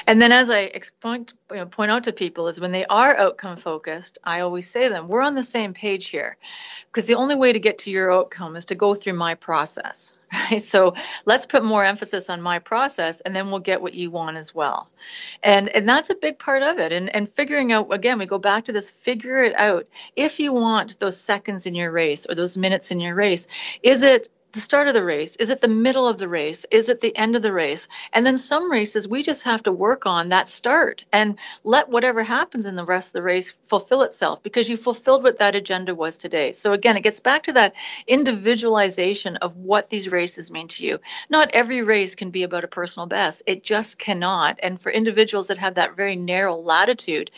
And 0.07 0.21
then, 0.21 0.33
as 0.33 0.51
I 0.51 0.73
point, 1.01 1.35
you 1.51 1.59
know, 1.59 1.67
point 1.67 1.91
out 1.91 2.05
to 2.05 2.13
people, 2.13 2.49
is 2.49 2.61
when 2.61 2.73
they 2.73 2.87
are 2.87 3.17
outcome 3.17 3.57
focused, 3.57 4.19
I 4.25 4.41
always 4.41 4.69
say 4.69 4.89
them, 4.89 5.07
we're 5.07 5.21
on 5.21 5.35
the 5.35 5.43
same 5.43 5.75
page 5.75 6.09
here. 6.09 6.37
Because 6.87 7.07
the 7.07 7.15
only 7.15 7.37
way 7.37 7.53
to 7.53 7.61
get 7.61 7.79
to 7.81 7.91
your 7.91 8.13
outcome 8.13 8.57
is 8.57 8.67
to 8.67 8.75
go 8.75 8.95
through 8.95 9.13
my 9.13 9.35
process. 9.35 10.13
Right? 10.33 10.63
So 10.63 10.95
let's 11.25 11.47
put 11.47 11.65
more 11.65 11.85
emphasis 11.85 12.31
on 12.31 12.43
my 12.43 12.59
process 12.59 13.21
and 13.21 13.35
then 13.35 13.51
we'll 13.51 13.61
get 13.61 13.83
what 13.83 13.95
you 13.95 14.11
want 14.11 14.37
as 14.37 14.55
well. 14.55 14.89
And 15.43 15.69
and 15.69 15.89
that's 15.89 16.11
a 16.11 16.15
big 16.15 16.39
part 16.39 16.63
of 16.63 16.79
it. 16.79 16.93
And 16.93 17.15
and 17.15 17.29
figuring 17.29 17.73
out 17.73 17.93
again, 17.93 18.19
we 18.19 18.27
go 18.27 18.39
back 18.39 18.65
to 18.65 18.73
this 18.73 18.91
figure 18.91 19.43
it 19.43 19.59
out. 19.59 19.87
If 20.15 20.41
you 20.41 20.53
want 20.53 20.99
those 20.99 21.19
seconds 21.19 21.67
in 21.67 21.75
your 21.75 21.91
race 21.91 22.27
or 22.29 22.35
those 22.35 22.57
minutes 22.57 22.91
in 22.91 23.01
your 23.01 23.15
race, 23.15 23.47
is 23.83 24.03
it 24.03 24.29
the 24.57 24.63
start 24.63 24.89
of 24.89 24.95
the 24.95 25.05
race? 25.05 25.37
Is 25.37 25.51
it 25.51 25.61
the 25.61 25.69
middle 25.69 26.09
of 26.09 26.17
the 26.17 26.31
race? 26.31 26.65
Is 26.71 26.89
it 26.89 27.03
the 27.03 27.15
end 27.15 27.37
of 27.37 27.43
the 27.43 27.53
race? 27.53 27.89
And 28.11 28.25
then 28.25 28.39
some 28.39 28.73
races, 28.73 29.07
we 29.07 29.23
just 29.23 29.45
have 29.45 29.63
to 29.65 29.71
work 29.71 30.07
on 30.07 30.31
that 30.31 30.49
start 30.49 31.05
and 31.13 31.39
let 31.63 31.91
whatever 31.91 32.23
happens 32.23 32.65
in 32.65 32.75
the 32.75 32.85
rest 32.85 33.11
of 33.11 33.13
the 33.13 33.23
race 33.23 33.53
fulfill 33.67 34.01
itself 34.01 34.43
because 34.43 34.67
you 34.67 34.79
fulfilled 34.79 35.25
what 35.25 35.39
that 35.39 35.55
agenda 35.55 35.95
was 35.95 36.17
today. 36.17 36.53
So 36.53 36.73
again, 36.73 36.97
it 36.97 37.03
gets 37.03 37.21
back 37.21 37.43
to 37.45 37.53
that 37.53 37.75
individualization 38.07 39.37
of 39.37 39.59
what 39.59 39.91
these 39.91 40.11
races 40.11 40.51
mean 40.51 40.69
to 40.69 40.87
you. 40.87 41.01
Not 41.29 41.51
every 41.51 41.83
race 41.83 42.15
can 42.15 42.31
be 42.31 42.43
about 42.43 42.65
a 42.65 42.69
personal 42.69 43.07
best, 43.07 43.43
it 43.45 43.63
just 43.63 43.99
cannot. 43.99 44.59
And 44.63 44.81
for 44.81 44.91
individuals 44.91 45.49
that 45.49 45.59
have 45.59 45.75
that 45.75 45.97
very 45.97 46.17
narrow 46.17 46.57
latitude, 46.57 47.31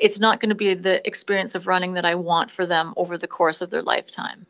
it's 0.00 0.18
not 0.18 0.40
going 0.40 0.50
to 0.50 0.56
be 0.56 0.74
the 0.74 1.06
experience 1.06 1.54
of 1.54 1.68
running 1.68 1.94
that 1.94 2.04
I 2.04 2.16
want 2.16 2.50
for 2.50 2.66
them 2.66 2.92
over 2.96 3.16
the 3.16 3.28
course 3.28 3.62
of 3.62 3.70
their 3.70 3.82
lifetime. 3.82 4.46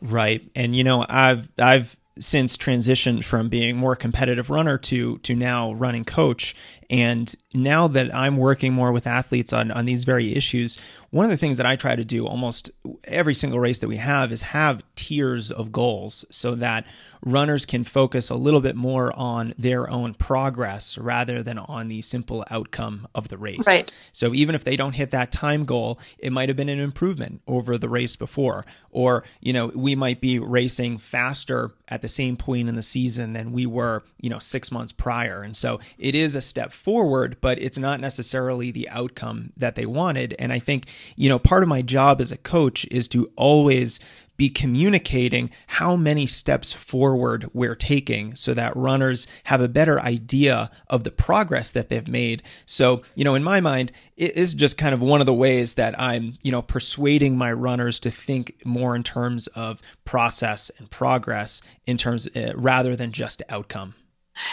Right. 0.00 0.48
And 0.54 0.74
you 0.74 0.84
know, 0.84 1.04
I've 1.08 1.48
I've 1.58 1.96
since 2.18 2.56
transitioned 2.56 3.24
from 3.24 3.48
being 3.48 3.76
more 3.76 3.96
competitive 3.96 4.50
runner 4.50 4.78
to 4.78 5.18
to 5.18 5.34
now 5.34 5.72
running 5.72 6.04
coach 6.04 6.54
and 6.90 7.34
now 7.54 7.88
that 7.88 8.14
I'm 8.14 8.36
working 8.36 8.74
more 8.74 8.92
with 8.92 9.06
athletes 9.06 9.52
on 9.52 9.70
on 9.70 9.86
these 9.86 10.04
very 10.04 10.34
issues 10.34 10.78
one 11.10 11.24
of 11.24 11.30
the 11.30 11.36
things 11.36 11.56
that 11.56 11.66
I 11.66 11.76
try 11.76 11.96
to 11.96 12.04
do 12.04 12.26
almost 12.26 12.70
every 13.04 13.34
single 13.34 13.58
race 13.58 13.80
that 13.80 13.88
we 13.88 13.96
have 13.96 14.30
is 14.30 14.42
have 14.42 14.82
tiers 14.94 15.50
of 15.50 15.72
goals 15.72 16.24
so 16.30 16.54
that 16.56 16.86
runners 17.24 17.66
can 17.66 17.84
focus 17.84 18.30
a 18.30 18.34
little 18.34 18.60
bit 18.60 18.76
more 18.76 19.12
on 19.16 19.52
their 19.58 19.90
own 19.90 20.14
progress 20.14 20.96
rather 20.96 21.42
than 21.42 21.58
on 21.58 21.88
the 21.88 22.00
simple 22.00 22.44
outcome 22.50 23.08
of 23.14 23.28
the 23.28 23.36
race. 23.36 23.66
Right. 23.66 23.92
So 24.12 24.32
even 24.34 24.54
if 24.54 24.62
they 24.62 24.76
don't 24.76 24.92
hit 24.92 25.10
that 25.10 25.32
time 25.32 25.64
goal, 25.64 25.98
it 26.18 26.32
might 26.32 26.48
have 26.48 26.56
been 26.56 26.68
an 26.68 26.80
improvement 26.80 27.42
over 27.46 27.76
the 27.76 27.88
race 27.88 28.14
before. 28.14 28.64
Or, 28.90 29.24
you 29.40 29.52
know, 29.52 29.66
we 29.74 29.94
might 29.96 30.20
be 30.20 30.38
racing 30.38 30.98
faster 30.98 31.72
at 31.88 32.02
the 32.02 32.08
same 32.08 32.36
point 32.36 32.68
in 32.68 32.76
the 32.76 32.82
season 32.82 33.32
than 33.32 33.52
we 33.52 33.66
were, 33.66 34.04
you 34.20 34.30
know, 34.30 34.38
six 34.38 34.70
months 34.70 34.92
prior. 34.92 35.42
And 35.42 35.56
so 35.56 35.80
it 35.98 36.14
is 36.14 36.34
a 36.36 36.40
step 36.40 36.72
forward, 36.80 37.36
but 37.40 37.58
it's 37.58 37.78
not 37.78 38.00
necessarily 38.00 38.70
the 38.70 38.88
outcome 38.88 39.52
that 39.56 39.74
they 39.74 39.86
wanted. 39.86 40.34
And 40.38 40.52
I 40.52 40.58
think 40.58 40.86
you 41.16 41.28
know, 41.28 41.38
part 41.38 41.62
of 41.62 41.68
my 41.68 41.82
job 41.82 42.20
as 42.20 42.32
a 42.32 42.36
coach 42.36 42.86
is 42.90 43.06
to 43.08 43.30
always 43.36 44.00
be 44.40 44.48
communicating 44.48 45.50
how 45.66 45.96
many 45.96 46.24
steps 46.24 46.72
forward 46.72 47.50
we're 47.52 47.74
taking 47.74 48.34
so 48.34 48.54
that 48.54 48.74
runners 48.74 49.26
have 49.44 49.60
a 49.60 49.68
better 49.68 50.00
idea 50.00 50.70
of 50.88 51.04
the 51.04 51.10
progress 51.10 51.70
that 51.70 51.90
they've 51.90 52.08
made. 52.08 52.42
So, 52.64 53.02
you 53.14 53.22
know, 53.22 53.34
in 53.34 53.44
my 53.44 53.60
mind, 53.60 53.92
it 54.16 54.34
is 54.38 54.54
just 54.54 54.78
kind 54.78 54.94
of 54.94 55.00
one 55.02 55.20
of 55.20 55.26
the 55.26 55.34
ways 55.34 55.74
that 55.74 55.94
I'm, 56.00 56.38
you 56.40 56.50
know, 56.50 56.62
persuading 56.62 57.36
my 57.36 57.52
runners 57.52 58.00
to 58.00 58.10
think 58.10 58.62
more 58.64 58.96
in 58.96 59.02
terms 59.02 59.46
of 59.48 59.82
process 60.06 60.70
and 60.78 60.90
progress 60.90 61.60
in 61.84 61.98
terms 61.98 62.26
uh, 62.34 62.54
rather 62.56 62.96
than 62.96 63.12
just 63.12 63.42
outcome. 63.50 63.94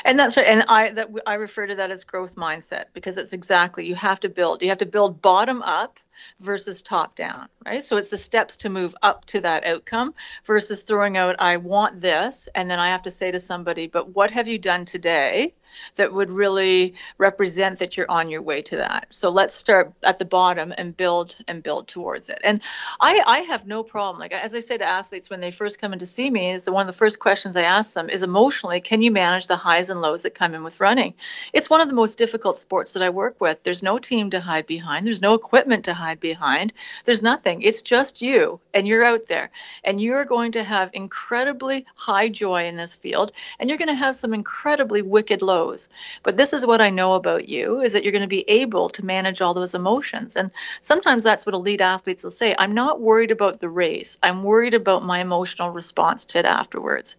And 0.06 0.20
that's 0.20 0.38
right. 0.38 0.48
And 0.48 0.64
I 0.68 0.92
that 0.92 1.10
I 1.26 1.36
refer 1.36 1.68
to 1.68 1.76
that 1.76 1.92
as 1.92 2.04
growth 2.04 2.36
mindset 2.36 2.86
because 2.94 3.18
it's 3.18 3.34
exactly 3.34 3.86
you 3.86 3.96
have 3.96 4.20
to 4.22 4.30
build. 4.30 4.62
You 4.62 4.70
have 4.70 4.80
to 4.80 4.86
build 4.86 5.22
bottom 5.22 5.62
up 5.62 6.00
versus 6.40 6.82
top 6.82 7.16
down, 7.16 7.48
right? 7.66 7.84
So 7.84 7.98
it's 7.98 8.10
the 8.10 8.18
steps 8.18 8.58
to 8.58 8.70
move 8.70 8.96
up 9.02 9.26
to 9.26 9.42
that 9.42 9.66
outcome 9.66 10.14
versus 10.46 10.82
throwing 10.82 11.18
out 11.18 11.38
I 11.40 11.58
want 11.58 12.02
this 12.02 12.50
and 12.54 12.70
then 12.70 12.80
I 12.80 12.90
have 12.90 13.04
to 13.04 13.12
say 13.12 13.32
to 13.32 13.40
somebody, 13.40 13.88
but 13.88 14.16
what 14.16 14.32
have 14.32 14.48
you 14.48 14.58
done 14.58 14.86
today 14.86 15.54
that 15.96 16.14
would 16.14 16.30
really 16.30 16.96
represent 17.18 17.80
that 17.80 17.98
you're 17.98 18.10
on 18.10 18.30
your 18.30 18.42
way 18.42 18.62
to 18.64 18.78
that. 18.78 19.08
So 19.10 19.30
let's 19.30 19.56
start 19.56 19.94
at 20.04 20.20
the 20.20 20.26
bottom 20.26 20.74
and 20.76 20.96
build 20.96 21.36
and 21.48 21.64
build 21.64 21.88
towards 21.88 22.30
it. 22.30 22.40
And 22.44 22.62
I, 23.00 23.22
I 23.26 23.40
have 23.42 23.66
no 23.66 23.84
problem. 23.84 24.20
Like 24.20 24.34
as 24.34 24.56
I 24.56 24.60
say 24.60 24.78
to 24.78 24.86
athletes 24.86 25.30
when 25.30 25.40
they 25.40 25.52
first 25.52 25.80
come 25.80 25.94
in 25.94 26.00
to 26.00 26.06
see 26.06 26.30
me, 26.30 26.52
is 26.52 26.70
one 26.70 26.82
of 26.82 26.88
the 26.88 26.98
first 26.98 27.20
questions 27.20 27.58
I 27.58 27.64
ask 27.64 27.94
them 27.94 28.10
is 28.10 28.24
emotionally, 28.24 28.82
can 28.82 29.02
you 29.02 29.12
manage 29.12 29.48
the 29.48 29.58
highs 29.58 29.90
and 29.90 30.02
lows 30.02 30.24
that 30.24 30.36
come 30.36 30.54
in 30.54 30.64
with 30.64 30.80
running? 30.80 31.14
It's 31.54 31.70
one 31.70 31.82
of 31.82 31.90
the 31.90 31.96
most 31.96 32.18
difficult 32.18 32.58
sports 32.58 32.94
that 32.94 33.04
I 33.04 33.10
work 33.10 33.40
with. 33.40 33.64
There's 33.64 33.84
no 33.84 33.98
team 33.98 34.32
to 34.32 34.40
hide 34.40 34.66
behind. 34.66 35.06
There's 35.06 35.22
no 35.22 35.34
equipment 35.34 35.86
to 35.86 35.94
hide 35.94 36.07
behind. 36.16 36.74
There's 37.06 37.22
nothing. 37.22 37.62
It's 37.62 37.82
just 37.82 38.22
you 38.22 38.60
and 38.74 38.88
you're 38.88 39.04
out 39.04 39.28
there 39.28 39.50
and 39.84 40.00
you're 40.02 40.26
going 40.26 40.54
to 40.54 40.64
have 40.64 40.92
incredibly 40.94 41.86
high 41.96 42.30
joy 42.30 42.66
in 42.66 42.78
this 42.78 42.96
field 42.96 43.32
and 43.60 43.70
you're 43.70 43.78
going 43.78 43.88
to 43.88 43.94
have 43.94 44.16
some 44.16 44.34
incredibly 44.34 45.02
wicked 45.02 45.42
lows 45.42 45.90
but 46.24 46.38
this 46.38 46.54
is 46.54 46.66
what 46.66 46.82
I 46.82 46.90
know 46.90 47.14
about 47.14 47.48
you 47.48 47.82
is 47.82 47.94
that 47.94 48.04
you're 48.04 48.12
going 48.12 48.22
to 48.22 48.28
be 48.28 48.50
able 48.50 48.90
to 48.90 49.06
manage 49.06 49.42
all 49.42 49.54
those 49.54 49.76
emotions. 49.76 50.36
And 50.36 50.52
sometimes 50.82 51.24
that's 51.24 51.46
what 51.46 51.56
elite 51.56 51.82
athletes 51.82 52.24
will 52.24 52.32
say. 52.32 52.56
I'm 52.58 52.72
not 52.72 53.02
worried 53.02 53.32
about 53.32 53.60
the 53.60 53.70
race. 53.70 54.18
I'm 54.22 54.44
worried 54.44 54.74
about 54.74 55.04
my 55.04 55.22
emotional 55.22 55.72
response 55.72 56.26
to 56.26 56.40
it 56.40 56.46
afterwards. 56.46 57.18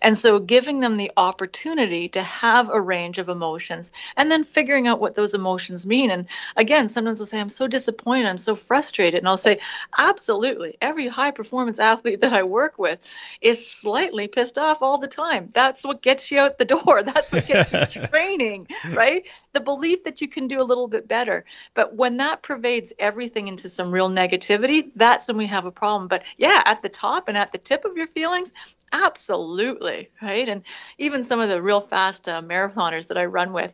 And 0.00 0.16
so 0.16 0.38
giving 0.38 0.80
them 0.80 0.96
the 0.96 1.12
opportunity 1.16 2.08
to 2.10 2.22
have 2.22 2.70
a 2.70 2.80
range 2.80 3.18
of 3.18 3.28
emotions 3.28 3.92
and 4.16 4.30
then 4.30 4.44
figuring 4.44 4.86
out 4.86 5.00
what 5.00 5.14
those 5.14 5.34
emotions 5.34 5.86
mean. 5.86 6.10
And 6.10 6.26
again, 6.56 6.88
sometimes 6.88 7.18
they'll 7.18 7.26
say, 7.26 7.40
I'm 7.40 7.48
so 7.48 7.66
disappointed, 7.66 8.26
I'm 8.30 8.38
so 8.38 8.54
frustrated. 8.54 9.18
And 9.18 9.28
I'll 9.28 9.36
say, 9.36 9.60
absolutely. 9.96 10.76
Every 10.80 11.08
high 11.08 11.30
performance 11.32 11.78
athlete 11.78 12.22
that 12.22 12.32
I 12.32 12.44
work 12.44 12.78
with 12.78 13.18
is 13.40 13.70
slightly 13.70 14.28
pissed 14.28 14.58
off 14.58 14.82
all 14.82 14.98
the 14.98 15.08
time. 15.08 15.50
That's 15.52 15.84
what 15.84 16.02
gets 16.02 16.30
you 16.30 16.38
out 16.38 16.58
the 16.58 16.64
door. 16.64 17.02
That's 17.10 17.32
what 17.32 17.46
gets 17.46 17.72
you 17.72 18.06
training, 18.08 18.68
right? 18.92 19.26
The 19.52 19.60
belief 19.60 20.04
that 20.04 20.20
you 20.20 20.28
can 20.28 20.46
do 20.46 20.60
a 20.60 20.64
little 20.64 20.88
bit 20.88 21.08
better. 21.08 21.44
But 21.74 21.94
when 21.94 22.18
that 22.18 22.42
pervades 22.42 22.92
everything 22.98 23.48
into 23.48 23.68
some 23.68 23.90
real 23.90 24.08
negativity, 24.08 24.90
that's 24.94 25.28
when 25.28 25.36
we 25.36 25.46
have 25.46 25.66
a 25.66 25.70
problem. 25.70 26.08
But 26.08 26.22
yeah, 26.36 26.62
at 26.64 26.82
the 26.82 26.88
top 26.88 27.28
and 27.28 27.36
at 27.36 27.52
the 27.52 27.58
tip 27.58 27.84
of 27.84 27.96
your 27.96 28.06
feelings, 28.06 28.52
absolutely, 28.92 30.10
right? 30.20 30.48
And 30.48 30.62
even 30.98 31.22
some 31.22 31.40
of 31.40 31.48
the 31.48 31.62
real 31.62 31.80
fast 31.80 32.28
uh, 32.28 32.42
marathoners 32.42 33.08
that 33.08 33.18
I 33.18 33.26
run 33.26 33.52
with, 33.52 33.72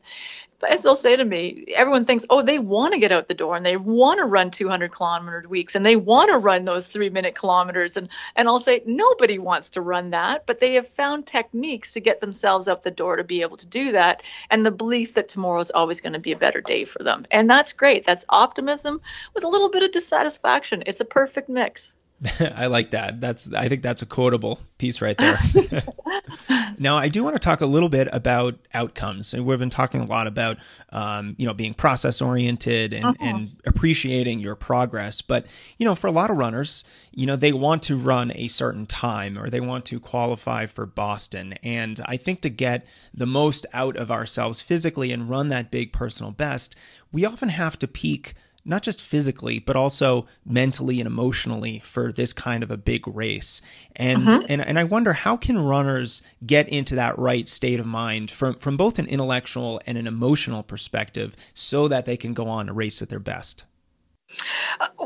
as 0.63 0.83
they'll 0.83 0.95
say 0.95 1.15
to 1.17 1.25
me, 1.25 1.67
everyone 1.75 2.05
thinks, 2.05 2.25
oh, 2.31 2.43
they 2.43 2.59
want 2.59 2.95
to 2.95 3.01
get 3.01 3.13
out 3.13 3.29
the 3.29 3.35
door 3.35 3.57
and 3.57 3.65
they 3.65 3.77
want 3.77 4.19
to 4.19 4.25
run 4.25 4.51
200 4.51 4.91
kilometer 4.91 5.45
weeks 5.49 5.75
and 5.75 5.85
they 5.85 5.97
want 5.97 6.31
to 6.31 6.39
run 6.39 6.65
those 6.65 6.89
three 6.89 7.11
minute 7.11 7.35
kilometers. 7.35 7.97
And, 7.97 8.09
and 8.35 8.49
I'll 8.49 8.61
say, 8.61 8.83
nobody 8.87 9.39
wants 9.39 9.71
to 9.71 9.81
run 9.81 10.11
that, 10.11 10.47
but 10.47 10.59
they 10.59 10.75
have 10.75 10.87
found 10.87 11.27
techniques 11.27 11.93
to 11.93 12.01
get 12.01 12.21
themselves 12.21 12.69
out 12.69 12.83
the 12.83 12.91
door 12.91 13.17
to 13.17 13.25
be 13.25 13.43
able 13.43 13.59
to 13.59 13.67
do 13.67 13.93
that. 13.93 14.23
And 14.51 14.65
the 14.65 14.71
belief 14.71 15.15
that 15.15 15.29
tomorrow 15.29 15.61
is 15.61 15.71
always 15.71 16.01
going 16.01 16.15
to 16.15 16.19
be 16.19 16.33
a 16.33 16.39
better 16.39 16.61
day 16.61 16.85
for 16.85 17.03
them. 17.03 17.27
And 17.31 17.51
that's 17.51 17.73
great. 17.73 18.05
That's 18.05 18.25
optimism 18.29 19.01
with 19.35 19.45
a 19.45 19.49
little 19.49 19.71
bit 19.71 19.83
of 19.83 19.93
dissatisfaction. 19.93 20.85
It's 20.87 21.01
a 21.01 21.05
perfect 21.05 21.49
mix. 21.49 21.95
I 22.41 22.67
like 22.67 22.93
that. 22.93 23.21
That's 23.21 23.53
I 23.53 23.69
think 23.69 23.83
that's 23.83 24.01
a 24.01 24.07
quotable 24.07 24.59
piece 24.79 25.03
right 25.03 25.19
there. 25.19 25.39
now, 26.79 26.97
I 26.97 27.09
do 27.09 27.23
want 27.23 27.37
to 27.37 27.41
talk 27.41 27.61
a 27.61 27.67
little 27.67 27.91
bit 27.91 28.09
about 28.11 28.55
outcomes, 28.73 29.35
and 29.35 29.45
we've 29.45 29.59
been 29.59 29.69
talking 29.69 30.01
a 30.01 30.07
lot 30.07 30.27
about 30.27 30.57
um, 30.91 31.35
you 31.37 31.47
know 31.47 31.53
being 31.53 31.75
process 31.75 32.23
oriented 32.23 32.95
and, 32.95 33.05
uh-huh. 33.05 33.17
and 33.21 33.57
appreciating 33.67 34.41
your 34.41 34.55
progress. 34.55 35.21
But 35.21 35.47
you 35.77 35.85
know, 35.85 35.95
for 35.95 36.07
a 36.07 36.13
lot 36.13 36.31
of 36.31 36.39
runners, 36.39 36.85
you 37.13 37.27
know 37.27 37.37
they 37.37 37.53
want 37.53 37.83
to 37.85 37.97
run 37.97 38.33
a 38.35 38.49
certain 38.49 38.87
time 38.87 39.39
or 39.39 39.51
they 39.51 39.61
want 39.61 39.85
to 39.87 40.01
qualify 40.01 40.65
for 40.65 40.87
Boston, 40.87 41.55
and 41.63 42.01
I 42.07 42.17
think 42.17 42.41
to 42.41 42.49
get 42.49 42.87
the 43.13 43.27
most 43.27 43.67
out 43.75 43.97
of 43.97 44.11
ourselves 44.11 44.63
physically 44.63 45.13
and 45.13 45.29
run 45.29 45.51
that 45.51 45.71
big 45.71 45.93
personal 45.93 46.33
best, 46.33 46.77
we 47.13 47.27
often 47.27 47.51
have 47.51 47.79
to 47.81 47.87
peak 47.87 48.35
not 48.67 48.83
just 48.83 49.01
physically, 49.01 49.59
but 49.59 49.77
also 49.77 50.27
mentally 50.45 51.01
and 51.01 51.07
emotionally 51.07 51.79
for 51.81 52.13
this 52.13 52.33
kind 52.33 52.63
of 52.63 52.71
a 52.71 52.77
big 52.77 53.07
race. 53.07 53.63
And 53.95 54.27
uh-huh. 54.27 54.43
and, 54.49 54.61
and 54.61 54.79
I 54.79 54.85
wonder 54.85 55.13
how 55.13 55.37
can 55.37 55.59
runners 55.59 56.23
get 56.45 56.69
into 56.69 56.97
that 56.97 57.19
right 57.19 57.49
state 57.49 57.81
of 57.81 57.87
mind 57.87 58.31
from, 58.31 58.57
from 58.57 58.77
both 58.77 58.99
an 58.99 59.07
intellectual 59.07 59.81
and 59.87 59.97
an 59.97 60.07
emotional 60.07 60.63
perspective 60.63 61.37
so 61.55 61.89
that 61.89 62.05
they 62.05 62.17
can 62.17 62.35
go 62.35 62.49
on 62.49 62.67
to 62.67 62.73
race 62.73 63.01
at 63.01 63.09
their 63.09 63.21
best? 63.21 63.65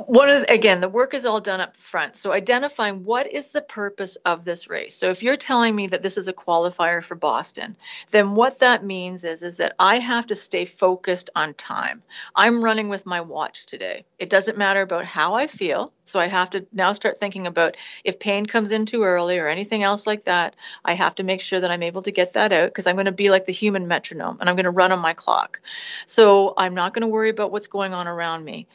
One 0.06 0.28
of 0.28 0.40
the, 0.40 0.52
again 0.52 0.80
the 0.80 0.88
work 0.88 1.14
is 1.14 1.26
all 1.26 1.40
done 1.40 1.60
up 1.60 1.76
front. 1.76 2.16
So 2.16 2.32
identifying 2.32 3.04
what 3.04 3.32
is 3.32 3.50
the 3.50 3.62
purpose 3.62 4.16
of 4.16 4.44
this 4.44 4.68
race. 4.68 4.94
So 4.94 5.10
if 5.10 5.22
you're 5.22 5.36
telling 5.36 5.74
me 5.74 5.88
that 5.88 6.02
this 6.02 6.18
is 6.18 6.28
a 6.28 6.32
qualifier 6.32 7.02
for 7.02 7.14
boston 7.14 7.76
then 8.10 8.34
what 8.34 8.60
that 8.60 8.84
means 8.84 9.24
is 9.24 9.42
is 9.42 9.58
that 9.58 9.74
i 9.78 9.98
have 9.98 10.26
to 10.26 10.34
stay 10.34 10.64
focused 10.64 11.30
on 11.34 11.54
time. 11.54 12.02
I'm 12.34 12.64
running 12.64 12.88
with 12.88 13.06
my 13.06 13.20
watch 13.20 13.66
today. 13.66 14.04
It 14.18 14.30
doesn't 14.30 14.58
matter 14.58 14.82
about 14.82 15.06
how 15.06 15.34
i 15.34 15.46
feel. 15.46 15.92
So 16.04 16.18
i 16.18 16.26
have 16.26 16.50
to 16.50 16.66
now 16.72 16.92
start 16.92 17.18
thinking 17.18 17.46
about 17.46 17.76
if 18.04 18.18
pain 18.18 18.46
comes 18.46 18.72
in 18.72 18.86
too 18.86 19.02
early 19.02 19.38
or 19.38 19.48
anything 19.48 19.82
else 19.82 20.06
like 20.06 20.24
that 20.24 20.56
i 20.84 20.94
have 20.94 21.14
to 21.16 21.22
make 21.22 21.40
sure 21.40 21.60
that 21.60 21.70
i'm 21.70 21.82
able 21.82 22.02
to 22.02 22.10
get 22.10 22.34
that 22.34 22.52
out 22.52 22.68
because 22.68 22.86
i'm 22.86 22.96
going 22.96 23.06
to 23.06 23.12
be 23.12 23.30
like 23.30 23.44
the 23.44 23.52
human 23.52 23.86
metronome 23.88 24.38
and 24.40 24.48
i'm 24.48 24.56
going 24.56 24.64
to 24.64 24.70
run 24.70 24.92
on 24.92 24.98
my 24.98 25.14
clock. 25.14 25.60
So 26.06 26.54
i'm 26.56 26.74
not 26.74 26.94
going 26.94 27.02
to 27.02 27.08
worry 27.08 27.30
about 27.30 27.52
what's 27.52 27.68
going 27.68 27.94
on 27.94 28.08
around 28.08 28.44
me 28.44 28.66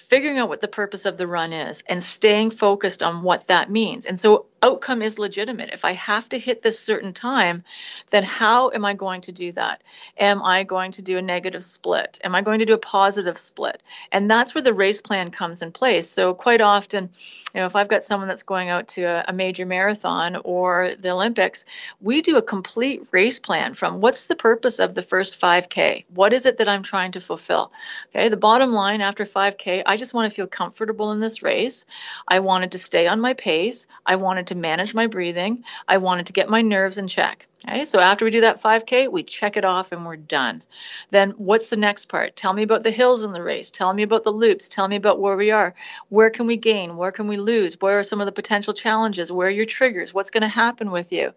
figuring 0.00 0.38
out 0.38 0.48
what 0.48 0.60
the 0.60 0.68
purpose 0.68 1.06
of 1.06 1.16
the 1.16 1.26
run 1.26 1.52
is 1.52 1.82
and 1.86 2.02
staying 2.02 2.50
focused 2.50 3.02
on 3.02 3.22
what 3.22 3.46
that 3.48 3.70
means. 3.70 4.06
And 4.06 4.18
so 4.18 4.46
outcome 4.62 5.02
is 5.02 5.18
legitimate. 5.18 5.70
If 5.72 5.84
I 5.84 5.92
have 5.92 6.28
to 6.30 6.38
hit 6.38 6.62
this 6.62 6.78
certain 6.78 7.12
time, 7.12 7.64
then 8.10 8.24
how 8.24 8.70
am 8.70 8.84
I 8.84 8.94
going 8.94 9.22
to 9.22 9.32
do 9.32 9.52
that? 9.52 9.82
Am 10.18 10.42
I 10.42 10.64
going 10.64 10.92
to 10.92 11.02
do 11.02 11.16
a 11.16 11.22
negative 11.22 11.64
split? 11.64 12.20
Am 12.22 12.34
I 12.34 12.42
going 12.42 12.58
to 12.58 12.66
do 12.66 12.74
a 12.74 12.78
positive 12.78 13.38
split? 13.38 13.82
And 14.12 14.30
that's 14.30 14.54
where 14.54 14.62
the 14.62 14.74
race 14.74 15.00
plan 15.00 15.30
comes 15.30 15.62
in 15.62 15.72
place. 15.72 16.08
So 16.08 16.34
quite 16.34 16.60
often, 16.60 17.10
you 17.54 17.60
know, 17.60 17.66
if 17.66 17.76
I've 17.76 17.88
got 17.88 18.04
someone 18.04 18.28
that's 18.28 18.42
going 18.42 18.68
out 18.68 18.88
to 18.88 19.02
a, 19.02 19.24
a 19.28 19.32
major 19.32 19.64
marathon 19.64 20.36
or 20.36 20.90
the 20.98 21.10
Olympics, 21.10 21.64
we 22.00 22.20
do 22.20 22.36
a 22.36 22.42
complete 22.42 23.06
race 23.12 23.38
plan 23.38 23.74
from 23.74 24.00
what's 24.00 24.28
the 24.28 24.36
purpose 24.36 24.78
of 24.78 24.94
the 24.94 25.02
first 25.02 25.40
5K? 25.40 26.04
What 26.14 26.32
is 26.32 26.44
it 26.46 26.58
that 26.58 26.68
I'm 26.68 26.82
trying 26.82 27.12
to 27.12 27.20
fulfill? 27.20 27.72
Okay, 28.14 28.28
the 28.28 28.36
bottom 28.36 28.72
line 28.72 29.00
after 29.00 29.24
5K, 29.24 29.84
I 29.86 29.96
just 29.96 30.12
want 30.12 30.30
to 30.30 30.34
feel 30.34 30.46
comfortable 30.46 31.12
in 31.12 31.20
this 31.20 31.42
race. 31.42 31.86
I 32.28 32.40
wanted 32.40 32.72
to 32.72 32.78
stay 32.78 33.06
on 33.06 33.20
my 33.20 33.34
pace. 33.34 33.86
I 34.04 34.16
wanted 34.16 34.49
to 34.50 34.54
manage 34.54 34.94
my 34.94 35.06
breathing. 35.06 35.64
I 35.88 35.98
wanted 35.98 36.26
to 36.26 36.32
get 36.32 36.50
my 36.50 36.62
nerves 36.62 36.98
in 36.98 37.08
check. 37.08 37.46
Okay, 37.68 37.84
so 37.84 38.00
after 38.00 38.24
we 38.24 38.30
do 38.30 38.40
that 38.40 38.62
5K, 38.62 39.12
we 39.12 39.22
check 39.22 39.58
it 39.58 39.66
off 39.66 39.92
and 39.92 40.06
we're 40.06 40.16
done. 40.16 40.62
Then 41.10 41.32
what's 41.32 41.68
the 41.68 41.76
next 41.76 42.06
part? 42.06 42.34
Tell 42.34 42.54
me 42.54 42.62
about 42.62 42.84
the 42.84 42.90
hills 42.90 43.22
in 43.22 43.34
the 43.34 43.42
race. 43.42 43.70
Tell 43.70 43.92
me 43.92 44.02
about 44.02 44.24
the 44.24 44.32
loops. 44.32 44.68
Tell 44.68 44.88
me 44.88 44.96
about 44.96 45.20
where 45.20 45.36
we 45.36 45.50
are. 45.50 45.74
Where 46.08 46.30
can 46.30 46.46
we 46.46 46.56
gain? 46.56 46.96
Where 46.96 47.12
can 47.12 47.28
we 47.28 47.36
lose? 47.36 47.76
Where 47.78 47.98
are 47.98 48.02
some 48.02 48.20
of 48.20 48.24
the 48.24 48.32
potential 48.32 48.72
challenges? 48.72 49.30
Where 49.30 49.48
are 49.48 49.50
your 49.50 49.66
triggers? 49.66 50.14
What's 50.14 50.30
going 50.30 50.40
to 50.40 50.48
happen 50.48 50.90
with 50.90 51.12
you? 51.12 51.34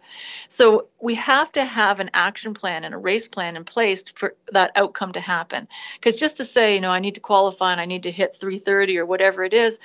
So 0.47 0.87
we 1.01 1.15
have 1.15 1.51
to 1.53 1.65
have 1.65 1.99
an 1.99 2.11
action 2.13 2.53
plan 2.53 2.85
and 2.85 2.95
a 2.95 2.97
race 2.97 3.27
plan 3.27 3.57
in 3.57 3.65
place 3.65 4.03
for 4.03 4.33
that 4.53 4.71
outcome 4.77 5.11
to 5.13 5.19
happen. 5.19 5.67
Because 5.95 6.15
just 6.15 6.37
to 6.37 6.45
say, 6.45 6.75
you 6.75 6.81
know, 6.81 6.89
I 6.89 6.99
need 6.99 7.15
to 7.15 7.21
qualify 7.21 7.73
and 7.73 7.81
I 7.81 7.85
need 7.85 8.03
to 8.03 8.11
hit 8.11 8.37
330 8.37 8.97
or 8.97 9.05
whatever 9.05 9.43
it 9.43 9.53
is, 9.53 9.77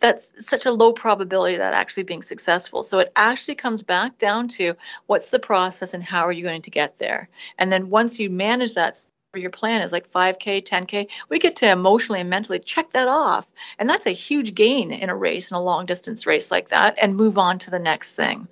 that's 0.00 0.32
such 0.46 0.66
a 0.66 0.70
low 0.70 0.92
probability 0.92 1.54
of 1.54 1.60
that 1.60 1.72
actually 1.72 2.02
being 2.02 2.22
successful. 2.22 2.82
So 2.82 2.98
it 2.98 3.10
actually 3.16 3.54
comes 3.54 3.82
back 3.82 4.18
down 4.18 4.48
to 4.48 4.74
what's 5.06 5.30
the 5.30 5.38
process 5.38 5.77
process 5.78 5.94
and 5.94 6.02
how 6.02 6.26
are 6.26 6.32
you 6.32 6.42
going 6.42 6.62
to 6.62 6.70
get 6.70 6.98
there? 6.98 7.28
And 7.56 7.70
then 7.70 7.88
once 7.88 8.18
you 8.18 8.30
manage 8.30 8.74
that, 8.74 8.98
your 9.34 9.50
plan 9.50 9.82
is 9.82 9.92
like 9.92 10.10
5K, 10.10 10.64
10K, 10.64 11.08
we 11.28 11.38
get 11.38 11.56
to 11.56 11.70
emotionally 11.70 12.20
and 12.20 12.30
mentally 12.30 12.58
check 12.58 12.92
that 12.94 13.06
off. 13.06 13.46
And 13.78 13.88
that's 13.88 14.06
a 14.06 14.10
huge 14.10 14.54
gain 14.54 14.90
in 14.90 15.10
a 15.10 15.16
race, 15.16 15.50
in 15.50 15.56
a 15.56 15.62
long 15.62 15.86
distance 15.86 16.26
race 16.26 16.50
like 16.50 16.70
that, 16.70 16.98
and 17.00 17.16
move 17.16 17.38
on 17.38 17.58
to 17.60 17.70
the 17.70 17.78
next 17.78 18.14
thing. 18.14 18.48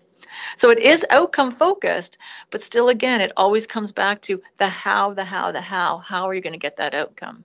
So 0.57 0.70
it 0.70 0.79
is 0.79 1.05
outcome 1.11 1.51
focused, 1.51 2.18
but 2.51 2.62
still, 2.62 2.89
again, 2.89 3.20
it 3.20 3.33
always 3.37 3.66
comes 3.66 3.93
back 3.93 4.20
to 4.22 4.43
the 4.59 4.68
how, 4.68 5.14
the 5.14 5.24
how, 5.24 5.51
the 5.51 5.61
how. 5.61 5.99
How 5.99 6.29
are 6.29 6.35
you 6.35 6.43
going 6.43 6.53
to 6.53 6.59
get 6.59 6.77
that 6.77 6.95
outcome? 6.95 7.45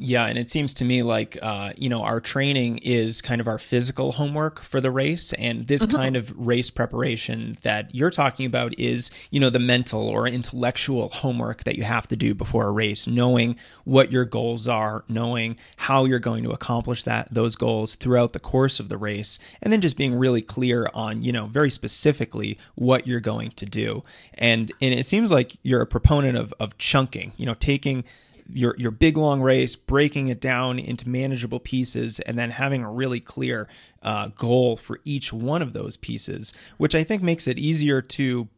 Yeah, 0.00 0.26
and 0.26 0.38
it 0.38 0.48
seems 0.48 0.74
to 0.74 0.84
me 0.84 1.02
like 1.02 1.36
uh, 1.42 1.72
you 1.76 1.88
know 1.88 2.02
our 2.02 2.20
training 2.20 2.78
is 2.78 3.20
kind 3.20 3.40
of 3.40 3.48
our 3.48 3.58
physical 3.58 4.12
homework 4.12 4.62
for 4.62 4.80
the 4.80 4.92
race, 4.92 5.32
and 5.32 5.66
this 5.66 5.84
mm-hmm. 5.84 5.96
kind 5.96 6.14
of 6.14 6.32
race 6.46 6.70
preparation 6.70 7.58
that 7.62 7.92
you're 7.92 8.12
talking 8.12 8.46
about 8.46 8.78
is 8.78 9.10
you 9.32 9.40
know 9.40 9.50
the 9.50 9.58
mental 9.58 10.08
or 10.08 10.28
intellectual 10.28 11.08
homework 11.08 11.64
that 11.64 11.76
you 11.76 11.82
have 11.82 12.06
to 12.06 12.14
do 12.16 12.32
before 12.32 12.68
a 12.68 12.70
race, 12.70 13.08
knowing 13.08 13.56
what 13.82 14.12
your 14.12 14.24
goals 14.24 14.68
are, 14.68 15.04
knowing 15.08 15.56
how 15.78 16.04
you're 16.04 16.20
going 16.20 16.44
to 16.44 16.52
accomplish 16.52 17.02
that 17.02 17.26
those 17.34 17.56
goals 17.56 17.96
throughout 17.96 18.32
the 18.32 18.38
course 18.38 18.78
of 18.78 18.88
the 18.88 18.96
race, 18.96 19.40
and 19.60 19.72
then 19.72 19.80
just 19.80 19.96
being 19.96 20.14
really 20.14 20.42
clear 20.42 20.88
on 20.94 21.22
you 21.22 21.32
know 21.32 21.46
very 21.46 21.70
specifically 21.70 22.56
what 22.76 23.08
you're 23.08 23.18
going 23.18 23.50
to 23.50 23.66
do. 23.66 24.04
And 24.34 24.70
and 24.80 24.94
it 24.94 25.06
seems 25.06 25.32
like 25.32 25.56
you're 25.64 25.82
a 25.82 25.86
proponent 25.88 26.38
of 26.38 26.54
of 26.60 26.78
chunking, 26.78 27.32
you 27.36 27.46
know, 27.46 27.54
taking 27.54 28.04
your 28.48 28.74
your 28.78 28.90
big 28.90 29.16
long 29.16 29.40
race, 29.40 29.76
breaking 29.76 30.28
it 30.28 30.40
down 30.40 30.78
into 30.78 31.08
manageable 31.08 31.60
pieces, 31.60 32.20
and 32.20 32.38
then 32.38 32.50
having 32.50 32.82
a 32.82 32.90
really 32.90 33.20
clear 33.20 33.68
uh, 34.02 34.28
goal 34.28 34.76
for 34.76 35.00
each 35.04 35.32
one 35.32 35.62
of 35.62 35.72
those 35.72 35.96
pieces, 35.96 36.52
which 36.76 36.94
I 36.94 37.04
think 37.04 37.22
makes 37.22 37.46
it 37.46 37.58
easier 37.58 38.00
to 38.02 38.48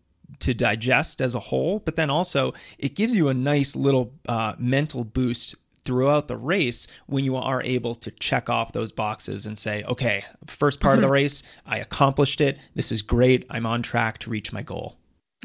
to 0.40 0.54
digest 0.54 1.20
as 1.20 1.34
a 1.34 1.40
whole. 1.40 1.80
But 1.80 1.96
then 1.96 2.10
also 2.10 2.54
it 2.78 2.94
gives 2.94 3.14
you 3.14 3.28
a 3.28 3.34
nice 3.34 3.74
little 3.74 4.12
uh, 4.28 4.54
mental 4.58 5.04
boost 5.04 5.56
throughout 5.84 6.28
the 6.28 6.36
race 6.36 6.86
when 7.06 7.24
you 7.24 7.36
are 7.36 7.62
able 7.62 7.94
to 7.96 8.10
check 8.12 8.48
off 8.48 8.72
those 8.72 8.92
boxes 8.92 9.46
and 9.46 9.58
say, 9.58 9.82
okay, 9.84 10.24
first 10.46 10.78
part 10.78 10.92
mm-hmm. 10.92 10.98
of 10.98 11.00
the 11.02 11.06
mm-hmm. 11.06 11.14
race, 11.14 11.42
I 11.66 11.78
accomplished 11.78 12.40
it. 12.40 12.58
This 12.74 12.92
is 12.92 13.02
great. 13.02 13.46
I'm 13.50 13.66
on 13.66 13.82
track 13.82 14.18
to 14.18 14.30
reach 14.30 14.52
my 14.52 14.62
goal. 14.62 14.98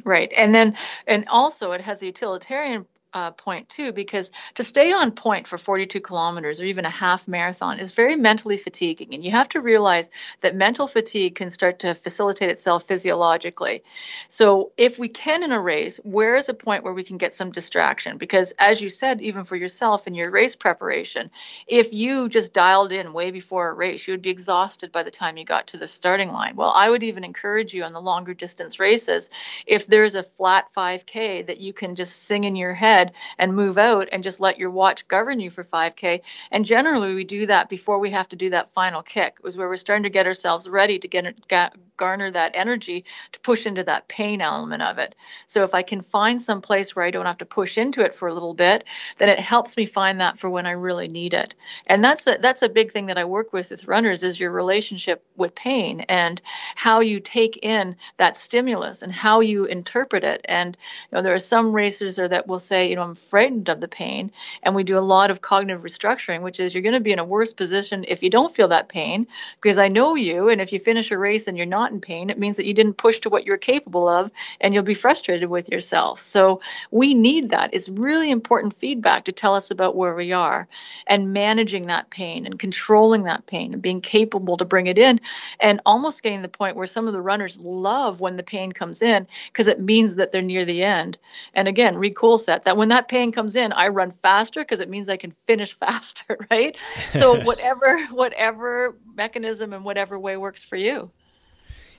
Right. 0.03 0.31
And 0.35 0.53
then, 0.53 0.77
and 1.07 1.25
also 1.29 1.71
it 1.71 1.81
has 1.81 2.03
a 2.03 2.07
utilitarian 2.07 2.85
uh, 3.15 3.31
point 3.31 3.69
too, 3.69 3.93
because 3.93 4.29
to 4.55 4.63
stay 4.63 4.91
on 4.91 5.11
point 5.11 5.47
for 5.47 5.57
42 5.57 6.01
kilometers 6.01 6.61
or 6.61 6.65
even 6.65 6.83
a 6.83 6.89
half 6.89 7.29
marathon 7.29 7.79
is 7.79 7.93
very 7.93 8.17
mentally 8.17 8.57
fatiguing. 8.57 9.13
And 9.13 9.23
you 9.23 9.31
have 9.31 9.47
to 9.49 9.61
realize 9.61 10.11
that 10.41 10.53
mental 10.53 10.85
fatigue 10.85 11.35
can 11.35 11.49
start 11.49 11.79
to 11.79 11.95
facilitate 11.95 12.49
itself 12.49 12.83
physiologically. 12.83 13.83
So, 14.27 14.73
if 14.75 14.99
we 14.99 15.07
can 15.07 15.43
in 15.43 15.53
a 15.53 15.61
race, 15.61 15.97
where 16.03 16.35
is 16.35 16.49
a 16.49 16.53
point 16.53 16.83
where 16.83 16.93
we 16.93 17.05
can 17.05 17.17
get 17.17 17.33
some 17.33 17.51
distraction? 17.51 18.17
Because, 18.17 18.53
as 18.59 18.81
you 18.81 18.89
said, 18.89 19.21
even 19.21 19.45
for 19.45 19.55
yourself 19.55 20.07
in 20.07 20.13
your 20.13 20.29
race 20.29 20.57
preparation, 20.57 21.31
if 21.67 21.93
you 21.93 22.27
just 22.27 22.53
dialed 22.53 22.91
in 22.91 23.13
way 23.13 23.31
before 23.31 23.69
a 23.69 23.73
race, 23.73 24.05
you 24.05 24.13
would 24.13 24.23
be 24.23 24.29
exhausted 24.29 24.91
by 24.91 25.03
the 25.03 25.11
time 25.11 25.37
you 25.37 25.45
got 25.45 25.67
to 25.67 25.77
the 25.77 25.87
starting 25.87 26.33
line. 26.33 26.57
Well, 26.57 26.73
I 26.75 26.89
would 26.89 27.03
even 27.03 27.23
encourage 27.23 27.73
you 27.73 27.85
on 27.85 27.93
the 27.93 28.01
longer 28.01 28.33
distance 28.33 28.77
races, 28.77 29.29
if 29.65 29.87
there's 29.87 30.15
a 30.15 30.23
flat 30.23 30.73
5K 30.75 31.47
that 31.47 31.61
you 31.61 31.71
can 31.71 31.95
just 31.95 32.23
sing 32.23 32.43
in 32.43 32.57
your 32.57 32.73
head 32.73 33.04
and 33.37 33.55
move 33.55 33.77
out 33.77 34.09
and 34.11 34.23
just 34.23 34.39
let 34.39 34.59
your 34.59 34.69
watch 34.69 35.07
govern 35.07 35.39
you 35.39 35.49
for 35.49 35.63
5K. 35.63 36.21
And 36.51 36.65
generally, 36.65 37.15
we 37.15 37.23
do 37.23 37.45
that 37.47 37.69
before 37.69 37.99
we 37.99 38.11
have 38.11 38.29
to 38.29 38.35
do 38.35 38.49
that 38.51 38.73
final 38.73 39.01
kick, 39.01 39.37
was 39.43 39.57
where 39.57 39.67
we're 39.67 39.77
starting 39.77 40.03
to 40.03 40.09
get 40.09 40.27
ourselves 40.27 40.67
ready 40.69 40.99
to 40.99 41.07
get, 41.07 41.47
get 41.47 41.75
garner 41.97 42.29
that 42.31 42.51
energy 42.55 43.05
to 43.31 43.39
push 43.39 43.65
into 43.65 43.83
that 43.83 44.07
pain 44.07 44.41
element 44.41 44.81
of 44.81 44.97
it. 44.97 45.15
So 45.47 45.63
if 45.63 45.73
I 45.73 45.81
can 45.81 46.01
find 46.01 46.41
some 46.41 46.61
place 46.61 46.95
where 46.95 47.05
I 47.05 47.11
don't 47.11 47.25
have 47.25 47.37
to 47.39 47.45
push 47.45 47.77
into 47.77 48.01
it 48.01 48.15
for 48.15 48.27
a 48.27 48.33
little 48.33 48.53
bit, 48.53 48.83
then 49.17 49.29
it 49.29 49.39
helps 49.39 49.77
me 49.77 49.85
find 49.85 50.21
that 50.21 50.37
for 50.37 50.49
when 50.49 50.65
I 50.65 50.71
really 50.71 51.07
need 51.07 51.33
it. 51.33 51.55
And 51.87 52.03
that's 52.03 52.27
a 52.27 52.37
that's 52.39 52.61
a 52.61 52.69
big 52.69 52.91
thing 52.91 53.07
that 53.07 53.17
I 53.17 53.25
work 53.25 53.53
with 53.53 53.71
with 53.71 53.87
runners 53.87 54.23
is 54.23 54.39
your 54.39 54.51
relationship 54.51 55.23
with 55.35 55.55
pain 55.55 56.01
and 56.01 56.41
how 56.75 56.99
you 56.99 57.19
take 57.19 57.57
in 57.57 57.95
that 58.17 58.37
stimulus 58.37 59.01
and 59.01 59.11
how 59.11 59.39
you 59.39 59.65
interpret 59.65 60.23
it. 60.23 60.45
And 60.45 60.77
you 61.11 61.15
know 61.15 61.21
there 61.21 61.35
are 61.35 61.39
some 61.39 61.73
racers 61.73 62.17
that 62.17 62.47
will 62.47 62.59
say, 62.59 62.94
you 62.95 63.01
know, 63.01 63.07
I'm 63.07 63.15
frightened 63.15 63.67
of 63.67 63.81
the 63.81 63.89
pain, 63.89 64.31
and 64.63 64.73
we 64.73 64.85
do 64.85 64.97
a 64.97 64.99
lot 64.99 65.29
of 65.29 65.41
cognitive 65.41 65.83
restructuring, 65.83 66.43
which 66.43 66.61
is 66.61 66.73
you're 66.73 66.81
going 66.81 66.93
to 66.93 67.01
be 67.01 67.11
in 67.11 67.19
a 67.19 67.25
worse 67.25 67.51
position 67.51 68.05
if 68.07 68.23
you 68.23 68.29
don't 68.29 68.55
feel 68.55 68.69
that 68.69 68.87
pain 68.87 69.27
because 69.59 69.77
I 69.77 69.89
know 69.89 70.15
you, 70.15 70.47
and 70.47 70.61
if 70.61 70.71
you 70.71 70.79
finish 70.79 71.11
a 71.11 71.17
race 71.17 71.49
and 71.49 71.57
you're 71.57 71.65
not 71.65 71.91
in 71.91 71.99
pain, 71.99 72.29
it 72.29 72.39
means 72.39 72.55
that 72.55 72.65
you 72.65 72.73
didn't 72.73 72.93
push 72.93 73.19
to 73.19 73.29
what 73.29 73.45
you're 73.45 73.57
capable 73.57 74.07
of 74.07 74.31
and 74.61 74.73
you'll 74.73 74.83
be 74.83 74.93
frustrated 74.93 75.49
with 75.49 75.67
yourself. 75.67 76.21
So 76.21 76.61
we 76.89 77.15
need 77.15 77.49
that. 77.49 77.71
It's 77.73 77.89
really 77.89 78.31
important 78.31 78.73
feedback 78.73 79.25
to 79.25 79.33
tell 79.33 79.55
us 79.55 79.71
about 79.71 79.93
where 79.93 80.15
we 80.15 80.31
are 80.31 80.69
and 81.05 81.33
managing 81.33 81.87
that 81.87 82.09
pain 82.09 82.45
and 82.45 82.57
controlling 82.57 83.23
that 83.23 83.45
pain 83.45 83.73
and 83.73 83.81
being 83.81 83.99
capable 83.99 84.55
to 84.55 84.63
bring 84.63 84.87
it 84.87 84.97
in 84.97 85.19
and 85.59 85.81
almost 85.85 86.23
getting 86.23 86.43
the 86.43 86.47
point 86.47 86.77
where 86.77 86.87
some 86.87 87.07
of 87.07 87.13
the 87.13 87.21
runners 87.21 87.59
love 87.59 88.21
when 88.21 88.37
the 88.37 88.43
pain 88.43 88.71
comes 88.71 89.01
in 89.01 89.27
because 89.51 89.67
it 89.67 89.81
means 89.81 90.15
that 90.15 90.31
they're 90.31 90.41
near 90.41 90.63
the 90.63 90.83
end. 90.83 91.17
And 91.53 91.67
again, 91.67 91.97
Reid 91.97 92.15
said 92.37 92.63
that 92.63 92.77
when 92.77 92.84
that 92.91 93.07
pain 93.07 93.31
comes 93.31 93.55
in, 93.55 93.71
I 93.73 93.89
run 93.89 94.11
faster 94.11 94.61
because 94.61 94.79
it 94.79 94.89
means 94.89 95.09
I 95.09 95.17
can 95.17 95.33
finish 95.45 95.73
faster, 95.79 96.37
right? 96.51 96.75
So 97.13 97.41
whatever 97.43 98.05
whatever 98.07 98.95
mechanism 99.15 99.73
and 99.73 99.83
whatever 99.85 100.17
way 100.19 100.37
works 100.37 100.63
for 100.63 100.75
you. 100.75 101.11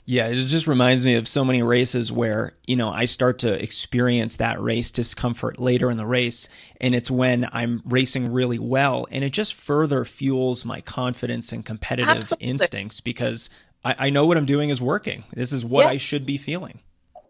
Yeah, 0.08 0.28
it 0.28 0.34
just 0.34 0.68
reminds 0.68 1.04
me 1.04 1.16
of 1.16 1.26
so 1.26 1.44
many 1.44 1.64
races 1.64 2.12
where, 2.12 2.52
you 2.64 2.76
know, 2.76 2.88
I 2.88 3.06
start 3.06 3.40
to 3.40 3.52
experience 3.52 4.36
that 4.36 4.60
race 4.60 4.92
discomfort 4.92 5.58
later 5.58 5.90
in 5.90 5.96
the 5.96 6.06
race. 6.06 6.48
And 6.80 6.94
it's 6.94 7.10
when 7.10 7.48
I'm 7.50 7.82
racing 7.84 8.32
really 8.32 8.60
well. 8.60 9.08
And 9.10 9.24
it 9.24 9.30
just 9.30 9.54
further 9.54 10.04
fuels 10.04 10.64
my 10.64 10.80
confidence 10.80 11.50
and 11.50 11.66
competitive 11.66 12.18
Absolutely. 12.18 12.46
instincts 12.46 13.00
because 13.00 13.50
I, 13.84 13.96
I, 13.98 14.10
know 14.10 14.26
what 14.26 14.36
I'm 14.36 14.46
doing 14.46 14.70
is 14.70 14.80
working. 14.80 15.24
This 15.32 15.52
is 15.52 15.64
what 15.64 15.86
yeah. 15.86 15.90
I 15.90 15.96
should 15.96 16.24
be 16.24 16.36
feeling 16.36 16.78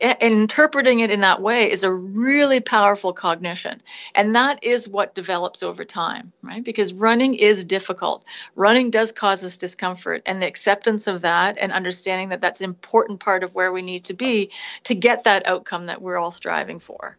interpreting 0.01 1.01
it 1.01 1.11
in 1.11 1.21
that 1.21 1.41
way 1.41 1.71
is 1.71 1.85
a 1.85 1.93
really 1.93 2.61
powerful 2.61 3.13
cognition. 3.13 3.83
And 4.15 4.37
that 4.37 4.63
is 4.63 4.89
what 4.89 5.15
develops 5.15 5.63
over 5.63 5.85
time 5.85 6.33
right? 6.47 6.65
Because 6.65 6.93
running 6.93 7.35
is 7.35 7.65
difficult. 7.65 8.25
Running 8.55 8.91
does 8.91 9.13
cause 9.13 9.45
us 9.45 9.57
discomfort 9.57 10.23
and 10.27 10.41
the 10.41 10.47
acceptance 10.47 11.07
of 11.07 11.23
that 11.23 11.59
and 11.59 11.73
understanding 11.73 12.31
that 12.31 12.41
that's 12.41 12.61
an 12.61 12.67
important 12.67 13.21
part 13.21 13.43
of 13.43 13.55
where 13.55 13.73
we 13.73 13.83
need 13.83 14.05
to 14.05 14.15
be 14.15 14.51
to 14.85 14.95
get 14.95 15.25
that 15.25 15.47
outcome 15.47 15.87
that 15.87 16.01
we're 16.01 16.19
all 16.19 16.31
striving 16.31 16.79
for 16.79 17.17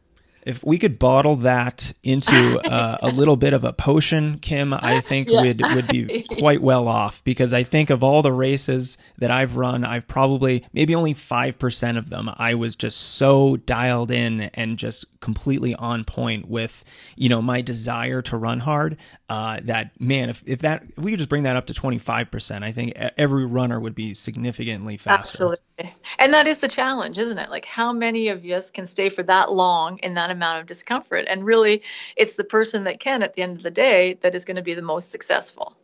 if 0.47 0.63
we 0.63 0.77
could 0.77 0.97
bottle 0.97 1.35
that 1.37 1.91
into 2.03 2.59
uh, 2.71 2.97
a 3.01 3.09
little 3.09 3.35
bit 3.35 3.51
of 3.51 3.65
a 3.65 3.73
potion, 3.73 4.39
Kim, 4.39 4.73
I 4.73 5.01
think 5.07 5.27
yeah. 5.29 5.41
would 5.41 5.61
would 5.75 5.87
be 5.87 6.23
quite 6.23 6.61
well 6.61 6.87
off 6.87 7.21
because 7.23 7.53
I 7.53 7.63
think 7.63 7.89
of 7.89 8.01
all 8.01 8.21
the 8.21 8.31
races 8.31 8.97
that 9.17 9.29
I've 9.29 9.57
run, 9.57 9.83
I've 9.83 10.07
probably 10.07 10.63
maybe 10.71 10.95
only 10.95 11.13
five 11.13 11.59
percent 11.59 11.97
of 11.97 12.09
them 12.09 12.29
I 12.37 12.55
was 12.55 12.75
just 12.75 12.97
so 12.97 13.57
dialed 13.57 14.09
in 14.09 14.41
and 14.53 14.77
just 14.77 15.16
completely 15.19 15.75
on 15.75 16.03
point 16.03 16.47
with 16.47 16.83
you 17.15 17.29
know 17.29 17.41
my 17.41 17.61
desire 17.61 18.21
to 18.23 18.37
run 18.37 18.59
hard. 18.59 18.97
Uh, 19.29 19.59
that 19.63 19.99
man, 19.99 20.29
if 20.29 20.43
if 20.45 20.59
that 20.59 20.83
if 20.95 21.03
we 21.03 21.11
could 21.11 21.19
just 21.19 21.29
bring 21.29 21.43
that 21.43 21.55
up 21.55 21.67
to 21.67 21.73
twenty 21.73 21.97
five 21.97 22.31
percent, 22.31 22.63
I 22.63 22.71
think 22.71 22.93
every 23.17 23.45
runner 23.45 23.79
would 23.79 23.95
be 23.95 24.13
significantly 24.13 24.97
faster. 24.97 25.19
Absolutely. 25.19 25.93
And 26.17 26.33
that 26.33 26.47
is 26.47 26.59
the 26.59 26.67
challenge, 26.67 27.17
isn't 27.17 27.37
it? 27.37 27.49
Like, 27.49 27.65
how 27.65 27.93
many 27.93 28.29
of 28.29 28.43
us 28.45 28.71
can 28.71 28.87
stay 28.87 29.09
for 29.09 29.23
that 29.23 29.51
long 29.51 29.99
in 29.99 30.15
that 30.15 30.31
amount 30.31 30.61
of 30.61 30.65
discomfort? 30.65 31.25
And 31.27 31.45
really, 31.45 31.83
it's 32.15 32.35
the 32.35 32.43
person 32.43 32.85
that 32.85 32.99
can 32.99 33.21
at 33.21 33.35
the 33.35 33.43
end 33.43 33.57
of 33.57 33.63
the 33.63 33.71
day 33.71 34.17
that 34.21 34.33
is 34.33 34.45
going 34.45 34.55
to 34.55 34.63
be 34.63 34.73
the 34.73 34.81
most 34.81 35.11
successful. 35.11 35.75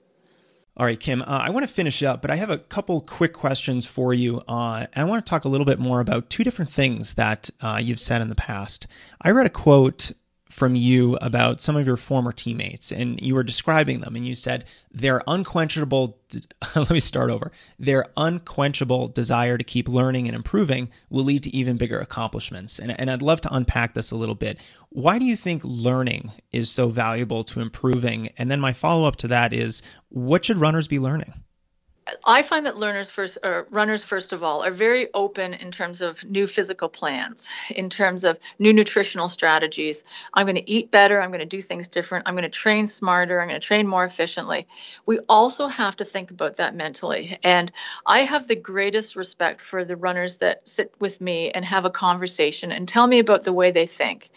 All 0.76 0.88
right, 0.88 1.00
Kim, 1.00 1.22
uh, 1.22 1.26
I 1.28 1.52
want 1.52 1.68
to 1.68 1.72
finish 1.72 2.02
up, 2.02 2.24
but 2.24 2.32
I 2.32 2.36
have 2.36 2.50
a 2.50 2.58
couple 2.58 3.00
quick 3.02 3.34
questions 3.34 3.86
for 3.86 4.12
you. 4.12 4.40
Uh, 4.48 4.88
I 4.96 5.04
want 5.04 5.24
to 5.24 5.30
talk 5.30 5.46
a 5.46 5.50
little 5.50 5.66
bit 5.66 5.78
more 5.78 6.00
about 6.00 6.32
two 6.32 6.44
different 6.44 6.72
things 6.72 7.14
that 7.14 7.52
uh, 7.62 7.80
you've 7.80 8.00
said 8.00 8.24
in 8.24 8.30
the 8.30 8.36
past. 8.36 8.88
I 9.22 9.30
read 9.30 9.46
a 9.46 9.52
quote 9.52 10.14
from 10.54 10.76
you 10.76 11.18
about 11.20 11.60
some 11.60 11.76
of 11.76 11.88
your 11.88 11.98
former 11.98 12.32
teammates 12.32 12.92
and 12.92 13.20
you 13.20 13.34
were 13.34 13.44
describing 13.44 14.02
them 14.02 14.16
and 14.16 14.26
you 14.26 14.36
said 14.36 14.66
their 14.92 15.24
unquenchable 15.26 16.18
let 16.76 16.90
me 16.92 17.00
start 17.00 17.32
over. 17.32 17.52
Their 17.80 18.06
unquenchable 18.18 19.08
desire 19.08 19.58
to 19.58 19.64
keep 19.64 19.90
learning 19.90 20.28
and 20.28 20.36
improving 20.36 20.90
will 21.10 21.24
lead 21.24 21.44
to 21.44 21.56
even 21.56 21.78
bigger 21.78 22.00
accomplishments. 22.00 22.80
And, 22.80 22.98
and 23.00 23.10
i'd 23.10 23.22
love 23.22 23.42
to 23.42 23.54
unpack 23.54 23.96
this 23.96 24.12
a 24.12 24.16
little 24.16 24.36
bit. 24.36 24.60
Why 24.90 25.18
do 25.18 25.26
you 25.26 25.36
think 25.36 25.64
learning 25.64 26.32
is 26.52 26.70
so 26.70 26.90
valuable 26.90 27.44
to 27.46 27.60
improving? 27.60 28.30
And 28.38 28.52
then 28.52 28.60
my 28.60 28.74
follow-up 28.74 29.16
to 29.18 29.28
that 29.30 29.54
is 29.54 29.82
what 30.10 30.46
should 30.46 30.62
runners 30.62 30.88
be 30.88 31.00
learning 31.00 31.34
I 32.26 32.42
find 32.42 32.66
that 32.66 32.78
learners 32.78 33.10
first, 33.10 33.38
or 33.44 33.66
runners 33.70 34.04
first 34.04 34.34
of 34.34 34.44
all, 34.44 34.64
are 34.64 34.72
very 34.72 35.08
open 35.14 35.54
in 35.54 35.72
terms 35.72 36.02
of 36.02 36.24
new 36.24 36.48
physical 36.48 36.90
plans, 36.90 37.50
in 37.70 37.90
terms 37.90 38.26
of 38.26 38.38
new 38.60 38.74
nutritional 38.74 39.30
strategies. 39.30 40.04
I'm 40.34 40.46
going 40.46 40.58
to 40.58 40.70
eat 40.70 40.92
better. 40.92 41.22
I'm 41.22 41.30
going 41.30 41.40
to 41.40 41.46
do 41.46 41.62
things 41.62 41.88
different. 41.88 42.28
I'm 42.28 42.34
going 42.34 42.44
to 42.44 42.50
train 42.50 42.88
smarter. 42.88 43.40
I'm 43.40 43.48
going 43.48 43.60
to 43.60 43.66
train 43.66 43.88
more 43.88 44.04
efficiently. 44.04 44.68
We 45.06 45.20
also 45.30 45.68
have 45.68 45.96
to 45.98 46.06
think 46.06 46.32
about 46.32 46.58
that 46.58 46.76
mentally. 46.76 47.38
And 47.44 47.72
I 48.06 48.24
have 48.24 48.48
the 48.48 48.56
greatest 48.56 49.16
respect 49.16 49.62
for 49.62 49.86
the 49.86 49.96
runners 49.96 50.38
that 50.38 50.68
sit 50.68 50.94
with 51.00 51.22
me 51.22 51.52
and 51.52 51.64
have 51.64 51.86
a 51.86 51.90
conversation 51.90 52.74
and 52.74 52.88
tell 52.88 53.08
me 53.08 53.20
about 53.20 53.46
the 53.46 53.54
way 53.54 53.72
they 53.72 53.88
think. 53.88 54.30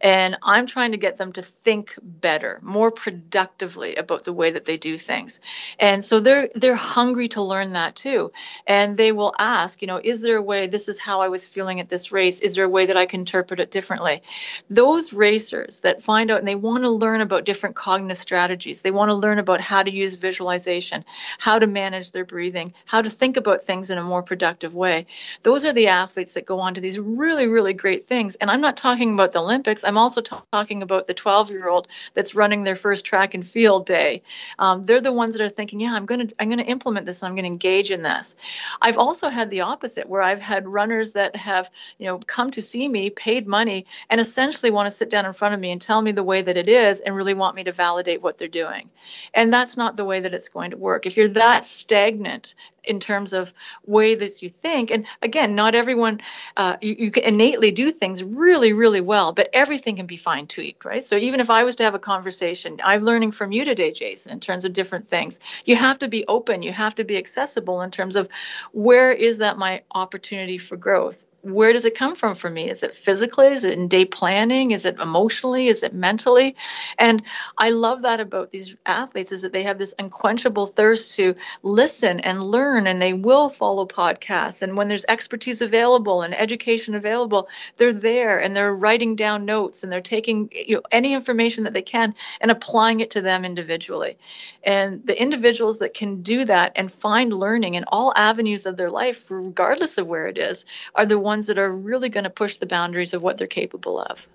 And 0.00 0.36
I'm 0.42 0.66
trying 0.66 0.92
to 0.92 0.98
get 0.98 1.16
them 1.16 1.32
to 1.32 1.42
think 1.42 1.94
better, 2.02 2.58
more 2.62 2.90
productively 2.90 3.96
about 3.96 4.24
the 4.24 4.32
way 4.32 4.50
that 4.50 4.66
they 4.66 4.76
do 4.76 4.98
things. 4.98 5.40
And 5.78 6.04
so 6.04 6.20
they're 6.20 6.50
they're 6.54 6.74
hungry 6.74 7.13
hungry 7.14 7.28
to 7.28 7.42
learn 7.42 7.74
that 7.74 7.94
too. 7.94 8.32
And 8.66 8.96
they 8.96 9.12
will 9.12 9.32
ask, 9.38 9.80
you 9.82 9.86
know, 9.86 10.00
is 10.02 10.20
there 10.20 10.36
a 10.36 10.42
way, 10.42 10.66
this 10.66 10.88
is 10.88 10.98
how 10.98 11.20
I 11.20 11.28
was 11.28 11.46
feeling 11.46 11.78
at 11.78 11.88
this 11.88 12.10
race. 12.10 12.40
Is 12.40 12.56
there 12.56 12.64
a 12.64 12.68
way 12.68 12.86
that 12.86 12.96
I 12.96 13.06
can 13.06 13.20
interpret 13.20 13.60
it 13.60 13.70
differently? 13.70 14.20
Those 14.68 15.12
racers 15.12 15.80
that 15.80 16.02
find 16.02 16.32
out 16.32 16.40
and 16.40 16.48
they 16.48 16.56
want 16.56 16.82
to 16.82 16.90
learn 16.90 17.20
about 17.20 17.44
different 17.44 17.76
cognitive 17.76 18.18
strategies, 18.18 18.82
they 18.82 18.90
want 18.90 19.10
to 19.10 19.14
learn 19.14 19.38
about 19.38 19.60
how 19.60 19.84
to 19.84 19.92
use 19.92 20.16
visualization, 20.16 21.04
how 21.38 21.60
to 21.60 21.68
manage 21.68 22.10
their 22.10 22.24
breathing, 22.24 22.74
how 22.84 23.00
to 23.00 23.10
think 23.10 23.36
about 23.36 23.62
things 23.62 23.92
in 23.92 23.98
a 23.98 24.02
more 24.02 24.24
productive 24.24 24.74
way. 24.74 25.06
Those 25.44 25.64
are 25.64 25.72
the 25.72 25.86
athletes 25.86 26.34
that 26.34 26.46
go 26.46 26.58
on 26.58 26.74
to 26.74 26.80
these 26.80 26.98
really, 26.98 27.46
really 27.46 27.74
great 27.74 28.08
things. 28.08 28.34
And 28.34 28.50
I'm 28.50 28.60
not 28.60 28.76
talking 28.76 29.14
about 29.14 29.30
the 29.30 29.40
Olympics, 29.40 29.84
I'm 29.84 29.98
also 29.98 30.20
t- 30.20 30.34
talking 30.52 30.82
about 30.82 31.06
the 31.06 31.14
12 31.14 31.52
year 31.52 31.68
old 31.68 31.86
that's 32.12 32.34
running 32.34 32.64
their 32.64 32.74
first 32.74 33.04
track 33.04 33.34
and 33.34 33.46
field 33.46 33.86
day. 33.86 34.24
Um, 34.58 34.82
they're 34.82 35.00
the 35.00 35.12
ones 35.12 35.38
that 35.38 35.44
are 35.44 35.48
thinking, 35.48 35.78
yeah, 35.78 35.94
I'm 35.94 36.06
going 36.06 36.26
to 36.26 36.34
I'm 36.40 36.48
going 36.48 36.58
to 36.58 36.64
implement 36.64 37.03
this. 37.06 37.22
And 37.22 37.28
I'm 37.28 37.34
going 37.34 37.44
to 37.44 37.48
engage 37.48 37.90
in 37.90 38.02
this. 38.02 38.36
I've 38.80 38.98
also 38.98 39.28
had 39.28 39.50
the 39.50 39.62
opposite, 39.62 40.08
where 40.08 40.22
I've 40.22 40.40
had 40.40 40.66
runners 40.66 41.12
that 41.12 41.36
have 41.36 41.70
you 41.98 42.06
know 42.06 42.18
come 42.18 42.50
to 42.52 42.62
see 42.62 42.88
me, 42.88 43.10
paid 43.10 43.46
money, 43.46 43.86
and 44.10 44.20
essentially 44.20 44.70
want 44.70 44.86
to 44.88 44.94
sit 44.94 45.10
down 45.10 45.26
in 45.26 45.32
front 45.32 45.54
of 45.54 45.60
me 45.60 45.70
and 45.70 45.80
tell 45.80 46.00
me 46.00 46.12
the 46.12 46.22
way 46.22 46.42
that 46.42 46.56
it 46.56 46.68
is, 46.68 47.00
and 47.00 47.14
really 47.14 47.34
want 47.34 47.56
me 47.56 47.64
to 47.64 47.72
validate 47.72 48.22
what 48.22 48.38
they're 48.38 48.48
doing. 48.48 48.90
And 49.32 49.52
that's 49.52 49.76
not 49.76 49.96
the 49.96 50.04
way 50.04 50.20
that 50.20 50.34
it's 50.34 50.48
going 50.48 50.70
to 50.72 50.76
work. 50.76 51.06
If 51.06 51.16
you're 51.16 51.28
that 51.28 51.66
stagnant 51.66 52.54
in 52.86 53.00
terms 53.00 53.32
of 53.32 53.52
way 53.86 54.14
that 54.14 54.42
you 54.42 54.48
think. 54.48 54.90
And 54.90 55.06
again 55.22 55.54
not 55.54 55.74
everyone 55.74 56.20
uh, 56.56 56.76
you, 56.80 56.96
you, 56.98 57.10
can 57.10 57.24
innately 57.24 57.70
do 57.70 57.90
things 57.90 58.22
really 58.22 58.72
really 58.72 59.00
well 59.00 59.32
but 59.32 59.50
everything 59.52 59.96
can 59.96 60.06
be 60.06 60.16
fine 60.16 60.46
tweaked 60.46 60.84
right? 60.84 61.04
So 61.04 61.16
even 61.16 61.40
if 61.40 61.50
i 61.50 61.64
was 61.64 61.76
to 61.76 61.84
have 61.84 61.94
a 61.94 61.98
conversation 61.98 62.80
i'm 62.84 63.02
learning 63.02 63.32
from 63.32 63.52
you 63.52 63.64
today 63.64 63.92
jason 63.92 64.32
in 64.32 64.40
terms 64.40 64.64
of 64.64 64.72
different 64.72 65.08
things. 65.08 65.40
You 65.64 65.76
have 65.76 65.98
to 66.00 66.08
be 66.08 66.26
open. 66.26 66.62
You 66.62 66.72
have 66.72 66.96
to 66.96 67.04
be 67.04 67.16
accessible 67.16 67.80
in 67.82 67.90
terms 67.90 68.16
of 68.16 68.28
where 68.72 69.12
is 69.12 69.38
that 69.38 69.58
my 69.58 69.82
opportunity 69.90 70.58
for 70.58 70.76
growth 70.76 71.24
where 71.44 71.72
does 71.72 71.84
it 71.84 71.94
come 71.94 72.16
from 72.16 72.34
for 72.34 72.48
me? 72.48 72.70
Is 72.70 72.82
it 72.82 72.96
physically? 72.96 73.48
Is 73.48 73.64
it 73.64 73.78
in 73.78 73.88
day 73.88 74.04
planning? 74.06 74.70
Is 74.70 74.86
it 74.86 74.98
emotionally? 74.98 75.68
Is 75.68 75.82
it 75.82 75.92
mentally? 75.92 76.56
And 76.98 77.22
I 77.58 77.70
love 77.70 78.02
that 78.02 78.20
about 78.20 78.50
these 78.50 78.76
athletes 78.86 79.30
is 79.30 79.42
that 79.42 79.52
they 79.52 79.64
have 79.64 79.78
this 79.78 79.94
unquenchable 79.98 80.66
thirst 80.66 81.16
to 81.16 81.34
listen 81.62 82.20
and 82.20 82.42
learn 82.42 82.86
and 82.86 83.00
they 83.00 83.12
will 83.12 83.50
follow 83.50 83.86
podcasts. 83.86 84.62
And 84.62 84.76
when 84.76 84.88
there's 84.88 85.04
expertise 85.04 85.60
available 85.60 86.22
and 86.22 86.34
education 86.34 86.94
available, 86.94 87.48
they're 87.76 87.92
there 87.92 88.40
and 88.40 88.56
they're 88.56 88.74
writing 88.74 89.14
down 89.14 89.44
notes 89.44 89.82
and 89.82 89.92
they're 89.92 90.00
taking 90.00 90.50
you 90.52 90.76
know, 90.76 90.82
any 90.90 91.12
information 91.12 91.64
that 91.64 91.74
they 91.74 91.82
can 91.82 92.14
and 92.40 92.50
applying 92.50 93.00
it 93.00 93.10
to 93.12 93.20
them 93.20 93.44
individually. 93.44 94.16
And 94.62 95.06
the 95.06 95.20
individuals 95.20 95.80
that 95.80 95.92
can 95.92 96.22
do 96.22 96.46
that 96.46 96.72
and 96.76 96.90
find 96.90 97.32
learning 97.32 97.74
in 97.74 97.84
all 97.86 98.12
avenues 98.16 98.64
of 98.64 98.76
their 98.76 98.90
life, 98.90 99.30
regardless 99.30 99.98
of 99.98 100.06
where 100.06 100.26
it 100.26 100.38
is, 100.38 100.64
are 100.94 101.06
the 101.06 101.18
ones 101.18 101.33
ones 101.34 101.48
that 101.48 101.58
are 101.58 101.72
really 101.72 102.08
going 102.08 102.24
to 102.24 102.30
push 102.30 102.58
the 102.58 102.66
boundaries 102.66 103.12
of 103.12 103.20
what 103.20 103.38
they're 103.38 103.48
capable 103.48 103.98
of. 104.00 104.28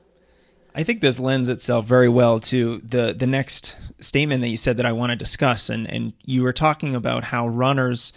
I 0.75 0.83
think 0.83 0.99
this 0.99 1.17
lends 1.17 1.47
itself 1.47 1.85
very 1.85 2.09
well 2.09 2.39
to 2.41 2.79
the 2.79 3.13
the 3.17 3.25
next 3.25 3.77
statement 4.01 4.41
that 4.41 4.49
you 4.49 4.57
said 4.57 4.77
that 4.77 4.85
I 4.85 4.91
want 4.91 5.11
to 5.11 5.15
discuss, 5.15 5.69
and 5.69 5.89
and 5.89 6.13
you 6.25 6.43
were 6.43 6.53
talking 6.53 6.95
about 6.95 7.23
how 7.23 7.47
runners 7.47 8.13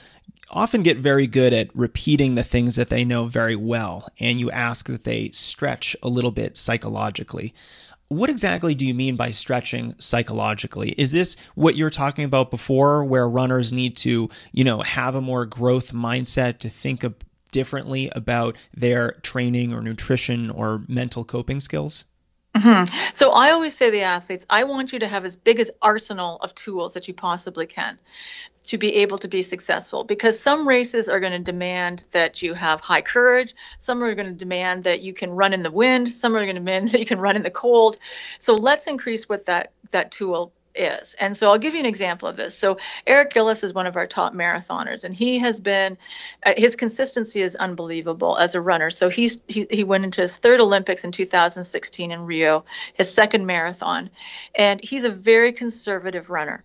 often 0.51 0.83
get 0.83 0.99
very 0.99 1.27
good 1.27 1.53
at 1.53 1.75
repeating 1.75 2.35
the 2.35 2.45
things 2.45 2.77
that 2.77 2.91
they 2.91 3.05
know 3.05 3.25
very 3.25 3.57
well, 3.57 4.09
and 4.19 4.39
you 4.41 4.51
ask 4.51 4.87
that 4.89 5.05
they 5.05 5.31
stretch 5.31 5.97
a 6.03 6.09
little 6.09 6.33
bit 6.33 6.57
psychologically. 6.57 7.55
What 8.09 8.29
exactly 8.29 8.75
do 8.75 8.85
you 8.85 8.93
mean 8.93 9.17
by 9.17 9.31
stretching 9.31 9.95
psychologically? 9.99 10.91
Is 10.99 11.13
this 11.13 11.37
what 11.55 11.77
you're 11.77 11.89
talking 11.89 12.27
about 12.27 12.51
before, 12.51 13.05
where 13.05 13.27
runners 13.27 13.73
need 13.73 13.97
to, 13.99 14.29
you 14.53 14.65
know, 14.65 14.83
have 14.83 15.15
a 15.15 15.23
more 15.23 15.47
growth 15.47 15.93
mindset 15.93 16.59
to 16.59 16.69
think 16.69 17.05
of 17.05 17.15
differently 17.53 18.11
about 18.15 18.57
their 18.75 19.13
training 19.23 19.73
or 19.73 19.81
nutrition 19.81 20.51
or 20.51 20.83
mental 20.89 21.25
coping 21.25 21.61
skills? 21.61 22.05
Mm-hmm. 22.55 23.13
So 23.15 23.31
I 23.31 23.53
always 23.53 23.75
say 23.75 23.87
to 23.87 23.93
the 23.93 24.03
athletes, 24.03 24.45
I 24.51 24.65
want 24.65 24.93
you 24.93 24.99
to 24.99 25.09
have 25.09 25.25
as 25.25 25.37
big 25.37 25.59
as 25.59 25.71
arsenal 25.81 26.37
of 26.43 26.55
tools 26.55 26.95
that 26.95 27.09
you 27.09 27.15
possibly 27.15 27.67
can 27.67 27.99
to 28.65 28.79
be 28.79 28.97
able 28.97 29.19
to 29.19 29.29
be 29.29 29.43
successful 29.43 30.05
because 30.05 30.39
some 30.39 30.69
races 30.69 31.09
are 31.09 31.19
going 31.19 31.33
to 31.33 31.39
demand 31.39 32.05
that 32.13 32.43
you 32.43 32.55
have 32.55 32.81
high 32.81 33.03
courage 33.03 33.55
some 33.79 34.03
are 34.03 34.15
going 34.15 34.29
to 34.29 34.33
demand 34.33 34.85
that 34.85 35.01
you 35.01 35.13
can 35.13 35.31
run 35.31 35.53
in 35.53 35.63
the 35.63 35.71
wind 35.71 36.09
some 36.09 36.37
are 36.37 36.45
going 36.45 36.55
to 36.55 36.61
demand 36.61 36.89
that 36.91 37.01
you 37.01 37.07
can 37.07 37.19
run 37.19 37.37
in 37.37 37.43
the 37.43 37.51
cold 37.51 37.99
so 38.39 38.55
let's 38.55 38.87
increase 38.87 39.29
what 39.29 39.47
that 39.47 39.73
that 39.91 40.11
tool 40.13 40.53
is. 40.75 41.15
And 41.15 41.37
so 41.37 41.51
I'll 41.51 41.59
give 41.59 41.75
you 41.75 41.81
an 41.81 41.87
example 41.87 42.29
of 42.29 42.37
this. 42.37 42.57
So 42.57 42.79
Eric 43.07 43.33
Gillis 43.33 43.65
is 43.65 43.75
one 43.75 43.87
of 43.87 43.97
our 43.97 44.07
top 44.07 44.35
marathoners, 44.35 45.05
and 45.05 45.15
he 45.15 45.39
has 45.39 45.61
been 45.61 45.99
uh, 46.45 46.55
his 46.57 46.77
consistency 46.77 47.43
is 47.43 47.57
unbelievable 47.57 48.37
as 48.37 48.55
a 48.55 48.61
runner. 48.61 48.91
So 48.91 49.09
he's 49.09 49.41
he, 49.49 49.67
he 49.71 49.85
went 49.85 50.05
into 50.05 50.21
his 50.21 50.37
third 50.37 50.61
Olympics 50.61 51.05
in 51.05 51.13
2016 51.13 52.11
in 52.11 52.27
Rio, 52.27 52.65
his 52.95 53.13
second 53.13 53.47
marathon, 53.47 54.11
and 54.55 54.81
he's 54.83 55.05
a 55.05 55.11
very 55.11 55.53
conservative 55.53 56.31
runner. 56.31 56.65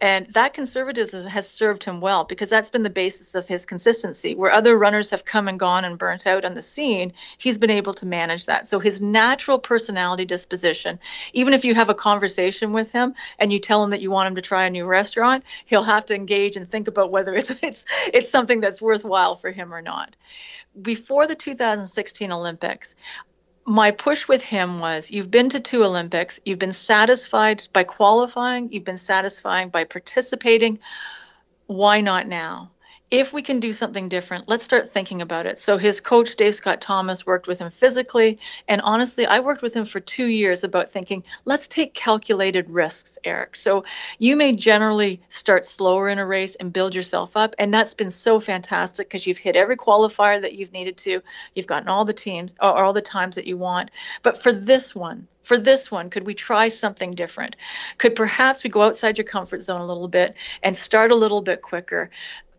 And 0.00 0.26
that 0.34 0.52
conservatism 0.52 1.26
has 1.26 1.48
served 1.48 1.84
him 1.84 2.00
well 2.00 2.24
because 2.24 2.50
that's 2.50 2.70
been 2.70 2.82
the 2.82 2.90
basis 2.90 3.34
of 3.34 3.48
his 3.48 3.64
consistency. 3.64 4.34
Where 4.34 4.50
other 4.50 4.76
runners 4.76 5.10
have 5.10 5.24
come 5.24 5.48
and 5.48 5.58
gone 5.58 5.84
and 5.84 5.98
burnt 5.98 6.26
out 6.26 6.44
on 6.44 6.52
the 6.52 6.62
scene, 6.62 7.14
he's 7.38 7.56
been 7.56 7.70
able 7.70 7.94
to 7.94 8.06
manage 8.06 8.46
that. 8.46 8.68
So 8.68 8.78
his 8.78 9.00
natural 9.00 9.58
personality 9.58 10.26
disposition, 10.26 10.98
even 11.32 11.54
if 11.54 11.64
you 11.64 11.74
have 11.74 11.88
a 11.88 11.94
conversation 11.94 12.72
with 12.72 12.90
him 12.90 13.14
and 13.38 13.50
you 13.50 13.58
tell 13.58 13.82
him 13.82 13.90
that 13.90 14.02
you 14.02 14.10
want 14.10 14.28
him 14.28 14.34
to 14.34 14.42
try 14.42 14.66
a 14.66 14.70
new 14.70 14.84
restaurant, 14.84 15.44
he'll 15.64 15.82
have 15.82 16.06
to 16.06 16.14
engage 16.14 16.56
and 16.56 16.68
think 16.68 16.88
about 16.88 17.10
whether 17.10 17.34
it's 17.34 17.50
it's 17.62 17.86
it's 18.12 18.30
something 18.30 18.60
that's 18.60 18.82
worthwhile 18.82 19.36
for 19.36 19.50
him 19.50 19.72
or 19.72 19.80
not. 19.80 20.14
Before 20.80 21.26
the 21.26 21.34
2016 21.34 22.32
Olympics, 22.32 22.94
my 23.66 23.90
push 23.90 24.28
with 24.28 24.42
him 24.42 24.78
was 24.78 25.10
you've 25.10 25.30
been 25.30 25.48
to 25.50 25.60
two 25.60 25.84
Olympics, 25.84 26.38
you've 26.44 26.58
been 26.58 26.72
satisfied 26.72 27.66
by 27.72 27.82
qualifying, 27.84 28.72
you've 28.72 28.84
been 28.84 28.96
satisfied 28.96 29.72
by 29.72 29.84
participating. 29.84 30.78
Why 31.66 32.00
not 32.00 32.28
now? 32.28 32.70
If 33.10 33.32
we 33.32 33.42
can 33.42 33.60
do 33.60 33.70
something 33.70 34.08
different, 34.08 34.48
let's 34.48 34.64
start 34.64 34.90
thinking 34.90 35.22
about 35.22 35.46
it. 35.46 35.60
So 35.60 35.78
his 35.78 36.00
coach, 36.00 36.34
Dave 36.34 36.56
Scott 36.56 36.80
Thomas, 36.80 37.24
worked 37.24 37.46
with 37.46 37.60
him 37.60 37.70
physically. 37.70 38.40
And 38.66 38.80
honestly, 38.80 39.26
I 39.26 39.40
worked 39.40 39.62
with 39.62 39.74
him 39.74 39.84
for 39.84 40.00
two 40.00 40.26
years 40.26 40.64
about 40.64 40.90
thinking, 40.90 41.22
let's 41.44 41.68
take 41.68 41.94
calculated 41.94 42.68
risks, 42.68 43.18
Eric. 43.22 43.54
So 43.54 43.84
you 44.18 44.34
may 44.34 44.54
generally 44.54 45.20
start 45.28 45.64
slower 45.64 46.08
in 46.08 46.18
a 46.18 46.26
race 46.26 46.56
and 46.56 46.72
build 46.72 46.96
yourself 46.96 47.36
up. 47.36 47.54
And 47.60 47.72
that's 47.72 47.94
been 47.94 48.10
so 48.10 48.40
fantastic 48.40 49.08
because 49.08 49.24
you've 49.24 49.38
hit 49.38 49.54
every 49.54 49.76
qualifier 49.76 50.42
that 50.42 50.54
you've 50.54 50.72
needed 50.72 50.96
to. 50.98 51.22
You've 51.54 51.68
gotten 51.68 51.88
all 51.88 52.04
the 52.04 52.12
teams 52.12 52.54
or 52.60 52.76
all 52.76 52.92
the 52.92 53.02
times 53.02 53.36
that 53.36 53.46
you 53.46 53.56
want. 53.56 53.92
But 54.22 54.42
for 54.42 54.52
this 54.52 54.96
one, 54.96 55.28
for 55.46 55.58
this 55.58 55.92
one, 55.92 56.10
could 56.10 56.26
we 56.26 56.34
try 56.34 56.66
something 56.66 57.14
different? 57.14 57.54
Could 57.98 58.16
perhaps 58.16 58.64
we 58.64 58.70
go 58.70 58.82
outside 58.82 59.16
your 59.16 59.26
comfort 59.26 59.62
zone 59.62 59.80
a 59.80 59.86
little 59.86 60.08
bit 60.08 60.34
and 60.60 60.76
start 60.76 61.12
a 61.12 61.14
little 61.14 61.40
bit 61.40 61.62
quicker? 61.62 62.10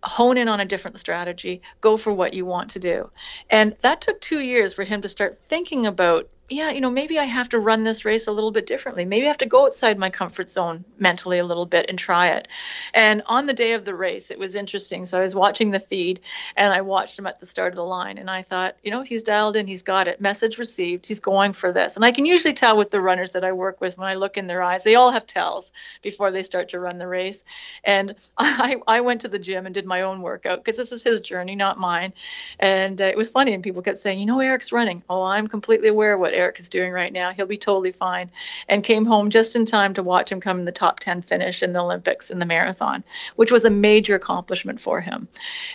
Hone 0.03 0.37
in 0.37 0.47
on 0.47 0.59
a 0.59 0.65
different 0.65 0.99
strategy, 0.99 1.61
go 1.81 1.97
for 1.97 2.13
what 2.13 2.33
you 2.33 2.45
want 2.45 2.71
to 2.71 2.79
do. 2.79 3.09
And 3.49 3.75
that 3.81 4.01
took 4.01 4.21
two 4.21 4.39
years 4.39 4.73
for 4.73 4.83
him 4.83 5.01
to 5.01 5.07
start 5.07 5.37
thinking 5.37 5.85
about 5.85 6.29
yeah, 6.49 6.71
you 6.71 6.79
know, 6.79 6.89
maybe 6.89 7.19
I 7.19 7.25
have 7.25 7.49
to 7.49 7.59
run 7.59 7.83
this 7.83 8.05
race 8.05 8.27
a 8.27 8.31
little 8.31 8.51
bit 8.51 8.65
differently. 8.65 9.03
Maybe 9.03 9.25
I 9.25 9.27
have 9.27 9.39
to 9.39 9.45
go 9.45 9.65
outside 9.65 9.97
my 9.97 10.09
comfort 10.09 10.49
zone 10.49 10.85
mentally 10.97 11.39
a 11.39 11.45
little 11.45 11.65
bit 11.65 11.87
and 11.89 11.99
try 11.99 12.29
it. 12.29 12.47
And 12.93 13.21
on 13.25 13.47
the 13.47 13.53
day 13.53 13.73
of 13.73 13.83
the 13.83 13.93
race, 13.93 14.31
it 14.31 14.39
was 14.39 14.55
interesting. 14.55 15.05
So 15.05 15.17
I 15.17 15.23
was 15.23 15.35
watching 15.35 15.71
the 15.71 15.81
feed 15.81 16.21
and 16.55 16.71
I 16.71 16.81
watched 16.81 17.19
him 17.19 17.27
at 17.27 17.41
the 17.41 17.45
start 17.45 17.73
of 17.73 17.75
the 17.75 17.83
line 17.83 18.17
and 18.17 18.29
I 18.29 18.43
thought, 18.43 18.77
you 18.81 18.91
know, 18.91 19.01
he's 19.01 19.23
dialed 19.23 19.57
in, 19.57 19.67
he's 19.67 19.83
got 19.83 20.07
it. 20.07 20.21
Message 20.21 20.57
received, 20.57 21.05
he's 21.05 21.19
going 21.19 21.51
for 21.51 21.73
this. 21.73 21.97
And 21.97 22.05
I 22.05 22.13
can 22.13 22.25
usually 22.25 22.53
tell 22.53 22.77
with 22.77 22.91
the 22.91 23.01
runners 23.01 23.33
that 23.33 23.43
I 23.43 23.51
work 23.51 23.81
with 23.81 23.97
when 23.97 24.07
I 24.07 24.13
look 24.13 24.37
in 24.37 24.47
their 24.47 24.61
eyes, 24.61 24.85
they 24.85 24.95
all 24.95 25.11
have 25.11 25.27
tells 25.27 25.73
before 26.01 26.31
they 26.31 26.43
start 26.43 26.69
to 26.69 26.79
run 26.79 26.97
the 26.97 27.07
race. 27.09 27.43
And 27.83 28.15
I, 28.37 28.77
I 28.87 29.01
went 29.01 29.21
to 29.21 29.27
the 29.27 29.39
gym 29.39 29.65
and 29.65 29.75
did 29.75 29.85
my 29.85 30.03
own 30.03 30.21
workout 30.21 30.63
because 30.63 30.77
this 30.77 30.93
is 30.93 31.03
his 31.03 31.19
journey, 31.19 31.55
not 31.55 31.77
mine. 31.77 32.13
And 32.57 33.01
uh, 33.01 33.05
it 33.05 33.17
was 33.17 33.27
funny. 33.27 33.53
And 33.53 33.63
people 33.63 33.81
kept 33.81 33.97
saying, 33.97 34.19
you 34.19 34.25
know, 34.25 34.39
Eric's 34.39 34.71
running. 34.71 35.03
Oh, 35.09 35.23
I'm 35.23 35.47
completely 35.47 35.89
aware 35.89 36.13
of 36.13 36.21
what 36.21 36.36
Eric 36.37 36.59
is 36.59 36.69
doing 36.69 36.91
right 36.91 37.11
now. 37.11 37.31
He'll 37.31 37.47
be 37.47 37.57
totally 37.57 37.91
fine. 37.91 38.29
And 38.69 38.83
came 38.83 39.05
home 39.05 39.31
just 39.31 39.55
in 39.55 39.65
time 39.65 39.95
to 39.95 40.03
watch 40.03 40.31
him 40.31 40.39
come 40.39 40.59
in 40.59 40.65
the 40.65 40.71
top 40.71 40.99
10 40.99 41.23
finish 41.23 41.63
in 41.63 41.73
the 41.73 41.81
Olympics 41.81 42.29
in 42.29 42.37
the 42.37 42.45
marathon, 42.45 43.03
which 43.35 43.51
was 43.51 43.65
a 43.65 43.69
major 43.71 44.15
accomplishment 44.15 44.79
for 44.79 45.01
him. 45.01 45.27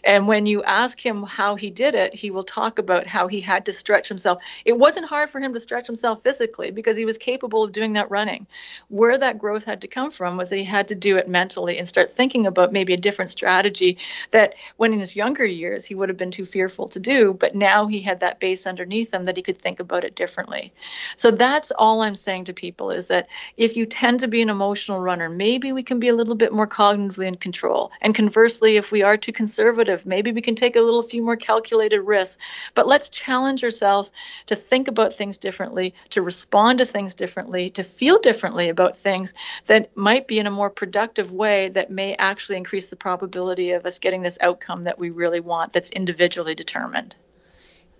And 0.04 0.28
when 0.28 0.46
you 0.46 0.62
ask 0.62 1.04
him 1.04 1.24
how 1.24 1.56
he 1.56 1.70
did 1.70 1.96
it, 1.96 2.14
he 2.14 2.30
will 2.30 2.44
talk 2.44 2.78
about 2.78 3.08
how 3.08 3.26
he 3.26 3.40
had 3.40 3.66
to 3.66 3.72
stretch 3.72 4.08
himself. 4.08 4.42
It 4.64 4.78
wasn't 4.78 5.08
hard 5.08 5.30
for 5.30 5.40
him 5.40 5.52
to 5.52 5.60
stretch 5.60 5.86
himself 5.86 6.22
physically 6.22 6.70
because 6.70 6.96
he 6.96 7.04
was 7.04 7.18
capable 7.18 7.64
of 7.64 7.72
doing 7.72 7.94
that 7.94 8.10
running. 8.10 8.46
Where 8.88 9.18
that 9.18 9.38
growth 9.38 9.64
had 9.64 9.80
to 9.80 9.88
come 9.88 10.12
from 10.12 10.36
was 10.36 10.50
that 10.50 10.56
he 10.56 10.64
had 10.64 10.88
to 10.88 10.94
do 10.94 11.16
it 11.16 11.28
mentally 11.28 11.78
and 11.78 11.88
start 11.88 12.12
thinking 12.12 12.46
about 12.46 12.72
maybe 12.72 12.94
a 12.94 12.98
different 12.98 13.30
strategy 13.30 13.98
that 14.30 14.54
when 14.76 14.92
in 14.92 15.00
his 15.00 15.16
younger 15.16 15.44
years 15.44 15.84
he 15.84 15.96
would 15.96 16.08
have 16.08 16.18
been 16.18 16.30
too 16.30 16.44
fearful 16.44 16.88
to 16.90 17.00
do, 17.00 17.34
but 17.34 17.56
now 17.56 17.88
he 17.88 18.00
had 18.00 18.20
that 18.20 18.38
base 18.38 18.66
underneath 18.66 19.12
him 19.12 19.24
that 19.24 19.36
he 19.36 19.42
could 19.42 19.58
think 19.58 19.80
about 19.80 20.04
it 20.04 20.14
differently 20.14 20.51
differently. 20.52 20.72
So 21.16 21.30
that's 21.30 21.70
all 21.70 22.02
I'm 22.02 22.14
saying 22.14 22.44
to 22.44 22.52
people 22.52 22.90
is 22.90 23.08
that 23.08 23.28
if 23.56 23.76
you 23.76 23.86
tend 23.86 24.20
to 24.20 24.28
be 24.28 24.42
an 24.42 24.50
emotional 24.50 25.00
runner, 25.00 25.28
maybe 25.28 25.72
we 25.72 25.82
can 25.82 25.98
be 25.98 26.08
a 26.08 26.14
little 26.14 26.34
bit 26.34 26.52
more 26.52 26.66
cognitively 26.66 27.26
in 27.26 27.36
control. 27.36 27.92
And 28.00 28.14
conversely, 28.14 28.76
if 28.76 28.92
we 28.92 29.02
are 29.02 29.16
too 29.16 29.32
conservative, 29.32 30.06
maybe 30.06 30.32
we 30.32 30.42
can 30.42 30.54
take 30.54 30.76
a 30.76 30.80
little 30.80 31.02
few 31.02 31.22
more 31.22 31.36
calculated 31.36 32.00
risks. 32.00 32.38
But 32.74 32.86
let's 32.86 33.08
challenge 33.08 33.64
ourselves 33.64 34.12
to 34.46 34.56
think 34.56 34.88
about 34.88 35.14
things 35.14 35.38
differently, 35.38 35.94
to 36.10 36.22
respond 36.22 36.78
to 36.78 36.86
things 36.86 37.14
differently, 37.14 37.70
to 37.70 37.84
feel 37.84 38.18
differently 38.18 38.68
about 38.68 38.96
things 38.96 39.34
that 39.66 39.96
might 39.96 40.26
be 40.26 40.38
in 40.38 40.46
a 40.46 40.50
more 40.50 40.70
productive 40.70 41.32
way 41.32 41.68
that 41.68 41.90
may 41.90 42.14
actually 42.14 42.56
increase 42.56 42.90
the 42.90 42.96
probability 42.96 43.72
of 43.72 43.86
us 43.86 43.98
getting 43.98 44.22
this 44.22 44.38
outcome 44.40 44.84
that 44.84 44.98
we 44.98 45.10
really 45.10 45.40
want 45.40 45.72
that's 45.72 45.90
individually 45.90 46.54
determined. 46.54 47.14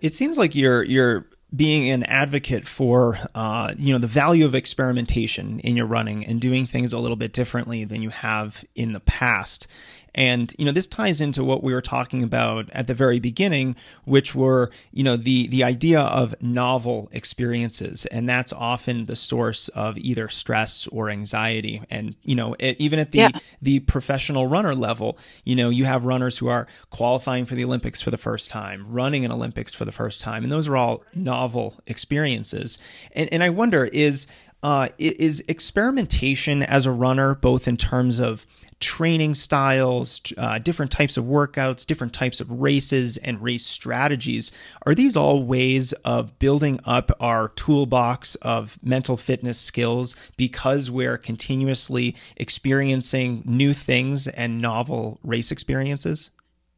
It 0.03 0.13
seems 0.13 0.37
like 0.37 0.53
you're 0.53 0.83
you're 0.83 1.27
being 1.55 1.89
an 1.89 2.03
advocate 2.03 2.67
for 2.67 3.19
uh, 3.35 3.73
you 3.77 3.93
know 3.93 3.99
the 3.99 4.07
value 4.07 4.45
of 4.45 4.55
experimentation 4.55 5.59
in 5.59 5.75
your 5.75 5.85
running 5.85 6.25
and 6.25 6.41
doing 6.41 6.65
things 6.65 6.93
a 6.93 6.99
little 6.99 7.17
bit 7.17 7.33
differently 7.33 7.83
than 7.83 8.01
you 8.01 8.09
have 8.09 8.63
in 8.75 8.93
the 8.93 8.99
past 8.99 9.67
and 10.15 10.53
you 10.57 10.65
know 10.65 10.71
this 10.71 10.87
ties 10.87 11.21
into 11.21 11.43
what 11.43 11.63
we 11.63 11.73
were 11.73 11.81
talking 11.81 12.23
about 12.23 12.69
at 12.71 12.87
the 12.87 12.93
very 12.93 13.19
beginning, 13.19 13.75
which 14.05 14.35
were 14.35 14.71
you 14.91 15.03
know 15.03 15.17
the 15.17 15.47
the 15.47 15.63
idea 15.63 16.01
of 16.01 16.35
novel 16.41 17.09
experiences, 17.11 18.05
and 18.07 18.27
that's 18.27 18.53
often 18.53 19.05
the 19.05 19.15
source 19.15 19.69
of 19.69 19.97
either 19.97 20.29
stress 20.29 20.87
or 20.87 21.09
anxiety. 21.09 21.81
And 21.89 22.15
you 22.23 22.35
know 22.35 22.55
it, 22.59 22.75
even 22.79 22.99
at 22.99 23.11
the 23.11 23.19
yeah. 23.19 23.29
the 23.61 23.79
professional 23.79 24.47
runner 24.47 24.75
level, 24.75 25.17
you 25.43 25.55
know 25.55 25.69
you 25.69 25.85
have 25.85 26.05
runners 26.05 26.37
who 26.37 26.47
are 26.47 26.67
qualifying 26.89 27.45
for 27.45 27.55
the 27.55 27.63
Olympics 27.63 28.01
for 28.01 28.11
the 28.11 28.17
first 28.17 28.49
time, 28.49 28.85
running 28.87 29.25
an 29.25 29.31
Olympics 29.31 29.73
for 29.73 29.85
the 29.85 29.91
first 29.91 30.21
time, 30.21 30.43
and 30.43 30.51
those 30.51 30.67
are 30.67 30.77
all 30.77 31.03
novel 31.15 31.81
experiences. 31.87 32.79
And 33.13 33.31
and 33.33 33.43
I 33.43 33.49
wonder 33.49 33.85
is 33.85 34.27
uh, 34.63 34.87
is 34.97 35.43
experimentation 35.47 36.63
as 36.63 36.85
a 36.85 36.91
runner, 36.91 37.35
both 37.35 37.67
in 37.67 37.75
terms 37.75 38.19
of 38.19 38.45
training 38.83 39.33
styles, 39.33 40.21
uh, 40.37 40.59
different 40.59 40.91
types 40.91 41.15
of 41.15 41.23
workouts, 41.23 41.85
different 41.85 42.13
types 42.13 42.41
of 42.41 42.51
races, 42.51 43.15
and 43.17 43.41
race 43.41 43.65
strategies. 43.65 44.51
Are 44.85 44.93
these 44.93 45.15
all 45.15 45.43
ways 45.43 45.93
of 46.03 46.37
building 46.37 46.81
up 46.83 47.09
our 47.19 47.47
toolbox 47.49 48.35
of 48.35 48.77
mental 48.83 49.15
fitness 49.15 49.57
skills 49.57 50.17
because 50.35 50.91
we're 50.91 51.17
continuously 51.17 52.15
experiencing 52.35 53.41
new 53.45 53.73
things 53.73 54.27
and 54.27 54.61
novel 54.61 55.17
race 55.23 55.49
experiences? 55.49 56.29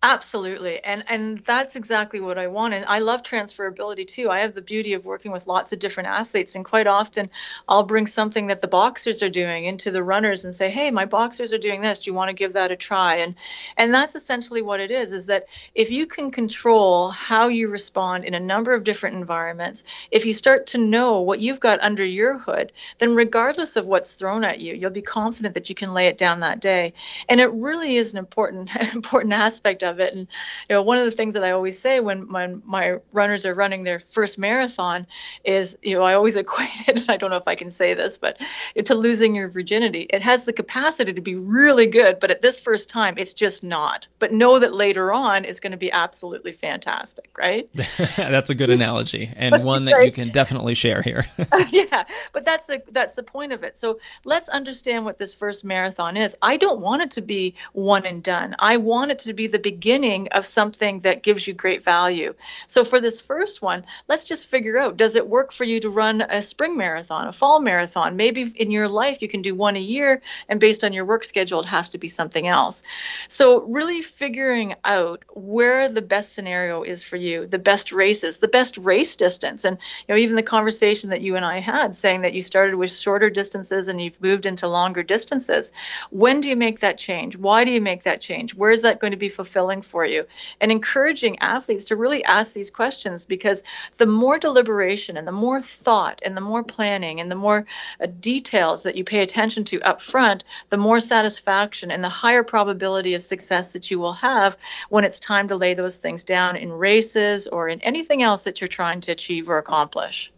Absolutely. 0.07 0.83
And 0.83 1.03
and 1.07 1.39
that's 1.39 1.75
exactly 1.75 2.19
what 2.19 2.37
I 2.37 2.45
want. 2.45 2.75
And 2.75 2.85
I 2.85 2.99
love 2.99 3.23
transferability 3.23 4.05
too. 4.05 4.29
I 4.29 4.41
have 4.41 4.53
the 4.53 4.61
beauty 4.61 4.93
of 4.93 5.03
working 5.03 5.31
with 5.31 5.47
lots 5.47 5.73
of 5.73 5.79
different 5.79 6.09
athletes 6.09 6.53
and 6.53 6.63
quite 6.63 6.85
often 6.85 7.31
I'll 7.67 7.85
bring 7.87 8.05
something 8.05 8.47
that 8.47 8.61
the 8.61 8.67
boxers 8.67 9.23
are 9.23 9.31
doing 9.31 9.65
into 9.65 9.89
the 9.89 10.03
runners 10.03 10.45
and 10.45 10.53
say, 10.53 10.69
"Hey, 10.69 10.91
my 10.91 11.05
boxers 11.05 11.53
are 11.53 11.57
doing 11.57 11.81
this. 11.81 12.03
Do 12.03 12.11
you 12.11 12.13
want 12.13 12.29
to 12.29 12.35
give 12.35 12.53
that 12.53 12.69
a 12.69 12.75
try?" 12.75 13.15
And 13.15 13.33
and 13.77 13.91
that's 13.95 14.13
essentially 14.13 14.61
what 14.61 14.79
it 14.79 14.91
is 14.91 15.11
is 15.11 15.25
that 15.25 15.47
if 15.73 15.89
you 15.89 16.05
can 16.05 16.29
control 16.29 17.09
how 17.09 17.47
you 17.47 17.69
respond 17.69 18.25
in 18.25 18.35
a 18.35 18.39
number 18.39 18.75
of 18.75 18.83
different 18.83 19.15
environments, 19.15 19.83
if 20.11 20.27
you 20.27 20.33
start 20.33 20.67
to 20.67 20.77
know 20.77 21.21
what 21.21 21.39
you've 21.39 21.59
got 21.59 21.79
under 21.81 22.05
your 22.05 22.37
hood, 22.37 22.71
then 22.99 23.15
regardless 23.15 23.75
of 23.75 23.87
what's 23.87 24.13
thrown 24.13 24.43
at 24.43 24.59
you, 24.59 24.75
you'll 24.75 24.91
be 24.91 25.01
confident 25.01 25.55
that 25.55 25.69
you 25.69 25.73
can 25.73 25.95
lay 25.95 26.05
it 26.05 26.19
down 26.19 26.41
that 26.41 26.59
day. 26.59 26.93
And 27.27 27.39
it 27.41 27.51
really 27.51 27.95
is 27.95 28.11
an 28.13 28.19
important 28.19 28.69
important 28.93 29.33
aspect 29.33 29.81
of 29.81 29.94
of 29.95 29.99
it. 29.99 30.13
And 30.13 30.27
you 30.69 30.75
know, 30.75 30.83
one 30.83 30.99
of 30.99 31.05
the 31.05 31.11
things 31.11 31.33
that 31.33 31.43
I 31.43 31.51
always 31.51 31.79
say 31.79 31.99
when 31.99 32.29
my 32.29 32.47
my 32.65 32.97
runners 33.11 33.45
are 33.45 33.53
running 33.53 33.83
their 33.83 33.99
first 33.99 34.37
marathon 34.37 35.07
is, 35.43 35.77
you 35.81 35.97
know, 35.97 36.03
I 36.03 36.13
always 36.13 36.35
equate 36.45 36.87
it. 36.87 37.09
I 37.09 37.17
don't 37.17 37.31
know 37.31 37.37
if 37.37 37.47
I 37.47 37.55
can 37.55 37.71
say 37.71 37.93
this, 37.93 38.17
but 38.17 38.37
to 38.85 38.95
losing 38.95 39.35
your 39.35 39.49
virginity. 39.49 40.05
It 40.09 40.21
has 40.21 40.45
the 40.45 40.53
capacity 40.53 41.13
to 41.13 41.21
be 41.21 41.35
really 41.35 41.87
good, 41.87 42.19
but 42.19 42.29
at 42.31 42.41
this 42.41 42.59
first 42.59 42.89
time, 42.89 43.15
it's 43.17 43.33
just 43.33 43.63
not. 43.63 44.07
But 44.19 44.33
know 44.33 44.59
that 44.59 44.73
later 44.73 45.11
on, 45.13 45.45
it's 45.45 45.59
going 45.59 45.71
to 45.71 45.77
be 45.77 45.91
absolutely 45.91 46.51
fantastic, 46.51 47.29
right? 47.37 47.69
that's 48.17 48.49
a 48.49 48.55
good 48.55 48.69
analogy 48.79 49.31
and 49.35 49.63
one 49.63 49.85
that 49.85 50.05
you 50.05 50.11
can 50.11 50.29
definitely 50.29 50.75
share 50.75 51.01
here. 51.01 51.25
yeah, 51.71 52.03
but 52.33 52.45
that's 52.45 52.67
the 52.67 52.83
that's 52.91 53.15
the 53.15 53.23
point 53.23 53.53
of 53.53 53.63
it. 53.63 53.77
So 53.77 53.99
let's 54.25 54.49
understand 54.49 55.05
what 55.05 55.17
this 55.17 55.33
first 55.33 55.63
marathon 55.63 56.17
is. 56.17 56.35
I 56.41 56.57
don't 56.57 56.81
want 56.81 57.01
it 57.01 57.11
to 57.11 57.21
be 57.21 57.55
one 57.73 58.05
and 58.05 58.21
done. 58.21 58.55
I 58.59 58.77
want 58.77 59.11
it 59.11 59.19
to 59.19 59.33
be 59.33 59.47
the 59.47 59.59
beginning 59.59 59.74
beginning 59.75 60.29
of 60.29 60.45
something 60.45 61.01
that 61.01 61.21
gives 61.21 61.45
you 61.45 61.53
great 61.53 61.83
value. 61.83 62.33
So 62.67 62.85
for 62.85 63.01
this 63.01 63.19
first 63.19 63.61
one, 63.61 63.83
let's 64.07 64.25
just 64.25 64.47
figure 64.47 64.77
out 64.77 64.95
does 64.95 65.17
it 65.17 65.27
work 65.27 65.51
for 65.51 65.65
you 65.65 65.81
to 65.81 65.89
run 65.89 66.21
a 66.21 66.41
spring 66.41 66.77
marathon, 66.77 67.27
a 67.27 67.33
fall 67.33 67.59
marathon? 67.59 68.15
Maybe 68.15 68.43
in 68.43 68.71
your 68.71 68.87
life 68.87 69.21
you 69.21 69.27
can 69.27 69.41
do 69.41 69.53
one 69.53 69.75
a 69.75 69.87
year, 69.95 70.21
and 70.47 70.61
based 70.61 70.85
on 70.85 70.93
your 70.93 71.03
work 71.03 71.25
schedule, 71.25 71.59
it 71.59 71.65
has 71.65 71.89
to 71.89 71.97
be 71.97 72.07
something 72.07 72.47
else. 72.47 72.83
So 73.27 73.63
really 73.63 74.01
figuring 74.01 74.75
out 74.85 75.25
where 75.33 75.89
the 75.89 76.01
best 76.01 76.33
scenario 76.33 76.83
is 76.83 77.03
for 77.03 77.17
you, 77.17 77.45
the 77.45 77.59
best 77.59 77.91
races, 77.91 78.37
the 78.37 78.47
best 78.47 78.77
race 78.77 79.17
distance, 79.17 79.65
and 79.65 79.77
you 80.07 80.13
know 80.13 80.19
even 80.19 80.37
the 80.37 80.51
conversation 80.55 81.09
that 81.09 81.21
you 81.21 81.35
and 81.35 81.45
I 81.45 81.59
had 81.59 81.97
saying 81.97 82.21
that 82.21 82.33
you 82.33 82.41
started 82.41 82.75
with 82.75 82.93
shorter 82.93 83.29
distances 83.29 83.89
and 83.89 83.99
you've 83.99 84.21
moved 84.21 84.45
into 84.45 84.67
longer 84.69 85.03
distances. 85.03 85.73
When 86.11 86.39
do 86.39 86.47
you 86.47 86.55
make 86.55 86.79
that 86.79 86.97
change? 86.97 87.35
Why 87.35 87.65
do 87.65 87.71
you 87.71 87.81
make 87.81 88.03
that 88.03 88.21
change? 88.21 88.55
Where 88.55 88.71
is 88.71 88.83
that 88.83 89.01
going 89.01 89.11
to 89.11 89.17
be 89.17 89.29
fulfilling? 89.29 89.64
For 89.81 90.05
you 90.05 90.25
and 90.61 90.71
encouraging 90.71 91.39
athletes 91.39 91.85
to 91.85 91.95
really 91.95 92.23
ask 92.23 92.53
these 92.53 92.71
questions 92.71 93.25
because 93.25 93.63
the 93.97 94.05
more 94.05 94.37
deliberation 94.37 95.17
and 95.17 95.27
the 95.27 95.31
more 95.31 95.61
thought 95.61 96.21
and 96.25 96.35
the 96.35 96.41
more 96.41 96.63
planning 96.63 97.19
and 97.19 97.29
the 97.29 97.35
more 97.35 97.65
uh, 98.01 98.07
details 98.19 98.83
that 98.83 98.95
you 98.95 99.03
pay 99.03 99.21
attention 99.21 99.63
to 99.63 99.81
up 99.81 100.01
front 100.01 100.43
the 100.69 100.77
more 100.77 100.99
satisfaction 100.99 101.91
and 101.91 102.03
the 102.03 102.09
higher 102.09 102.43
probability 102.43 103.13
of 103.13 103.21
success 103.21 103.73
that 103.73 103.89
you 103.89 103.99
will 103.99 104.13
have 104.13 104.57
when 104.89 105.03
it's 105.03 105.19
time 105.19 105.47
to 105.47 105.55
lay 105.55 105.73
those 105.73 105.97
things 105.97 106.23
down 106.23 106.55
in 106.55 106.71
races 106.71 107.47
or 107.47 107.67
in 107.67 107.81
anything 107.81 108.21
else 108.21 108.43
that 108.43 108.61
you're 108.61 108.67
trying 108.67 109.01
to 109.01 109.11
achieve 109.11 109.49
or 109.49 109.57
accomplish 109.57 110.31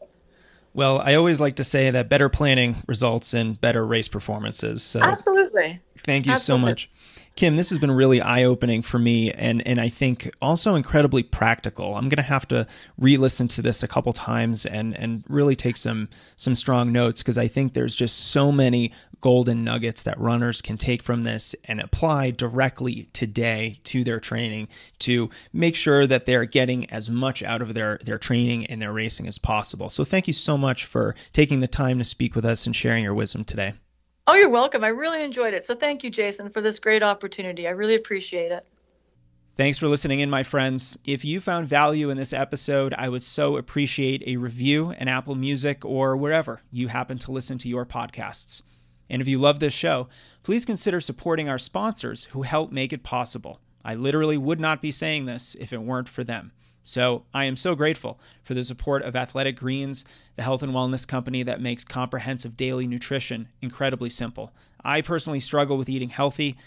well, 0.77 0.99
I 0.99 1.15
always 1.15 1.41
like 1.41 1.55
to 1.55 1.63
say 1.63 1.89
that 1.89 2.07
better 2.07 2.29
planning 2.29 2.83
results 2.87 3.33
in 3.33 3.55
better 3.55 3.83
race 3.83 4.07
performances. 4.07 4.83
So 4.83 4.99
Absolutely. 4.99 5.81
Thank 5.97 6.27
you 6.27 6.33
Absolutely. 6.33 6.63
so 6.63 6.69
much. 6.69 6.89
Kim, 7.37 7.55
this 7.55 7.69
has 7.69 7.77
been 7.77 7.91
really 7.91 8.19
eye 8.19 8.43
opening 8.43 8.81
for 8.81 8.97
me 8.97 9.31
and, 9.31 9.65
and 9.67 9.79
I 9.79 9.89
think 9.89 10.27
also 10.41 10.73
incredibly 10.73 11.21
practical. 11.21 11.95
I'm 11.95 12.09
going 12.09 12.17
to 12.17 12.23
have 12.23 12.47
to 12.47 12.65
re 12.97 13.15
listen 13.15 13.47
to 13.49 13.61
this 13.61 13.83
a 13.83 13.87
couple 13.87 14.11
times 14.11 14.65
and, 14.65 14.97
and 14.97 15.23
really 15.29 15.55
take 15.55 15.77
some, 15.77 16.09
some 16.35 16.55
strong 16.55 16.91
notes 16.91 17.21
because 17.21 17.37
I 17.37 17.47
think 17.47 17.75
there's 17.75 17.95
just 17.95 18.17
so 18.17 18.51
many 18.51 18.91
golden 19.21 19.63
nuggets 19.63 20.01
that 20.01 20.19
runners 20.19 20.63
can 20.63 20.77
take 20.77 21.03
from 21.03 21.23
this 21.23 21.55
and 21.65 21.79
apply 21.79 22.31
directly 22.31 23.07
today 23.13 23.81
to 23.83 24.03
their 24.03 24.19
training 24.19 24.67
to 24.99 25.29
make 25.53 25.75
sure 25.75 26.07
that 26.07 26.25
they're 26.25 26.45
getting 26.45 26.89
as 26.89 27.07
much 27.07 27.43
out 27.43 27.61
of 27.61 27.75
their, 27.75 27.99
their 28.03 28.17
training 28.17 28.65
and 28.65 28.81
their 28.81 28.93
racing 28.93 29.27
as 29.27 29.37
possible. 29.37 29.89
So 29.89 30.03
thank 30.03 30.25
you 30.25 30.33
so 30.33 30.57
much 30.57 30.85
for 30.85 31.13
taking 31.33 31.59
the 31.59 31.67
time 31.67 31.99
to 31.99 32.03
speak 32.03 32.35
with 32.35 32.45
us 32.45 32.65
and 32.65 32.75
sharing 32.75 33.03
your 33.03 33.13
wisdom 33.13 33.43
today. 33.43 33.73
Oh, 34.29 34.35
you're 34.35 34.49
welcome. 34.49 34.83
I 34.83 34.89
really 34.89 35.23
enjoyed 35.23 35.53
it. 35.53 35.65
So 35.65 35.73
thank 35.73 36.03
you, 36.03 36.09
Jason, 36.09 36.49
for 36.49 36.59
this 36.59 36.79
great 36.79 37.01
opportunity. 37.01 37.65
I 37.65 37.71
really 37.71 37.95
appreciate 37.95 38.51
it. 38.51 38.67
Thanks 39.55 39.77
for 39.77 39.87
listening 39.87 40.19
in, 40.19 40.29
my 40.29 40.43
friends. 40.43 40.97
If 41.05 41.23
you 41.23 41.39
found 41.39 41.69
value 41.69 42.09
in 42.09 42.17
this 42.17 42.33
episode, 42.33 42.93
I 42.97 43.07
would 43.07 43.23
so 43.23 43.55
appreciate 43.55 44.21
a 44.27 44.35
review 44.35 44.91
in 44.91 45.07
Apple 45.07 45.35
Music 45.35 45.85
or 45.85 46.17
wherever 46.17 46.61
you 46.71 46.89
happen 46.89 47.17
to 47.19 47.31
listen 47.31 47.57
to 47.59 47.69
your 47.69 47.85
podcasts. 47.85 48.61
And 49.09 49.21
if 49.21 49.29
you 49.29 49.39
love 49.39 49.61
this 49.61 49.73
show, 49.73 50.09
please 50.43 50.65
consider 50.65 50.99
supporting 50.99 51.47
our 51.47 51.57
sponsors 51.57 52.25
who 52.25 52.41
help 52.41 52.69
make 52.69 52.91
it 52.91 53.03
possible. 53.03 53.61
I 53.83 53.95
literally 53.95 54.37
would 54.37 54.59
not 54.59 54.81
be 54.81 54.91
saying 54.91 55.23
this 55.25 55.55
if 55.55 55.71
it 55.71 55.81
weren't 55.81 56.09
for 56.09 56.25
them. 56.25 56.51
So 56.87 57.25
I 57.33 57.43
am 57.43 57.57
so 57.57 57.75
grateful 57.75 58.17
for 58.43 58.53
the 58.53 58.63
support 58.63 59.03
of 59.03 59.13
Athletic 59.13 59.57
Greens, 59.57 60.05
the 60.37 60.43
health 60.43 60.63
and 60.63 60.71
wellness 60.73 61.05
company 61.05 61.43
that 61.43 61.59
makes 61.59 61.83
comprehensive 61.83 62.55
daily 62.55 62.87
nutrition 62.87 63.49
incredibly 63.61 64.09
simple. 64.09 64.53
I 64.85 65.01
personally 65.01 65.41
struggle 65.41 65.77
with 65.77 65.89
eating 65.89 66.11
healthy. 66.11 66.57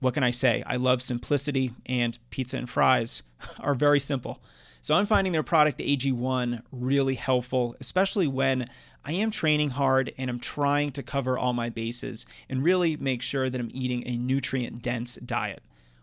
What 0.00 0.14
can 0.14 0.24
I 0.24 0.30
say? 0.30 0.62
I 0.64 0.76
love 0.76 1.02
simplicity, 1.02 1.74
and 1.84 2.16
pizza 2.30 2.56
and 2.56 2.68
fries 2.68 3.22
are 3.60 3.74
very 3.74 4.00
simple. 4.00 4.40
So 4.80 4.94
I'm 4.94 5.04
finding 5.04 5.34
their 5.34 5.42
product 5.42 5.80
AG1 5.80 6.62
really 6.72 7.16
helpful, 7.16 7.76
especially 7.78 8.26
when 8.26 8.70
I 9.04 9.12
am 9.12 9.30
training 9.30 9.70
hard 9.70 10.14
and 10.16 10.30
I'm 10.30 10.40
trying 10.40 10.92
to 10.92 11.02
cover 11.02 11.36
all 11.36 11.52
my 11.52 11.68
bases 11.68 12.24
and 12.48 12.64
really 12.64 12.96
make 12.96 13.20
sure 13.20 13.50
that 13.50 13.60
I'm 13.60 13.70
eating 13.74 14.02
a 14.06 14.16
nutrient 14.16 14.80
dense 14.80 15.16
diet. 15.16 15.60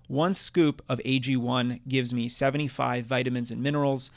One 0.08 0.34
scoop 0.34 0.84
of 0.88 1.00
AG1 1.00 1.82
gives 1.88 2.14
me 2.14 2.30
75 2.30 3.06
vitamins 3.06 3.52
and 3.52 3.62
minerals 3.62 4.12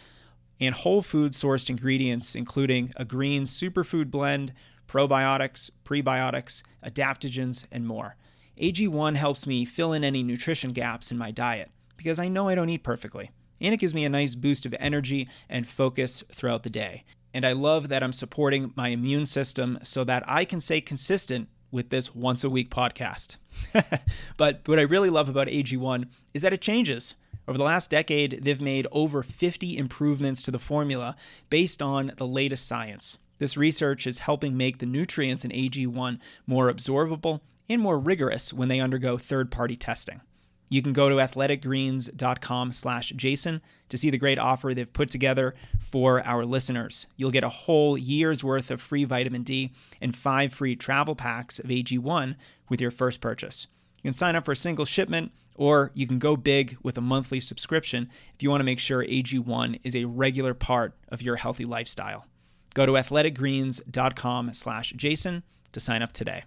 and 0.60 0.74
whole 0.74 1.02
food 1.02 1.32
sourced 1.32 1.70
ingredients, 1.70 2.34
including 2.34 2.92
a 2.96 3.04
green 3.04 3.44
superfood 3.44 4.10
blend, 4.10 4.52
probiotics, 4.88 5.70
prebiotics, 5.84 6.62
adaptogens, 6.84 7.64
and 7.70 7.86
more. 7.86 8.16
AG1 8.60 9.16
helps 9.16 9.46
me 9.46 9.64
fill 9.64 9.92
in 9.92 10.02
any 10.02 10.22
nutrition 10.22 10.70
gaps 10.70 11.12
in 11.12 11.18
my 11.18 11.30
diet 11.30 11.70
because 11.96 12.18
I 12.18 12.28
know 12.28 12.48
I 12.48 12.54
don't 12.54 12.70
eat 12.70 12.82
perfectly, 12.82 13.30
and 13.60 13.72
it 13.72 13.78
gives 13.78 13.94
me 13.94 14.04
a 14.04 14.10
nice 14.10 14.34
boost 14.34 14.66
of 14.66 14.74
energy 14.78 15.28
and 15.48 15.68
focus 15.68 16.24
throughout 16.32 16.64
the 16.64 16.70
day. 16.70 17.04
And 17.32 17.46
I 17.46 17.52
love 17.52 17.88
that 17.88 18.02
I'm 18.02 18.12
supporting 18.12 18.72
my 18.74 18.88
immune 18.88 19.26
system 19.26 19.78
so 19.82 20.02
that 20.04 20.24
I 20.26 20.44
can 20.44 20.60
stay 20.60 20.80
consistent 20.80 21.48
with 21.70 21.90
this 21.90 22.14
once 22.14 22.44
a 22.44 22.50
week 22.50 22.70
podcast. 22.70 23.36
but 24.36 24.60
what 24.66 24.78
I 24.78 24.82
really 24.82 25.10
love 25.10 25.28
about 25.28 25.48
AG1 25.48 26.06
is 26.34 26.42
that 26.42 26.52
it 26.52 26.60
changes. 26.60 27.14
Over 27.46 27.58
the 27.58 27.64
last 27.64 27.90
decade, 27.90 28.40
they've 28.42 28.60
made 28.60 28.86
over 28.92 29.22
50 29.22 29.78
improvements 29.78 30.42
to 30.42 30.50
the 30.50 30.58
formula 30.58 31.16
based 31.48 31.80
on 31.80 32.12
the 32.16 32.26
latest 32.26 32.66
science. 32.66 33.18
This 33.38 33.56
research 33.56 34.06
is 34.06 34.20
helping 34.20 34.56
make 34.56 34.78
the 34.78 34.86
nutrients 34.86 35.44
in 35.44 35.50
AG1 35.50 36.18
more 36.46 36.72
absorbable 36.72 37.40
and 37.68 37.80
more 37.80 37.98
rigorous 37.98 38.52
when 38.52 38.68
they 38.68 38.80
undergo 38.80 39.16
third-party 39.16 39.76
testing. 39.76 40.20
You 40.68 40.82
can 40.82 40.92
go 40.92 41.08
to 41.08 41.16
athleticgreens.com 41.16 42.72
slash 42.72 43.10
Jason 43.16 43.62
to 43.88 43.96
see 43.96 44.10
the 44.10 44.18
great 44.18 44.38
offer 44.38 44.74
they've 44.74 44.92
put 44.92 45.10
together 45.10 45.54
for 45.80 46.22
our 46.26 46.44
listeners. 46.44 47.06
You'll 47.16 47.30
get 47.30 47.44
a 47.44 47.48
whole 47.48 47.96
year's 47.96 48.44
worth 48.44 48.70
of 48.70 48.82
free 48.82 49.04
vitamin 49.04 49.42
D 49.42 49.72
and 50.00 50.14
five 50.14 50.52
free 50.52 50.76
travel 50.76 51.14
packs 51.14 51.58
of 51.58 51.66
AG1 51.66 52.36
with 52.68 52.80
your 52.80 52.90
first 52.90 53.20
purchase. 53.20 53.66
You 53.96 54.08
can 54.08 54.14
sign 54.14 54.36
up 54.36 54.44
for 54.44 54.52
a 54.52 54.56
single 54.56 54.84
shipment 54.84 55.32
or 55.54 55.90
you 55.94 56.06
can 56.06 56.18
go 56.18 56.36
big 56.36 56.76
with 56.82 56.96
a 56.98 57.02
monthly 57.02 57.40
subscription 57.40 58.08
if 58.34 58.42
you 58.42 58.50
want 58.50 58.60
to 58.60 58.64
make 58.64 58.78
sure 58.78 59.04
AG1 59.04 59.80
is 59.82 59.96
a 59.96 60.04
regular 60.04 60.54
part 60.54 60.94
of 61.08 61.22
your 61.22 61.36
healthy 61.36 61.64
lifestyle. 61.64 62.26
Go 62.74 62.86
to 62.86 62.92
athleticgreens.com 62.92 64.52
slash 64.52 64.92
Jason 64.92 65.42
to 65.72 65.80
sign 65.80 66.02
up 66.02 66.12
today. 66.12 66.44